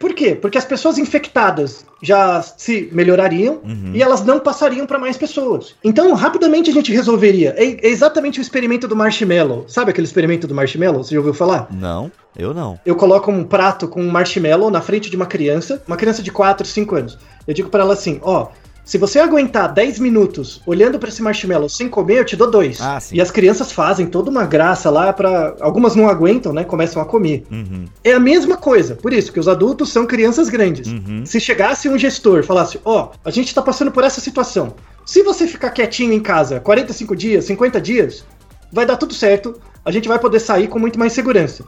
[0.00, 0.34] Por quê?
[0.34, 3.92] Porque as pessoas infectadas já se melhorariam uhum.
[3.94, 5.76] e elas não passariam para mais pessoas.
[5.84, 7.54] Então, rapidamente a gente resolveria.
[7.56, 9.66] É exatamente o experimento do marshmallow.
[9.68, 11.04] Sabe aquele experimento do marshmallow?
[11.04, 11.68] Você já ouviu falar?
[11.70, 12.80] Não, eu não.
[12.84, 16.32] Eu coloco um prato com um marshmallow na frente de uma criança, uma criança de
[16.32, 17.18] 4, 5 anos.
[17.46, 18.48] Eu digo para ela assim: ó,
[18.84, 22.80] se você aguentar 10 minutos olhando para esse marshmallow sem comer, eu te dou dois.
[22.80, 26.64] Ah, e as crianças fazem toda uma graça lá para Algumas não aguentam, né?
[26.64, 27.44] Começam a comer.
[27.50, 27.84] Uhum.
[28.02, 28.96] É a mesma coisa.
[28.96, 30.88] Por isso que os adultos são crianças grandes.
[30.88, 31.24] Uhum.
[31.24, 34.74] Se chegasse um gestor falasse: Ó, oh, a gente tá passando por essa situação.
[35.06, 38.24] Se você ficar quietinho em casa 45 dias, 50 dias,
[38.72, 39.54] vai dar tudo certo.
[39.84, 41.64] A gente vai poder sair com muito mais segurança.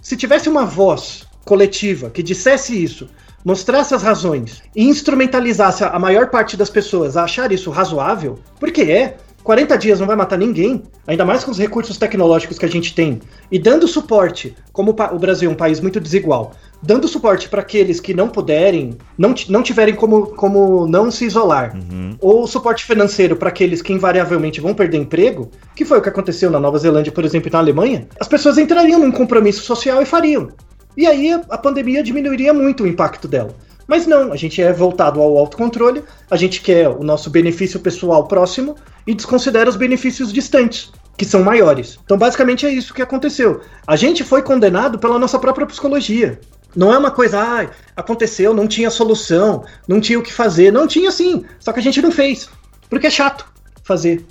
[0.00, 3.08] Se tivesse uma voz coletiva que dissesse isso
[3.46, 8.82] mostrasse as razões e instrumentalizasse a maior parte das pessoas a achar isso razoável, porque
[8.82, 12.68] é, 40 dias não vai matar ninguém, ainda mais com os recursos tecnológicos que a
[12.68, 17.48] gente tem, e dando suporte, como o Brasil é um país muito desigual, dando suporte
[17.48, 22.16] para aqueles que não puderem, não, não tiverem como, como não se isolar, uhum.
[22.20, 26.50] ou suporte financeiro para aqueles que invariavelmente vão perder emprego, que foi o que aconteceu
[26.50, 30.04] na Nova Zelândia, por exemplo, e na Alemanha, as pessoas entrariam num compromisso social e
[30.04, 30.48] fariam.
[30.96, 33.54] E aí a pandemia diminuiria muito o impacto dela.
[33.86, 38.26] Mas não, a gente é voltado ao autocontrole, a gente quer o nosso benefício pessoal
[38.26, 38.74] próximo
[39.06, 41.98] e desconsidera os benefícios distantes, que são maiores.
[42.04, 43.60] Então, basicamente é isso que aconteceu.
[43.86, 46.40] A gente foi condenado pela nossa própria psicologia.
[46.74, 50.72] Não é uma coisa, ah, aconteceu, não tinha solução, não tinha o que fazer.
[50.72, 52.50] Não tinha sim, só que a gente não fez.
[52.90, 53.46] Porque é chato
[53.84, 54.26] fazer.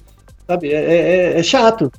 [0.45, 0.71] Sabe?
[0.71, 1.91] É, é, é chato.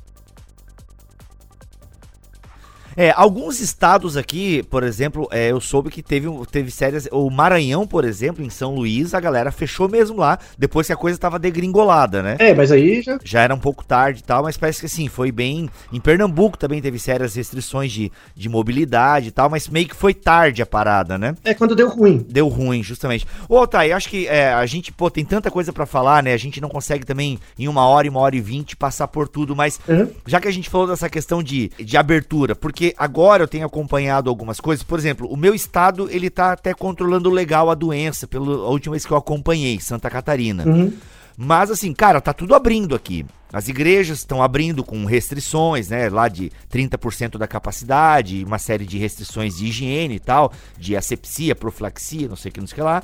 [2.97, 7.07] É, alguns estados aqui, por exemplo, é, eu soube que teve, teve séries.
[7.11, 10.97] O Maranhão, por exemplo, em São Luís, a galera fechou mesmo lá, depois que a
[10.97, 12.37] coisa tava degringolada, né?
[12.39, 13.19] É, mas aí já.
[13.23, 15.69] Já era um pouco tarde e tal, mas parece que assim, foi bem.
[15.93, 20.15] Em Pernambuco também teve sérias restrições de, de mobilidade e tal, mas meio que foi
[20.15, 21.35] tarde a parada, né?
[21.43, 22.25] É quando deu ruim.
[22.27, 23.27] Deu ruim, justamente.
[23.47, 26.33] Ô, Otávio, acho que é, a gente, pô, tem tanta coisa para falar, né?
[26.33, 29.55] A gente não consegue também, em uma hora, uma hora e vinte, passar por tudo,
[29.55, 30.09] mas uhum.
[30.25, 33.65] já que a gente falou dessa questão de, de abertura, porque porque agora eu tenho
[33.65, 34.83] acompanhado algumas coisas.
[34.83, 39.05] Por exemplo, o meu estado ele tá até controlando legal a doença, pela última vez
[39.05, 40.65] que eu acompanhei, Santa Catarina.
[40.65, 40.93] Uhum.
[41.35, 43.25] Mas assim, cara, tá tudo abrindo aqui.
[43.51, 46.09] As igrejas estão abrindo com restrições, né?
[46.09, 51.55] Lá de 30% da capacidade, uma série de restrições de higiene e tal, de asepsia,
[51.55, 53.03] profilaxia, não sei o que, não sei o que lá.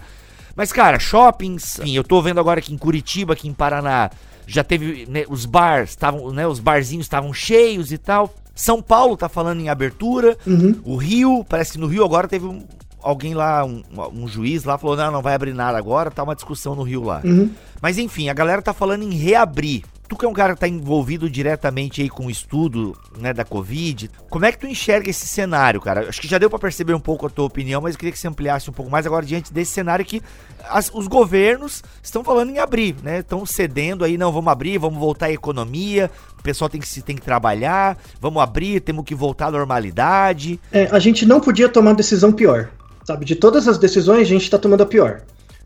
[0.55, 4.11] Mas, cara, shoppings, enfim, eu tô vendo agora aqui em Curitiba, aqui em Paraná,
[4.45, 8.33] já teve, né, os bars, estavam, né, os barzinhos estavam cheios e tal.
[8.55, 10.37] São Paulo tá falando em abertura.
[10.45, 10.79] Uhum.
[10.83, 12.63] O Rio, parece que no Rio agora teve um,
[13.01, 13.83] alguém lá, um,
[14.13, 17.03] um, juiz lá, falou: não, não vai abrir nada agora, tá uma discussão no Rio
[17.03, 17.21] lá.
[17.23, 17.49] Uhum.
[17.81, 19.83] Mas enfim, a galera tá falando em reabrir.
[20.13, 23.43] Tu que é um cara que tá envolvido diretamente aí com o estudo, né, da
[23.43, 26.07] Covid, como é que tu enxerga esse cenário, cara?
[26.07, 28.19] Acho que já deu para perceber um pouco a tua opinião, mas eu queria que
[28.19, 30.21] você ampliasse um pouco mais agora diante desse cenário que
[30.69, 33.19] as, os governos estão falando em abrir, né?
[33.19, 37.01] Estão cedendo aí, não, vamos abrir, vamos voltar à economia, o pessoal tem que, se,
[37.01, 40.59] tem que trabalhar, vamos abrir, temos que voltar à normalidade.
[40.71, 42.69] É, a gente não podia tomar decisão pior.
[43.03, 45.23] Sabe, de todas as decisões, a gente está tomando a pior.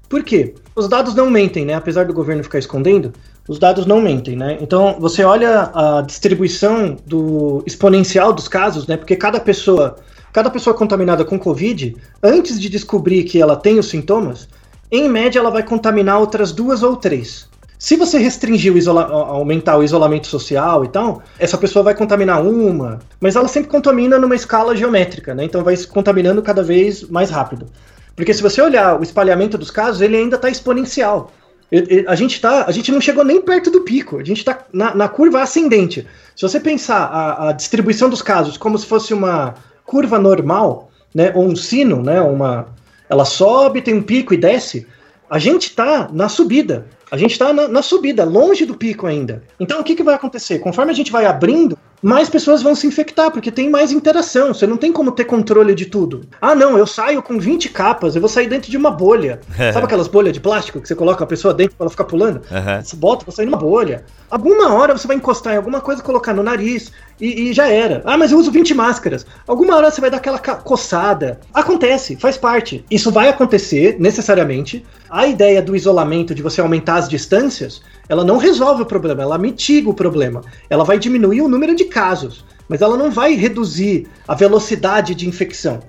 [0.09, 0.55] Por quê?
[0.73, 1.73] Os dados não mentem, né?
[1.73, 3.11] Apesar do governo ficar escondendo,
[3.47, 4.57] os dados não mentem, né?
[4.61, 8.97] Então, você olha a distribuição do exponencial dos casos, né?
[8.97, 9.97] Porque cada pessoa,
[10.33, 14.49] cada pessoa contaminada com Covid, antes de descobrir que ela tem os sintomas,
[14.91, 17.47] em média ela vai contaminar outras duas ou três.
[17.79, 22.99] Se você restringir o aumentar o isolamento social e tal, essa pessoa vai contaminar uma,
[23.19, 25.43] mas ela sempre contamina numa escala geométrica, né?
[25.43, 27.67] Então vai se contaminando cada vez mais rápido.
[28.15, 31.31] Porque se você olhar o espalhamento dos casos, ele ainda está exponencial.
[32.07, 34.95] A gente, tá, a gente não chegou nem perto do pico, a gente está na,
[34.95, 36.07] na, curva ascendente.
[36.33, 39.55] Se você pensar a, a, distribuição dos casos como se fosse uma
[39.85, 42.67] curva normal, né, ou um sino, né, uma,
[43.09, 44.87] ela sobe, tem um pico e desce,
[45.29, 46.87] a gente está na subida.
[47.11, 49.43] A gente está na, na, subida, longe do pico ainda.
[49.59, 50.59] Então o que, que vai acontecer?
[50.59, 54.53] Conforme a gente vai abrindo, mais pessoas vão se infectar, porque tem mais interação.
[54.53, 56.25] Você não tem como ter controle de tudo.
[56.39, 59.39] Ah, não, eu saio com 20 capas, eu vou sair dentro de uma bolha.
[59.73, 62.37] Sabe aquelas bolhas de plástico que você coloca a pessoa dentro para ela ficar pulando?
[62.51, 62.83] Uhum.
[62.83, 64.05] Você bota, vou sair numa bolha.
[64.29, 68.01] Alguma hora você vai encostar em alguma coisa, colocar no nariz e, e já era.
[68.05, 69.25] Ah, mas eu uso 20 máscaras.
[69.47, 71.39] Alguma hora você vai dar aquela coçada.
[71.53, 72.85] Acontece, faz parte.
[72.89, 74.85] Isso vai acontecer, necessariamente.
[75.09, 79.37] A ideia do isolamento, de você aumentar as distâncias, ela não resolve o problema, ela
[79.37, 80.41] mitiga o problema.
[80.69, 85.27] Ela vai diminuir o número de casos, mas ela não vai reduzir a velocidade de
[85.27, 85.79] infecção.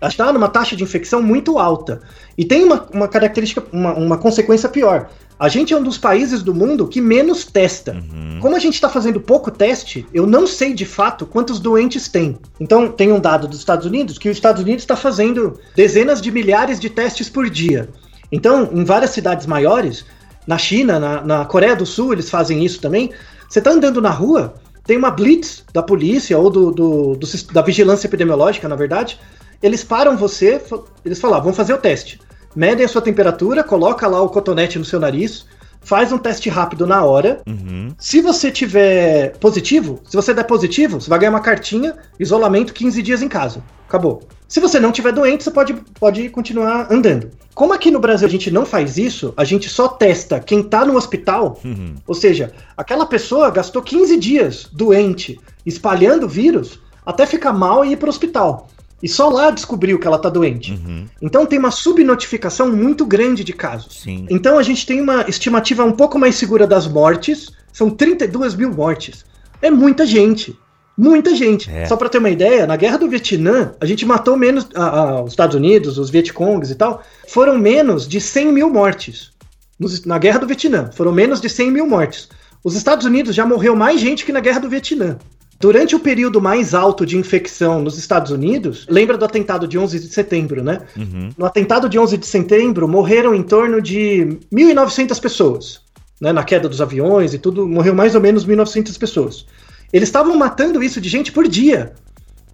[0.00, 2.00] Ela está numa taxa de infecção muito alta.
[2.36, 5.10] E tem uma, uma característica, uma, uma consequência pior.
[5.38, 7.92] A gente é um dos países do mundo que menos testa.
[7.92, 8.40] Uhum.
[8.40, 12.36] Como a gente está fazendo pouco teste, eu não sei de fato quantos doentes tem.
[12.58, 16.32] Então, tem um dado dos Estados Unidos que os Estados Unidos está fazendo dezenas de
[16.32, 17.88] milhares de testes por dia.
[18.32, 20.04] Então, em várias cidades maiores,
[20.46, 23.12] na China, na, na Coreia do Sul, eles fazem isso também.
[23.48, 27.62] Você está andando na rua, tem uma blitz da polícia ou do, do, do, da
[27.62, 29.20] vigilância epidemiológica, na verdade.
[29.62, 30.60] Eles param você,
[31.04, 32.18] eles falam, ah, vamos fazer o teste.
[32.58, 35.46] Medem a sua temperatura, coloca lá o cotonete no seu nariz,
[35.80, 37.40] faz um teste rápido na hora.
[37.46, 37.94] Uhum.
[37.96, 43.00] Se você tiver positivo, se você der positivo, você vai ganhar uma cartinha, isolamento 15
[43.00, 43.62] dias em casa.
[43.86, 44.24] Acabou.
[44.48, 47.30] Se você não tiver doente, você pode, pode continuar andando.
[47.54, 50.84] Como aqui no Brasil a gente não faz isso, a gente só testa quem tá
[50.84, 51.60] no hospital.
[51.64, 51.94] Uhum.
[52.08, 57.98] Ou seja, aquela pessoa gastou 15 dias doente, espalhando vírus, até ficar mal e ir
[57.98, 58.68] para o hospital.
[59.02, 60.72] E só lá descobriu que ela tá doente.
[60.72, 61.06] Uhum.
[61.22, 64.00] Então tem uma subnotificação muito grande de casos.
[64.02, 64.26] Sim.
[64.28, 67.50] Então a gente tem uma estimativa um pouco mais segura das mortes.
[67.72, 69.24] São 32 mil mortes.
[69.62, 70.58] É muita gente.
[70.96, 71.70] Muita gente.
[71.70, 71.86] É.
[71.86, 74.66] Só pra ter uma ideia, na guerra do Vietnã, a gente matou menos.
[74.74, 79.30] a- a- os Estados Unidos, os Vietcongs e tal, foram menos de 100 mil mortes.
[79.78, 82.28] Nos- na guerra do Vietnã, foram menos de 100 mil mortes.
[82.64, 85.16] Os Estados Unidos já morreu mais gente que na guerra do Vietnã.
[85.60, 89.98] Durante o período mais alto de infecção nos Estados Unidos, lembra do atentado de 11
[89.98, 90.82] de setembro, né?
[90.96, 91.30] Uhum.
[91.36, 95.80] No atentado de 11 de setembro, morreram em torno de 1.900 pessoas.
[96.20, 99.46] Né, na queda dos aviões e tudo, morreu mais ou menos 1.900 pessoas.
[99.92, 101.92] Eles estavam matando isso de gente por dia.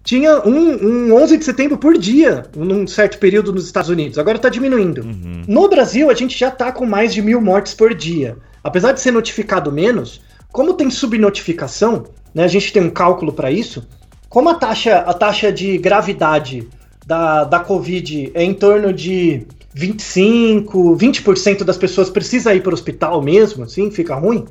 [0.03, 4.19] Tinha um, um 11 de setembro por dia, num certo período nos Estados Unidos.
[4.19, 5.01] Agora está diminuindo.
[5.01, 5.43] Uhum.
[5.47, 8.37] No Brasil, a gente já está com mais de mil mortes por dia.
[8.63, 12.05] Apesar de ser notificado menos, como tem subnotificação,
[12.35, 13.87] né, a gente tem um cálculo para isso,
[14.27, 16.67] como a taxa, a taxa de gravidade
[17.07, 22.73] da, da Covid é em torno de 25, 20% das pessoas precisa ir para o
[22.73, 24.45] hospital mesmo, assim, fica ruim.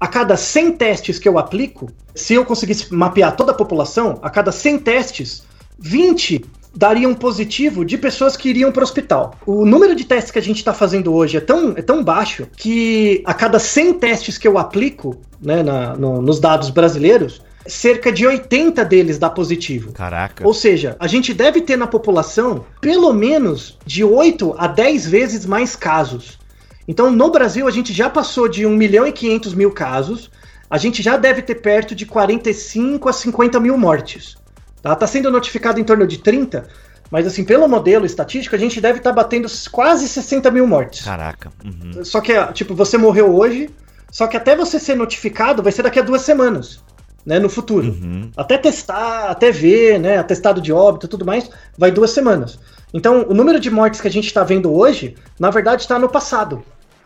[0.00, 4.30] A cada 100 testes que eu aplico, se eu conseguisse mapear toda a população, a
[4.30, 5.42] cada 100 testes,
[5.78, 6.44] 20
[6.74, 9.34] dariam positivo de pessoas que iriam para o hospital.
[9.46, 12.46] O número de testes que a gente está fazendo hoje é tão, é tão baixo
[12.56, 18.10] que a cada 100 testes que eu aplico né, na- no- nos dados brasileiros, cerca
[18.10, 19.92] de 80 deles dá positivo.
[19.92, 20.46] Caraca.
[20.46, 25.44] Ou seja, a gente deve ter na população pelo menos de 8 a 10 vezes
[25.46, 26.38] mais casos.
[26.86, 30.30] Então, no Brasil, a gente já passou de 1 milhão e 500 mil casos,
[30.70, 34.36] a gente já deve ter perto de 45 a 50 mil mortes.
[34.82, 36.66] Tá, tá sendo notificado em torno de 30,
[37.10, 41.04] mas assim, pelo modelo estatístico, a gente deve estar batendo quase 60 mil mortes.
[41.04, 41.50] Caraca.
[41.64, 42.04] Uhum.
[42.04, 43.70] Só que, tipo, você morreu hoje,
[44.10, 46.82] só que até você ser notificado vai ser daqui a duas semanas,
[47.24, 47.88] né, no futuro.
[47.88, 48.30] Uhum.
[48.36, 52.58] Até testar, até ver, né, atestado de óbito e tudo mais, vai duas semanas.
[52.92, 56.08] Então, o número de mortes que a gente está vendo hoje, na verdade, está no
[56.08, 56.62] passado.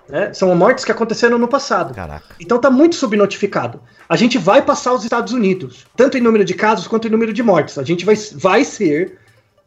[0.09, 0.33] Né?
[0.35, 1.95] São mortes que aconteceram no passado.
[1.95, 2.35] Caraca.
[2.41, 3.81] Então tá muito subnotificado.
[4.09, 7.33] A gente vai passar os Estados Unidos, tanto em número de casos quanto em número
[7.33, 7.79] de mortes.
[7.79, 9.19] A gente vai, vai ser,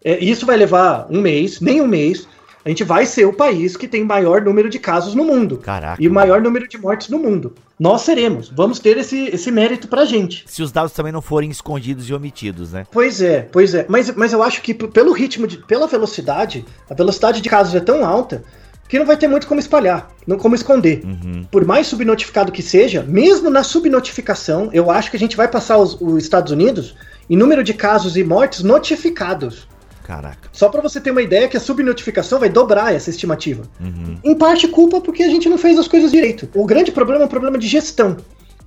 [0.03, 2.27] é, isso vai levar um mês, nem um mês,
[2.65, 5.57] a gente vai ser o país que tem maior número de casos no mundo.
[5.57, 6.01] Caraca.
[6.01, 7.53] E o maior número de mortes no mundo.
[7.79, 8.49] Nós seremos.
[8.49, 10.43] Vamos ter esse, esse mérito pra gente.
[10.47, 12.87] Se os dados também não forem escondidos e omitidos, né?
[12.91, 13.85] Pois é, pois é.
[13.87, 17.79] Mas, mas eu acho que pelo ritmo, de, pela velocidade, a velocidade de casos é
[17.79, 18.43] tão alta
[18.87, 21.01] que não vai ter muito como espalhar, não como esconder.
[21.03, 21.45] Uhum.
[21.49, 25.77] Por mais subnotificado que seja, mesmo na subnotificação, eu acho que a gente vai passar
[25.77, 26.95] os, os Estados Unidos
[27.29, 29.67] em número de casos e mortes notificados.
[30.03, 30.49] Caraca.
[30.51, 33.63] Só para você ter uma ideia que a subnotificação vai dobrar essa estimativa.
[33.81, 34.17] Uhum.
[34.23, 36.47] Em parte culpa porque a gente não fez as coisas direito.
[36.53, 38.17] O grande problema é um problema de gestão.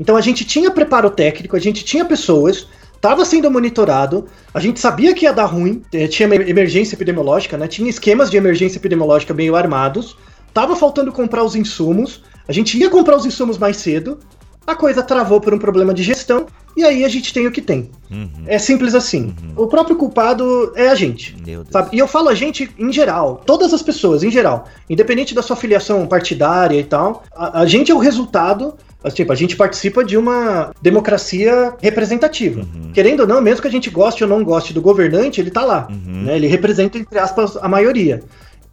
[0.01, 2.67] Então a gente tinha preparo técnico, a gente tinha pessoas,
[2.99, 7.67] estava sendo monitorado, a gente sabia que ia dar ruim, eh, tinha emergência epidemiológica, né?
[7.69, 10.17] Tinha esquemas de emergência epidemiológica meio armados,
[10.53, 14.19] tava faltando comprar os insumos, a gente ia comprar os insumos mais cedo,
[14.67, 16.47] a coisa travou por um problema de gestão,
[16.77, 17.91] e aí a gente tem o que tem.
[18.11, 18.45] Uhum.
[18.47, 19.35] É simples assim.
[19.57, 21.35] O próprio culpado é a gente.
[21.71, 21.97] Sabe?
[21.97, 25.57] E eu falo a gente em geral, todas as pessoas em geral, independente da sua
[25.57, 28.75] filiação partidária e tal, a, a gente é o resultado.
[29.13, 32.61] Tipo, a gente participa de uma democracia representativa.
[32.61, 32.93] Uhum.
[32.93, 35.65] Querendo ou não, mesmo que a gente goste ou não goste do governante, ele tá
[35.65, 35.87] lá.
[35.89, 36.25] Uhum.
[36.25, 36.37] né?
[36.37, 38.23] Ele representa, entre aspas, a maioria.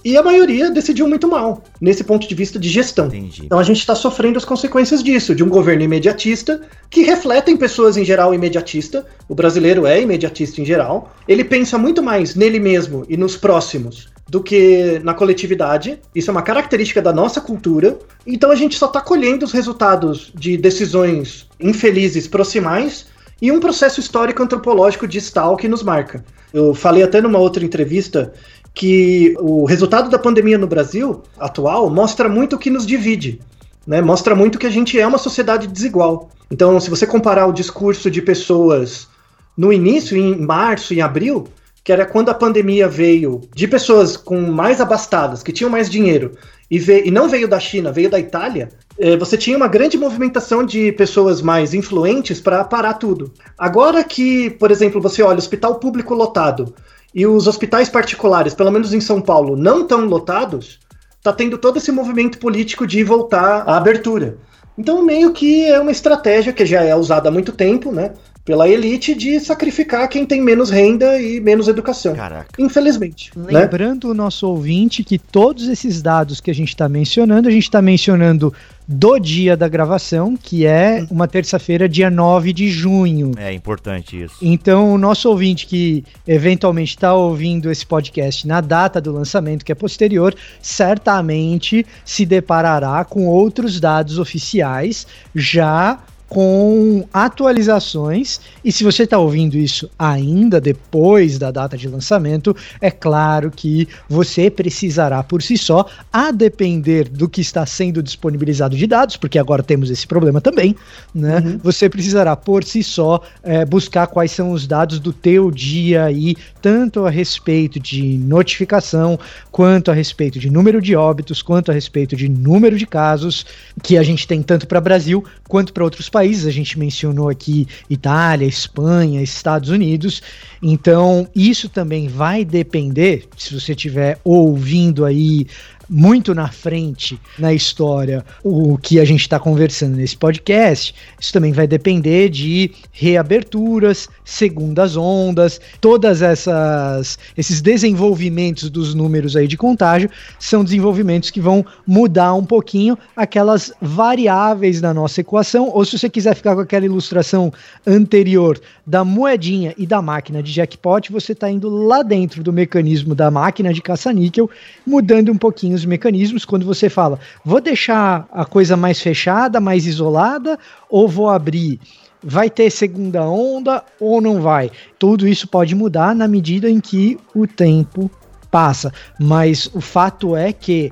[0.03, 3.07] E a maioria decidiu muito mal, nesse ponto de vista de gestão.
[3.07, 3.41] Entendi.
[3.45, 6.61] Então a gente está sofrendo as consequências disso, de um governo imediatista,
[6.91, 9.03] que refletem pessoas em geral imediatista.
[9.27, 11.11] O brasileiro é imediatista em geral.
[11.27, 15.97] Ele pensa muito mais nele mesmo e nos próximos do que na coletividade.
[16.13, 17.97] Isso é uma característica da nossa cultura.
[18.27, 23.05] Então a gente só está colhendo os resultados de decisões infelizes proximais
[23.41, 26.21] e um processo histórico antropológico distal que nos marca.
[26.53, 28.33] Eu falei até numa outra entrevista
[28.73, 33.39] que o resultado da pandemia no Brasil atual mostra muito o que nos divide.
[33.87, 34.01] Né?
[34.01, 36.29] Mostra muito que a gente é uma sociedade desigual.
[36.51, 39.07] Então, se você comparar o discurso de pessoas
[39.55, 41.47] no início, em março, em abril,
[41.85, 46.31] que era quando a pandemia veio de pessoas com mais abastadas, que tinham mais dinheiro,
[46.69, 49.95] e, veio, e não veio da China, veio da Itália, eh, você tinha uma grande
[49.95, 53.31] movimentação de pessoas mais influentes para parar tudo.
[53.55, 56.73] Agora que, por exemplo, você olha hospital público lotado
[57.13, 60.79] e os hospitais particulares, pelo menos em São Paulo, não estão lotados,
[61.21, 64.39] tá tendo todo esse movimento político de voltar à abertura.
[64.75, 68.11] Então, meio que é uma estratégia que já é usada há muito tempo, né?
[68.45, 72.13] Pela elite de sacrificar quem tem menos renda e menos educação.
[72.13, 72.49] Caraca.
[72.59, 73.31] Infelizmente.
[73.35, 73.61] né?
[73.61, 77.63] Lembrando o nosso ouvinte que todos esses dados que a gente está mencionando, a gente
[77.63, 78.53] está mencionando
[78.87, 83.31] do dia da gravação, que é uma terça-feira, dia 9 de junho.
[83.35, 84.35] É importante isso.
[84.39, 89.71] Então, o nosso ouvinte que eventualmente está ouvindo esse podcast na data do lançamento, que
[89.71, 98.39] é posterior, certamente se deparará com outros dados oficiais já com atualizações.
[98.63, 103.87] E se você está ouvindo isso ainda depois da data de lançamento, é claro que
[104.09, 109.39] você precisará por si só, a depender do que está sendo disponibilizado de dados, porque
[109.39, 110.75] agora temos esse problema também,
[111.13, 111.39] né?
[111.39, 111.59] Uhum.
[111.63, 116.35] Você precisará por si só é, buscar quais são os dados do teu dia aí,
[116.61, 119.19] tanto a respeito de notificação,
[119.51, 123.45] quanto a respeito de número de óbitos, quanto a respeito de número de casos
[123.83, 126.47] que a gente tem tanto para Brasil quanto para outros países.
[126.47, 130.21] A gente mencionou aqui Itália, Espanha, Estados Unidos.
[130.63, 135.45] Então, isso também vai depender, se você estiver ouvindo aí
[135.89, 141.51] muito na frente na história o que a gente está conversando nesse podcast, isso também
[141.51, 150.09] vai depender de reaberturas, segundas ondas, todas essas esses desenvolvimentos dos números aí de contágio
[150.39, 156.09] são desenvolvimentos que vão mudar um pouquinho aquelas variáveis da nossa equação, ou se você
[156.09, 157.51] quiser ficar com aquela ilustração
[157.85, 163.15] anterior da moedinha e da máquina de jackpot, você está indo lá dentro do mecanismo
[163.15, 164.49] da máquina de caça-níquel,
[164.85, 169.85] mudando um pouquinho os mecanismos quando você fala, vou deixar a coisa mais fechada, mais
[169.85, 170.57] isolada,
[170.89, 171.79] ou vou abrir?
[172.23, 174.71] Vai ter segunda onda ou não vai?
[174.97, 178.09] Tudo isso pode mudar na medida em que o tempo
[178.49, 178.91] passa.
[179.19, 180.91] Mas o fato é que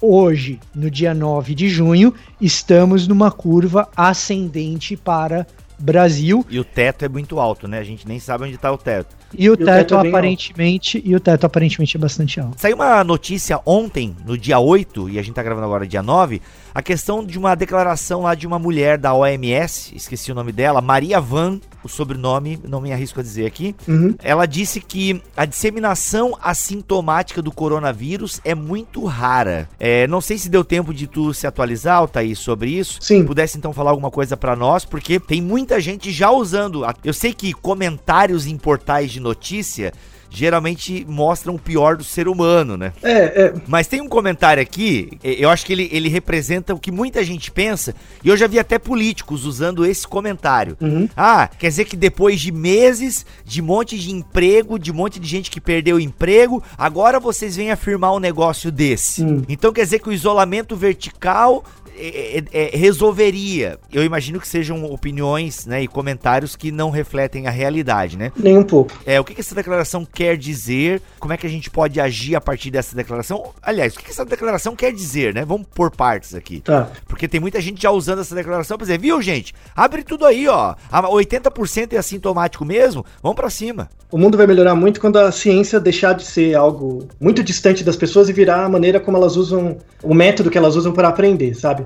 [0.00, 5.46] hoje, no dia 9 de junho, estamos numa curva ascendente para
[5.78, 7.80] Brasil E o teto é muito alto, né?
[7.80, 9.16] A gente nem sabe onde tá o teto.
[9.36, 12.60] E o o teto, teto é aparentemente e o teto aparentemente é bastante alto.
[12.60, 16.40] Saiu uma notícia ontem, no dia 8, e a gente tá gravando agora dia 9,
[16.74, 20.80] a questão de uma declaração lá de uma mulher da OMS, esqueci o nome dela,
[20.80, 23.74] Maria Van, o sobrenome, não me arrisco a dizer aqui.
[23.88, 24.14] Uhum.
[24.22, 29.68] Ela disse que a disseminação assintomática do coronavírus é muito rara.
[29.78, 32.98] É, não sei se deu tempo de tu se atualizar, Altair, sobre isso.
[33.00, 33.24] Sim.
[33.24, 36.84] Pudesse então falar alguma coisa pra nós, porque tem muita gente já usando.
[37.04, 39.92] Eu sei que comentários em portais de notícia
[40.32, 42.92] geralmente mostram o pior do ser humano, né?
[43.02, 46.90] É, é, Mas tem um comentário aqui, eu acho que ele, ele representa o que
[46.90, 50.76] muita gente pensa, e eu já vi até políticos usando esse comentário.
[50.80, 51.08] Uhum.
[51.16, 55.50] Ah, quer dizer que depois de meses, de monte de emprego, de monte de gente
[55.50, 59.22] que perdeu o emprego, agora vocês vêm afirmar um negócio desse.
[59.22, 59.42] Hum.
[59.48, 61.64] Então quer dizer que o isolamento vertical
[61.96, 63.78] é, é, é, resolveria.
[63.92, 68.32] Eu imagino que sejam opiniões né, e comentários que não refletem a realidade, né?
[68.36, 68.92] nem um pouco.
[69.06, 71.00] É, o que, que essa declaração quer dizer?
[71.18, 73.52] Como é que a gente pode agir a partir dessa declaração?
[73.62, 75.44] Aliás, o que, que essa declaração quer dizer, né?
[75.44, 76.60] Vamos por partes aqui.
[76.60, 76.88] Tá.
[77.06, 79.54] Porque tem muita gente já usando essa declaração pra dizer, viu, gente?
[79.74, 80.74] Abre tudo aí, ó.
[80.90, 83.88] A 80% é assintomático mesmo, vamos pra cima.
[84.10, 87.96] O mundo vai melhorar muito quando a ciência deixar de ser algo muito distante das
[87.96, 91.54] pessoas e virar a maneira como elas usam, o método que elas usam para aprender,
[91.54, 91.81] sabe?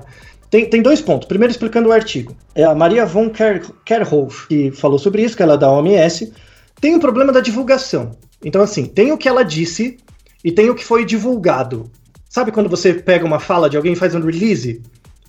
[0.49, 1.27] Tem, tem dois pontos.
[1.27, 2.35] Primeiro, explicando o artigo.
[2.55, 6.33] É a Maria von Ker Kerhoff que falou sobre isso, que ela é da OMS.
[6.79, 8.11] Tem um problema da divulgação.
[8.43, 9.97] Então, assim, tem o que ela disse
[10.43, 11.91] e tem o que foi divulgado.
[12.29, 14.81] Sabe quando você pega uma fala de alguém e faz um release?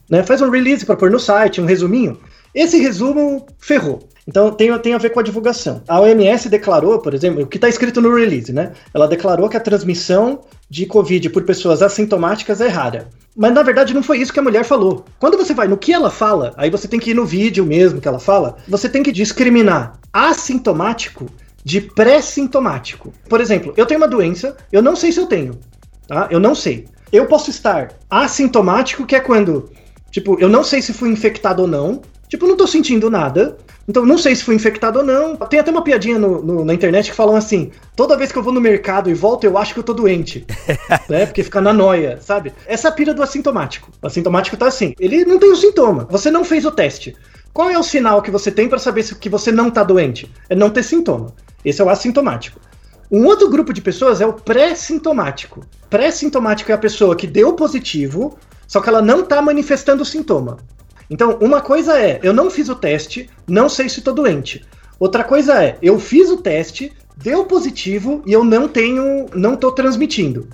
[0.09, 0.23] Né?
[0.23, 2.19] Faz um release para pôr no site, um resuminho.
[2.55, 4.01] Esse resumo ferrou.
[4.27, 5.83] Então tem, tem a ver com a divulgação.
[5.89, 8.73] A OMS declarou, por exemplo, o que está escrito no release, né?
[8.93, 13.09] Ela declarou que a transmissão de Covid por pessoas assintomáticas é rara.
[13.39, 15.05] Mas na verdade não foi isso que a mulher falou.
[15.21, 18.01] Quando você vai no que ela fala, aí você tem que ir no vídeo mesmo
[18.01, 21.27] que ela fala, você tem que discriminar assintomático
[21.65, 23.13] de pré-sintomático.
[23.29, 25.57] Por exemplo, eu tenho uma doença, eu não sei se eu tenho,
[26.09, 26.27] tá?
[26.33, 26.89] Eu não sei.
[27.13, 29.71] Eu posso estar assintomático, que é quando,
[30.11, 33.57] tipo, eu não sei se fui infectado ou não, tipo, não tô sentindo nada,
[33.89, 35.35] então não sei se fui infectado ou não.
[35.37, 38.43] Tem até uma piadinha no- no- na internet que falam assim: toda vez que eu
[38.43, 40.45] vou no mercado e volto, eu acho que eu tô doente.
[41.09, 41.27] né?
[41.27, 42.53] Porque fica na noia, sabe?
[42.67, 43.91] Essa é a pira do assintomático.
[44.03, 47.17] O assintomático tá assim: ele não tem o sintoma, você não fez o teste.
[47.53, 50.31] Qual é o sinal que você tem para saber se que você não tá doente?
[50.49, 51.35] É não ter sintoma.
[51.65, 52.61] Esse é o assintomático.
[53.11, 55.65] Um outro grupo de pessoas é o pré-sintomático.
[55.91, 60.59] Pré-sintomático é a pessoa que deu positivo, só que ela não tá manifestando o sintoma.
[61.11, 64.65] Então, uma coisa é, eu não fiz o teste, não sei se tô doente.
[64.99, 69.73] Outra coisa é, eu fiz o teste, deu positivo e eu não tenho, não tô
[69.73, 70.49] transmitindo.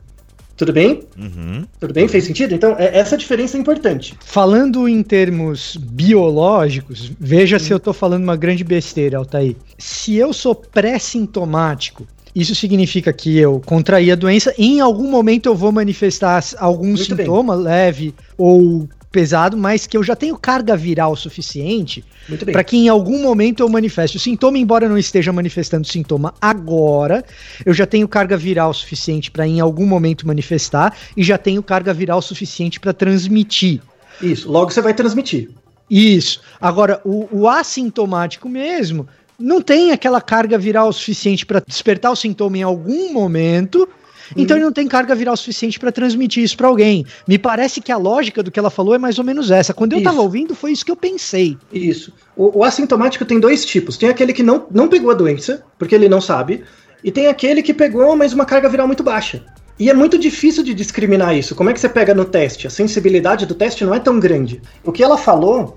[0.56, 1.02] Tudo bem?
[1.18, 1.64] Uhum.
[1.80, 2.06] Tudo bem?
[2.06, 2.54] Fez sentido?
[2.54, 4.16] Então, é, essa diferença é importante.
[4.24, 9.56] Falando em termos biológicos, veja se eu tô falando uma grande besteira, Altair.
[9.76, 15.56] Se eu sou pré-sintomático, isso significa que eu contraí a doença, em algum momento eu
[15.56, 21.14] vou manifestar algum Muito sintoma leve ou pesado, mas que eu já tenho carga viral
[21.14, 22.04] suficiente
[22.50, 26.34] para que em algum momento eu manifeste o sintoma, embora eu não esteja manifestando sintoma
[26.40, 27.24] agora,
[27.64, 31.94] eu já tenho carga viral suficiente para em algum momento manifestar e já tenho carga
[31.94, 33.80] viral suficiente para transmitir.
[34.20, 34.50] Isso.
[34.50, 35.48] Logo você vai transmitir.
[35.88, 36.40] Isso.
[36.60, 39.06] Agora, o, o assintomático mesmo
[39.38, 43.88] não tem aquela carga viral suficiente para despertar o sintoma em algum momento.
[44.36, 47.04] Então ele não tem carga viral suficiente para transmitir isso para alguém.
[47.26, 49.74] Me parece que a lógica do que ela falou é mais ou menos essa.
[49.74, 50.04] Quando eu Isso.
[50.04, 51.56] tava ouvindo, foi isso que eu pensei.
[51.72, 52.12] Isso.
[52.36, 53.96] O, o assintomático tem dois tipos.
[53.96, 56.64] Tem aquele que não, não pegou a doença, porque ele não sabe,
[57.02, 59.42] e tem aquele que pegou, mas uma carga viral muito baixa.
[59.78, 61.54] E é muito difícil de discriminar isso.
[61.54, 62.66] Como é que você pega no teste?
[62.66, 64.62] A sensibilidade do teste não é tão grande.
[64.84, 65.74] O que ela falou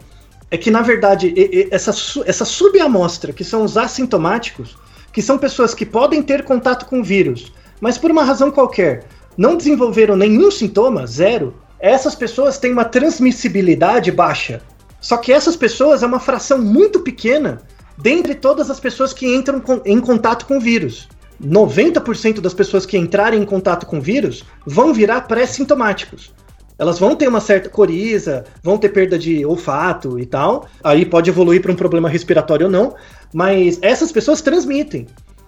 [0.52, 1.34] é que, na verdade,
[1.72, 1.92] essa,
[2.26, 4.78] essa subamostra, que são os assintomáticos,
[5.12, 9.06] que são pessoas que podem ter contato com o vírus, mas por uma razão qualquer
[9.38, 14.62] não desenvolveram nenhum sintoma, zero, essas pessoas têm uma transmissibilidade baixa.
[15.00, 17.62] Só que essas pessoas é uma fração muito pequena
[17.98, 21.08] dentre todas as pessoas que entram com- em contato com o vírus.
[21.40, 26.34] 90% das pessoas que entrarem em contato com o vírus vão virar pré-sintomáticos.
[26.80, 30.68] Elas vão ter uma certa coriza, vão ter perda de olfato e tal.
[30.84, 32.96] Aí pode evoluir para um problema respiratório ou não,
[33.34, 35.08] mas essas pessoas transmitem.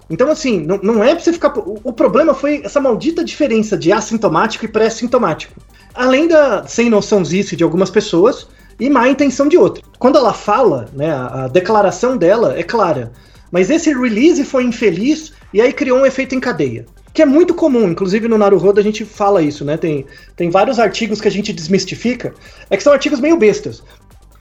[0.10, 1.58] Então, assim, não, não é pra você ficar.
[1.58, 5.54] O, o problema foi essa maldita diferença de assintomático e pré-sintomático.
[5.94, 8.48] Além da sem noçãozice de algumas pessoas
[8.80, 9.86] e má intenção de outras.
[10.00, 13.12] Quando ela fala, né, a, a declaração dela é clara.
[13.52, 16.86] Mas esse release foi infeliz e aí criou um efeito em cadeia.
[17.14, 19.78] Que é muito comum, inclusive no Naruhodo a gente fala isso, né?
[19.78, 20.06] Tem,
[20.36, 22.34] tem vários artigos que a gente desmistifica.
[22.70, 23.84] É que são artigos meio bestas.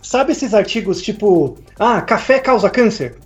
[0.02, 3.16] Sabe esses artigos tipo, ah, café causa câncer?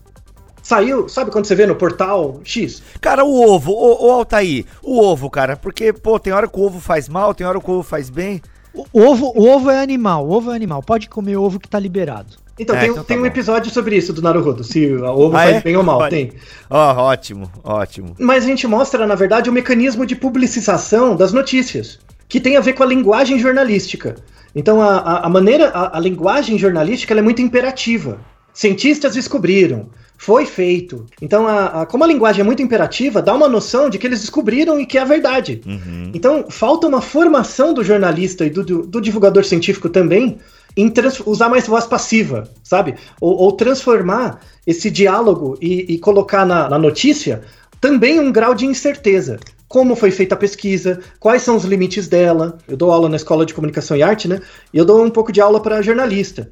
[0.72, 2.82] Saiu, sabe quando você vê no portal X?
[2.98, 6.62] Cara, o ovo, ô, ô Altair, o ovo, cara, porque, pô, tem hora que o
[6.62, 8.40] ovo faz mal, tem hora que o ovo faz bem.
[8.74, 10.82] O ovo, o ovo é animal, o ovo é animal.
[10.82, 12.36] Pode comer ovo que tá liberado.
[12.58, 15.36] Então, É, tem, então tá tem um episódio sobre isso do Naruhodo, se o ovo
[15.36, 15.60] Ah, faz é?
[15.60, 16.08] bem ou mal, Olha.
[16.08, 16.32] tem.
[16.70, 18.16] Ó, ótimo, ótimo.
[18.18, 22.60] Mas a gente mostra, na verdade, o mecanismo de publicização das notícias, que tem a
[22.60, 24.16] ver com a linguagem jornalística.
[24.54, 28.18] Então, a, a, a maneira, a, a linguagem jornalística ela é muito imperativa.
[28.54, 29.88] Cientistas descobriram,
[30.24, 31.04] foi feito.
[31.20, 34.20] Então, a, a- como a linguagem é muito imperativa, dá uma noção de que eles
[34.20, 35.60] descobriram e que é a verdade.
[35.66, 36.12] Uhum.
[36.14, 40.38] Então, falta uma formação do jornalista e do, do- do divulgador científico também
[40.76, 40.92] em
[41.26, 42.94] usar mais voz passiva, sabe?
[43.20, 47.42] Ou, ou transformar esse diálogo e, e colocar na, na notícia
[47.80, 49.40] também um grau de incerteza.
[49.66, 52.58] Como foi feita a pesquisa, quais são os limites dela.
[52.68, 54.40] Eu dou aula na Escola de Comunicação e Arte, né?
[54.72, 56.48] E eu dou um pouco de aula para jornalista.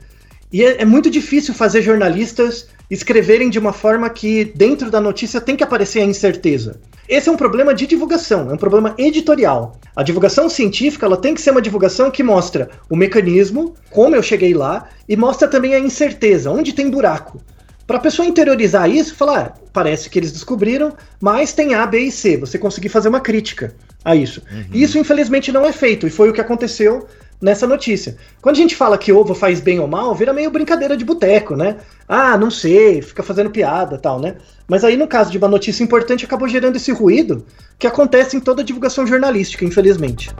[0.53, 5.41] E é, é muito difícil fazer jornalistas escreverem de uma forma que dentro da notícia
[5.41, 6.81] tem que aparecer a incerteza.
[7.09, 9.77] Esse é um problema de divulgação, é um problema editorial.
[9.95, 14.23] A divulgação científica ela tem que ser uma divulgação que mostra o mecanismo, como eu
[14.23, 17.41] cheguei lá, e mostra também a incerteza, onde tem buraco.
[17.87, 21.99] Para a pessoa interiorizar isso, falar, ah, parece que eles descobriram, mas tem A, B
[21.99, 22.37] e C.
[22.37, 23.75] Você conseguir fazer uma crítica
[24.05, 24.43] a isso.
[24.73, 27.09] E Isso, infelizmente, não é feito, e foi o que aconteceu
[27.41, 28.17] nessa notícia.
[28.43, 31.57] Quando a gente fala que ovo faz bem ou mal, vira meio brincadeira de boteco,
[31.57, 31.77] né?
[32.07, 34.37] Ah, não sei, fica fazendo piada tal, né?
[34.69, 37.47] Mas aí, no caso de uma notícia importante, acabou gerando esse ruído
[37.79, 40.31] que acontece em toda divulgação jornalística, infelizmente.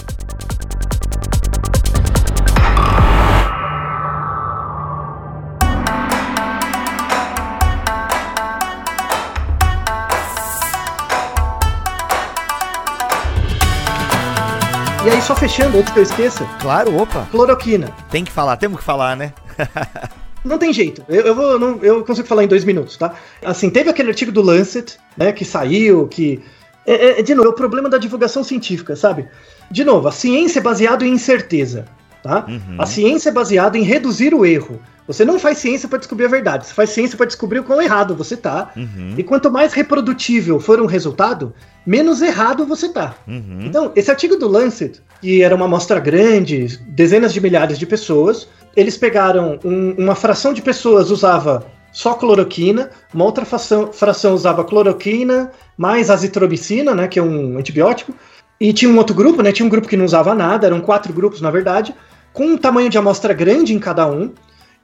[15.05, 17.91] E aí, só fechando, antes que eu esqueça, Claro, opa, cloroquina.
[18.11, 19.33] tem que falar, temos que falar, né?
[20.45, 21.03] Não tem jeito.
[21.07, 23.13] Eu, eu vou, não- eu consigo falar em dois minutos, tá?
[23.45, 26.43] Assim, teve aquele artigo do Lancet, né, que saiu, que.
[26.87, 29.29] É, é- de novo, é o problema da divulgação científica, sabe?
[29.71, 31.85] De novo, a ciência é baseada em incerteza,
[32.23, 32.47] tá?
[32.49, 32.77] Uhum.
[32.79, 34.81] A ciência é baseada em reduzir o erro.
[35.07, 37.83] Você não faz ciência para descobrir a verdade, você faz ciência para descobrir o quão
[37.83, 38.71] errado você tá.
[38.77, 39.15] Uhum.
[39.19, 41.53] E quanto mais reprodutível for um resultado,
[41.85, 43.17] menos errado você tá.
[43.27, 43.63] Uhum.
[43.63, 48.47] Então, esse artigo do Lancet, que era uma amostra grande, dezenas de milhares de pessoas,
[48.77, 54.63] eles pegaram um- uma fração de pessoas usava só cloroquina, uma outra fração, fração usava
[54.63, 58.15] cloroquina mais azitromicina, né, que é um antibiótico,
[58.61, 61.13] e tinha um outro grupo, né, tinha um grupo que não usava nada, eram quatro
[61.13, 61.93] grupos na verdade,
[62.33, 64.33] com um tamanho de amostra grande em cada um,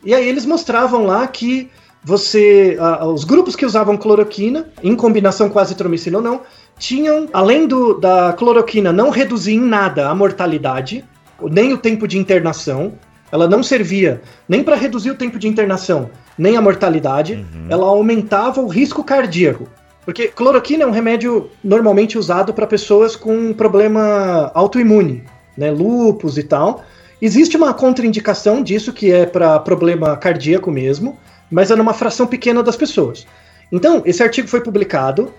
[0.05, 1.71] e aí eles mostravam lá que
[2.03, 2.79] você.
[3.13, 6.43] Os grupos que usavam cloroquina, em combinação com azitromicina ou não,
[6.79, 11.05] tinham, além do, da cloroquina não reduzir em nada a mortalidade,
[11.43, 12.93] nem o tempo de internação,
[13.33, 17.67] ela não servia nem para reduzir o tempo de internação, nem a mortalidade, uhum.
[17.69, 19.67] ela aumentava o risco cardíaco.
[20.05, 25.25] Porque cloroquina é um remédio normalmente usado para pessoas com problema autoimune,
[25.59, 26.85] né, lupus e tal.
[27.21, 31.19] Existe uma contraindicação disso que é para problema cardíaco mesmo,
[31.51, 33.27] mas é numa fração pequena das pessoas.
[33.73, 35.33] Então, esse artigo foi publicado,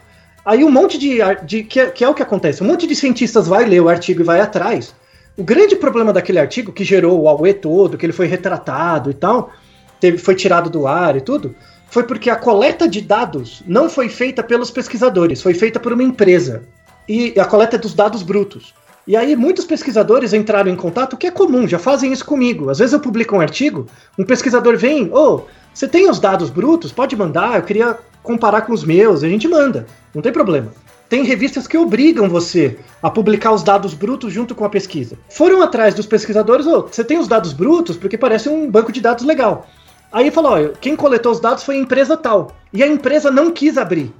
[0.43, 2.95] aí um monte de, de que, é, que é o que acontece, um monte de
[2.95, 4.95] cientistas vai ler o artigo e vai atrás.
[5.37, 9.13] O grande problema daquele artigo que gerou o AUE todo, que ele foi retratado e
[9.13, 9.51] tal,
[9.99, 11.55] teve, foi tirado do ar e tudo,
[11.89, 16.03] foi porque a coleta de dados não foi feita pelos pesquisadores, foi feita por uma
[16.03, 16.63] empresa.
[17.07, 18.73] E a coleta dos dados brutos.
[19.07, 22.69] E aí muitos pesquisadores entraram em contato, que é comum, já fazem isso comigo.
[22.69, 23.87] Às vezes eu publico um artigo,
[24.19, 25.41] um pesquisador vem, ô, oh,
[25.73, 26.91] você tem os dados brutos?
[26.91, 30.73] Pode mandar, eu queria comparar com os meus, a gente manda, não tem problema.
[31.07, 35.17] Tem revistas que obrigam você a publicar os dados brutos junto com a pesquisa.
[35.29, 37.95] Foram atrás dos pesquisadores, ô, oh, você tem os dados brutos?
[37.95, 39.67] Porque parece um banco de dados legal.
[40.11, 42.51] Aí falou, ó, quem coletou os dados foi a empresa tal.
[42.73, 44.13] E a empresa não quis abrir.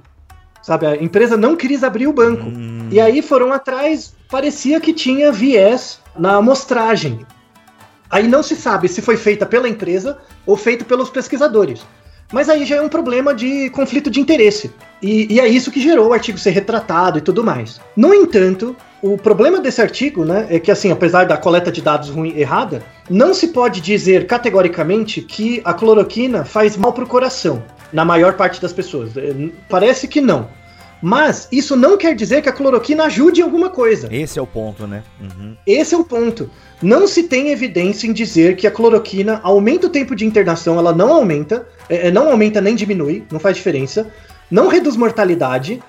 [0.62, 2.44] Sabe, a empresa não quis abrir o banco.
[2.44, 2.88] Hum.
[2.90, 7.26] E aí foram atrás, parecia que tinha viés na amostragem.
[8.10, 11.84] Aí não se sabe se foi feita pela empresa ou feita pelos pesquisadores.
[12.30, 14.70] Mas aí já é um problema de conflito de interesse.
[15.00, 17.80] E, e, é isso que gerou o artigo ser retratado e tudo mais.
[17.96, 22.10] No entanto, o problema desse artigo, né, é que assim, apesar da coleta de dados
[22.10, 27.62] ruim errada, não se pode dizer categoricamente que a cloroquina faz mal para o coração
[27.90, 29.16] na maior parte das pessoas.
[29.16, 29.32] É,
[29.68, 30.48] parece que não.
[31.02, 34.08] Mas isso não quer dizer que a cloroquina ajude em alguma coisa.
[34.10, 35.02] Esse é o ponto, né?
[35.20, 35.56] Uhum.
[35.66, 36.50] Esse é o ponto.
[36.82, 40.92] Não se tem evidência em dizer que a cloroquina aumenta o tempo de internação, ela
[40.92, 44.10] não aumenta, é, é não aumenta nem diminui, não faz diferença,
[44.50, 45.80] não reduz mortalidade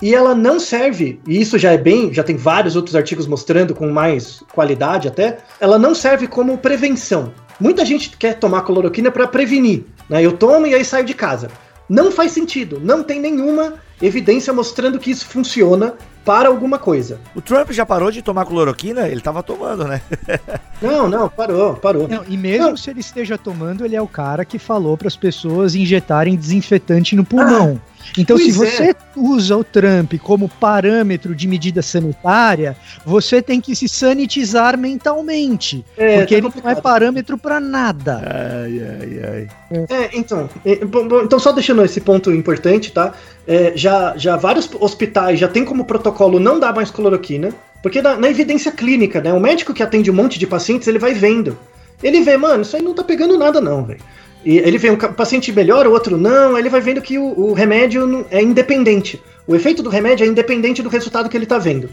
[0.00, 3.74] e ela não serve, e isso já é bem, já tem vários outros artigos mostrando
[3.74, 7.32] com mais qualidade até, ela não serve como prevenção.
[7.58, 10.22] Muita gente quer tomar cloroquina para prevenir, né?
[10.24, 11.48] Eu tomo e aí saio de casa.
[11.88, 15.94] Não faz sentido, não tem nenhuma evidência mostrando que isso funciona
[16.24, 17.20] para alguma coisa.
[17.34, 19.08] O Trump já parou de tomar cloroquina?
[19.08, 20.02] Ele estava tomando, né?
[20.82, 22.06] não, não, parou, parou.
[22.06, 22.76] Não, e mesmo não.
[22.76, 27.16] se ele esteja tomando, ele é o cara que falou para as pessoas injetarem desinfetante
[27.16, 27.80] no pulmão.
[27.82, 27.97] Ah.
[28.16, 28.94] Então, pois se você é.
[29.16, 35.84] usa o Trump como parâmetro de medida sanitária, você tem que se sanitizar mentalmente.
[35.96, 38.22] É, porque tá ele não é parâmetro para nada.
[38.24, 39.48] Ai, ai, ai.
[39.88, 40.78] É, então, é,
[41.24, 43.12] então, só deixando esse ponto importante, tá?
[43.46, 47.50] É, já, já vários hospitais já tem como protocolo não dar mais cloroquina,
[47.82, 49.32] porque na, na evidência clínica, né?
[49.32, 51.58] O médico que atende um monte de pacientes, ele vai vendo.
[52.02, 54.00] Ele vê, mano, isso aí não tá pegando nada, não, velho.
[54.48, 57.52] E ele vê um paciente melhor, o outro não, ele vai vendo que o, o,
[57.52, 59.22] remédio é independente.
[59.46, 61.90] O efeito do remédio é independente do resultado que ele está vendo.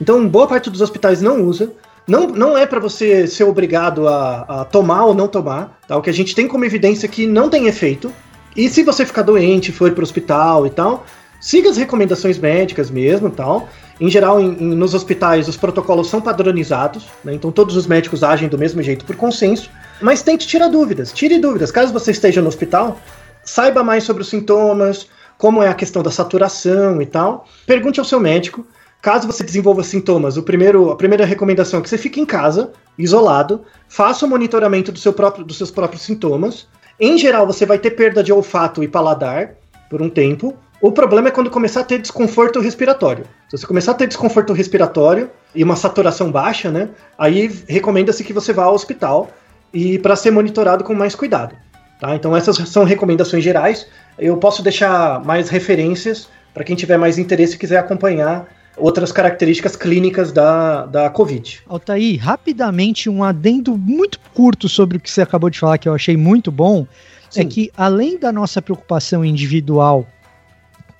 [0.00, 1.72] Então, boa parte dos hospitais não usa.
[2.06, 5.80] Não, não é para você ser obrigado a, a, tomar ou não tomar.
[5.88, 5.96] Tá?
[5.96, 8.12] O que a gente tem como evidência é que não tem efeito.
[8.56, 11.04] E se você ficar doente, for para o hospital e tal,
[11.40, 13.68] siga as recomendações médicas mesmo tal.
[14.00, 17.34] Em geral, em, em, nos hospitais, os protocolos são padronizados, né?
[17.34, 19.68] então todos os médicos agem do mesmo jeito por consenso.
[20.00, 21.70] Mas tente tirar dúvidas, tire dúvidas.
[21.70, 23.00] Caso você esteja no hospital,
[23.44, 25.08] saiba mais sobre os sintomas,
[25.38, 27.46] como é a questão da saturação e tal.
[27.66, 28.66] Pergunte ao seu médico.
[29.00, 32.72] Caso você desenvolva sintomas, o primeiro, a primeira recomendação é que você fique em casa,
[32.98, 36.66] isolado, faça o monitoramento do seu próprio, dos seus próprios sintomas.
[36.98, 39.54] Em geral, você vai ter perda de olfato e paladar
[39.88, 40.54] por um tempo.
[40.80, 43.24] O problema é quando começar a ter desconforto respiratório.
[43.48, 46.88] Se você começar a ter desconforto respiratório e uma saturação baixa, né?
[47.16, 49.30] Aí recomenda-se que você vá ao hospital
[49.76, 51.54] e para ser monitorado com mais cuidado.
[52.00, 52.16] Tá?
[52.16, 53.86] Então essas são recomendações gerais.
[54.18, 58.48] Eu posso deixar mais referências para quem tiver mais interesse e quiser acompanhar
[58.78, 61.62] outras características clínicas da, da Covid.
[61.68, 65.94] Altair, rapidamente um adendo muito curto sobre o que você acabou de falar que eu
[65.94, 66.86] achei muito bom,
[67.28, 67.40] é Sim.
[67.40, 70.06] é que além da nossa preocupação individual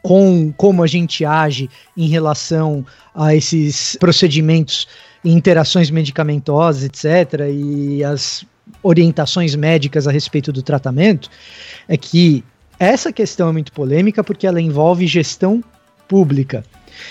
[0.03, 2.85] com como a gente age em relação
[3.15, 4.87] a esses procedimentos
[5.25, 8.47] interações medicamentosas, etc., e as
[8.83, 11.31] orientações médicas a respeito do tratamento,
[11.89, 12.45] é que
[12.79, 15.63] essa questão é muito polêmica porque ela envolve gestão
[16.09, 16.65] pública.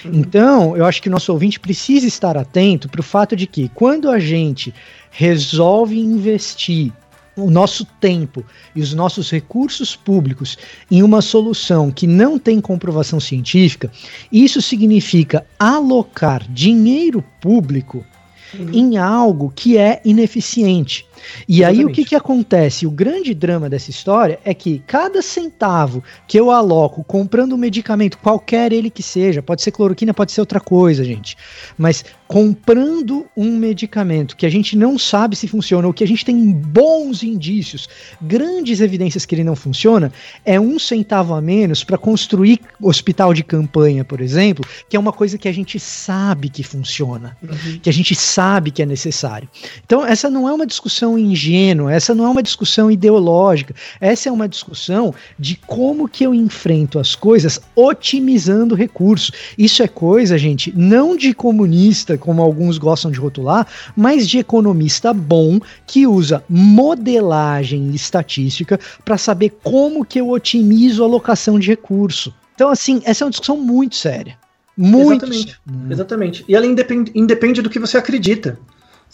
[0.04, 0.12] Uhum.
[0.14, 3.70] Então, eu acho que o nosso ouvinte precisa estar atento para o fato de que,
[3.70, 4.74] quando a gente
[5.12, 6.92] resolve investir
[7.36, 10.58] o nosso tempo e os nossos recursos públicos
[10.90, 13.92] em uma solução que não tem comprovação científica,
[14.32, 18.06] isso significa alocar dinheiro público
[18.54, 18.70] uhum.
[18.72, 21.06] em algo que é ineficiente.
[21.48, 21.80] E Exatamente.
[21.80, 22.86] aí o que, que acontece?
[22.86, 28.18] O grande drama dessa história é que cada centavo que eu aloco comprando um medicamento,
[28.18, 31.38] qualquer ele que seja, pode ser cloroquina, pode ser outra coisa, gente,
[31.78, 36.26] mas comprando um medicamento que a gente não sabe se funciona ou que a gente
[36.26, 37.88] tem bons indícios,
[38.22, 40.12] grandes evidências que ele não funciona,
[40.44, 45.14] é um centavo a menos para construir hospital de campanha, por exemplo, que é uma
[45.14, 47.80] coisa que a gente sabe que funciona, uhum.
[47.82, 49.48] que a gente sabe que é necessário.
[49.86, 54.32] Então, essa não é uma discussão ingênua, essa não é uma discussão ideológica, essa é
[54.32, 59.32] uma discussão de como que eu enfrento as coisas otimizando recursos.
[59.58, 65.14] Isso é coisa, gente, não de comunista como alguns gostam de rotular, mas de economista
[65.14, 72.34] bom que usa modelagem estatística para saber como que eu otimizo a alocação de recurso.
[72.56, 74.38] Então, assim, essa é uma discussão muito séria.
[74.78, 75.26] Muito.
[75.26, 75.62] Exatamente.
[75.90, 76.46] Exatamente.
[76.48, 78.60] E ela independe, independe do que você acredita.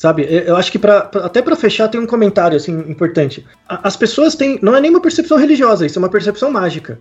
[0.02, 3.46] Sabe, eu acho que pra até para fechar tem um comentário assim importante.
[3.68, 6.98] As pessoas têm, não é nem uma percepção religiosa, isso é uma percepção mágica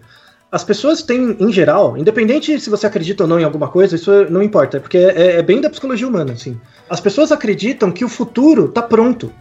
[0.53, 4.11] as pessoas têm, em geral, independente se você acredita ou não em alguma coisa, isso
[4.31, 6.61] não importa, porque é, é bem da psicologia humana, assim.
[6.89, 9.33] As pessoas acreditam que o futuro tá pronto,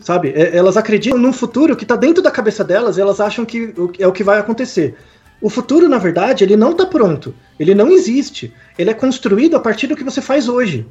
[0.00, 0.30] sabe?
[0.30, 3.74] É, elas acreditam num futuro que tá dentro da cabeça delas e elas acham que
[3.98, 4.96] é o que vai acontecer.
[5.40, 8.52] O futuro, na verdade, ele não tá pronto, ele não existe.
[8.78, 10.86] Ele é construído a partir do que você faz hoje.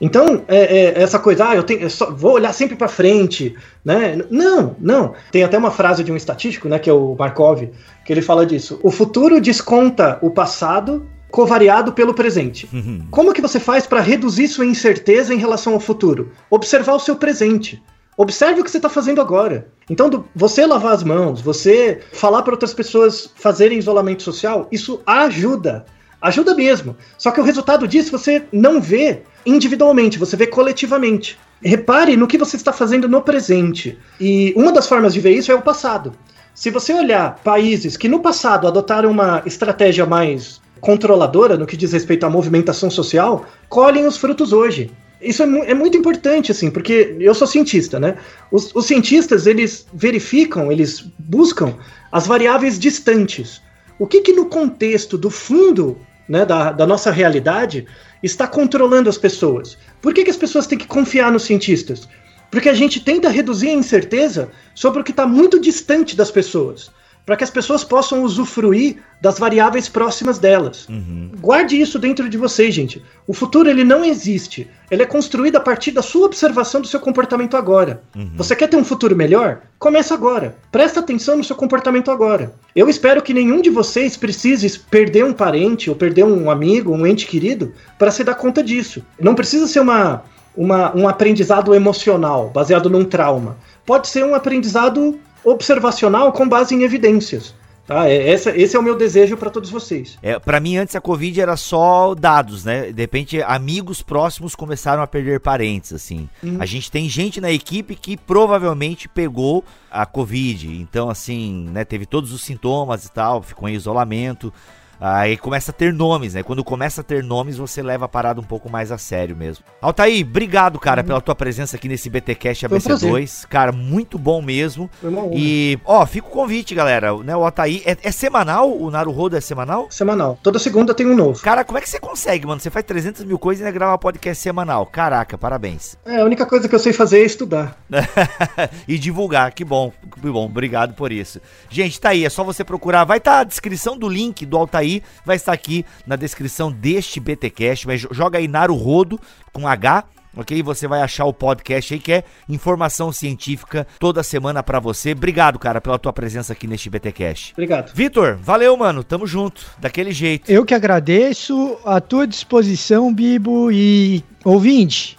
[0.00, 3.54] Então, é, é, essa coisa, ah, eu, tenho, eu só, vou olhar sempre para frente,
[3.84, 4.18] né?
[4.30, 5.14] Não, não.
[5.30, 7.68] Tem até uma frase de um estatístico, né, que é o Markov,
[8.04, 8.80] que ele fala disso.
[8.82, 12.68] O futuro desconta o passado covariado pelo presente.
[12.72, 13.06] Uhum.
[13.10, 16.32] Como que você faz para reduzir sua incerteza em relação ao futuro?
[16.50, 17.82] Observar o seu presente.
[18.16, 19.68] Observe o que você está fazendo agora.
[19.88, 25.00] Então, do, você lavar as mãos, você falar para outras pessoas fazerem isolamento social, isso
[25.06, 25.84] ajuda.
[26.20, 26.96] Ajuda mesmo.
[27.16, 31.38] Só que o resultado disso você não vê individualmente, você vê coletivamente.
[31.62, 33.98] Repare no que você está fazendo no presente.
[34.20, 36.12] E uma das formas de ver isso é o passado.
[36.54, 41.92] Se você olhar países que no passado adotaram uma estratégia mais controladora no que diz
[41.92, 44.90] respeito à movimentação social, colhem os frutos hoje.
[45.20, 48.16] Isso é, mu é muito importante, assim, porque eu sou cientista, né?
[48.50, 51.74] Os, os cientistas, eles verificam, eles buscam
[52.10, 53.60] as variáveis distantes.
[53.98, 55.98] O que que no contexto do fundo
[56.30, 57.88] né, da, da nossa realidade
[58.22, 59.76] está controlando as pessoas.
[60.00, 62.08] Por que, que as pessoas têm que confiar nos cientistas?
[62.52, 66.92] Porque a gente tenta reduzir a incerteza sobre o que está muito distante das pessoas
[67.24, 70.88] para que as pessoas possam usufruir das variáveis próximas delas.
[70.88, 71.30] Uhum.
[71.40, 73.02] Guarde isso dentro de você, gente.
[73.26, 74.68] O futuro ele não existe.
[74.90, 78.02] Ele é construído a partir da sua observação do seu comportamento agora.
[78.16, 78.32] Uhum.
[78.36, 79.60] Você quer ter um futuro melhor?
[79.78, 80.56] Começa agora.
[80.72, 82.52] Presta atenção no seu comportamento agora.
[82.74, 87.06] Eu espero que nenhum de vocês precise perder um parente ou perder um amigo, um
[87.06, 89.04] ente querido, para se dar conta disso.
[89.20, 90.24] Não precisa ser uma,
[90.56, 93.56] uma, um aprendizado emocional, baseado num trauma.
[93.86, 97.54] Pode ser um aprendizado observacional com base em evidências.
[97.90, 98.08] Tá?
[98.08, 100.16] É, essa, esse é o meu desejo para todos vocês.
[100.22, 102.92] É, para mim, antes a Covid era só dados, né?
[102.92, 106.28] De repente, amigos próximos começaram a perder parentes, assim.
[106.40, 106.58] Uhum.
[106.60, 110.68] A gente tem gente na equipe que provavelmente pegou a Covid.
[110.80, 111.84] Então, assim, né?
[111.84, 114.52] Teve todos os sintomas e tal, ficou em isolamento.
[115.00, 116.42] Aí começa a ter nomes, né?
[116.42, 119.64] Quando começa a ter nomes, você leva a parada um pouco mais a sério mesmo.
[119.80, 121.06] Altair, obrigado, cara, uhum.
[121.06, 123.44] pela tua presença aqui nesse BTcast ABC2.
[123.44, 124.90] Um cara, muito bom mesmo.
[125.00, 127.16] Foi uma e, ó, fica o convite, galera.
[127.16, 128.70] Né, o Altair, é, é semanal?
[128.70, 129.86] O Naruhodo é semanal?
[129.90, 130.38] Semanal.
[130.42, 131.40] Toda segunda tem um novo.
[131.40, 132.60] Cara, como é que você consegue, mano?
[132.60, 134.84] Você faz 300 mil coisas e ainda grava podcast semanal.
[134.84, 135.96] Caraca, parabéns.
[136.04, 137.78] É, a única coisa que eu sei fazer é estudar.
[138.86, 139.92] e divulgar, que bom.
[140.20, 141.40] Que bom, obrigado por isso.
[141.70, 143.04] Gente, tá aí, é só você procurar.
[143.04, 146.72] Vai estar tá a descrição do link do Altair aí vai estar aqui na descrição
[146.72, 149.20] deste BTcast, mas joga aí Naru Rodo
[149.52, 150.04] com H,
[150.36, 150.62] ok?
[150.62, 155.12] Você vai achar o podcast aí que é informação científica toda semana para você.
[155.12, 157.52] Obrigado, cara, pela tua presença aqui neste BTcast.
[157.52, 157.94] Obrigado.
[157.94, 159.04] Vitor, valeu, mano.
[159.04, 160.50] Tamo junto, daquele jeito.
[160.50, 165.18] Eu que agradeço a tua disposição, Bibo e ouvinte.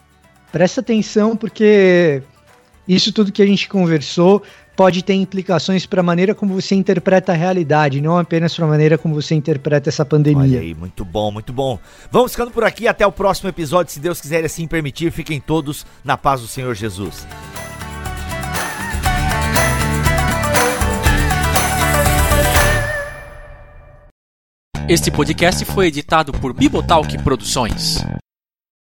[0.51, 2.21] Presta atenção porque
[2.87, 4.43] isso tudo que a gente conversou
[4.81, 8.67] pode ter implicações para a maneira como você interpreta a realidade, não apenas para a
[8.67, 10.41] maneira como você interpreta essa pandemia.
[10.41, 11.77] Olha aí, muito bom, muito bom.
[12.09, 15.11] Vamos ficando por aqui, até o próximo episódio, se Deus quiser assim permitir.
[15.11, 17.27] Fiquem todos na paz do Senhor Jesus.
[24.89, 28.03] Este podcast foi editado por Bibotalk Produções.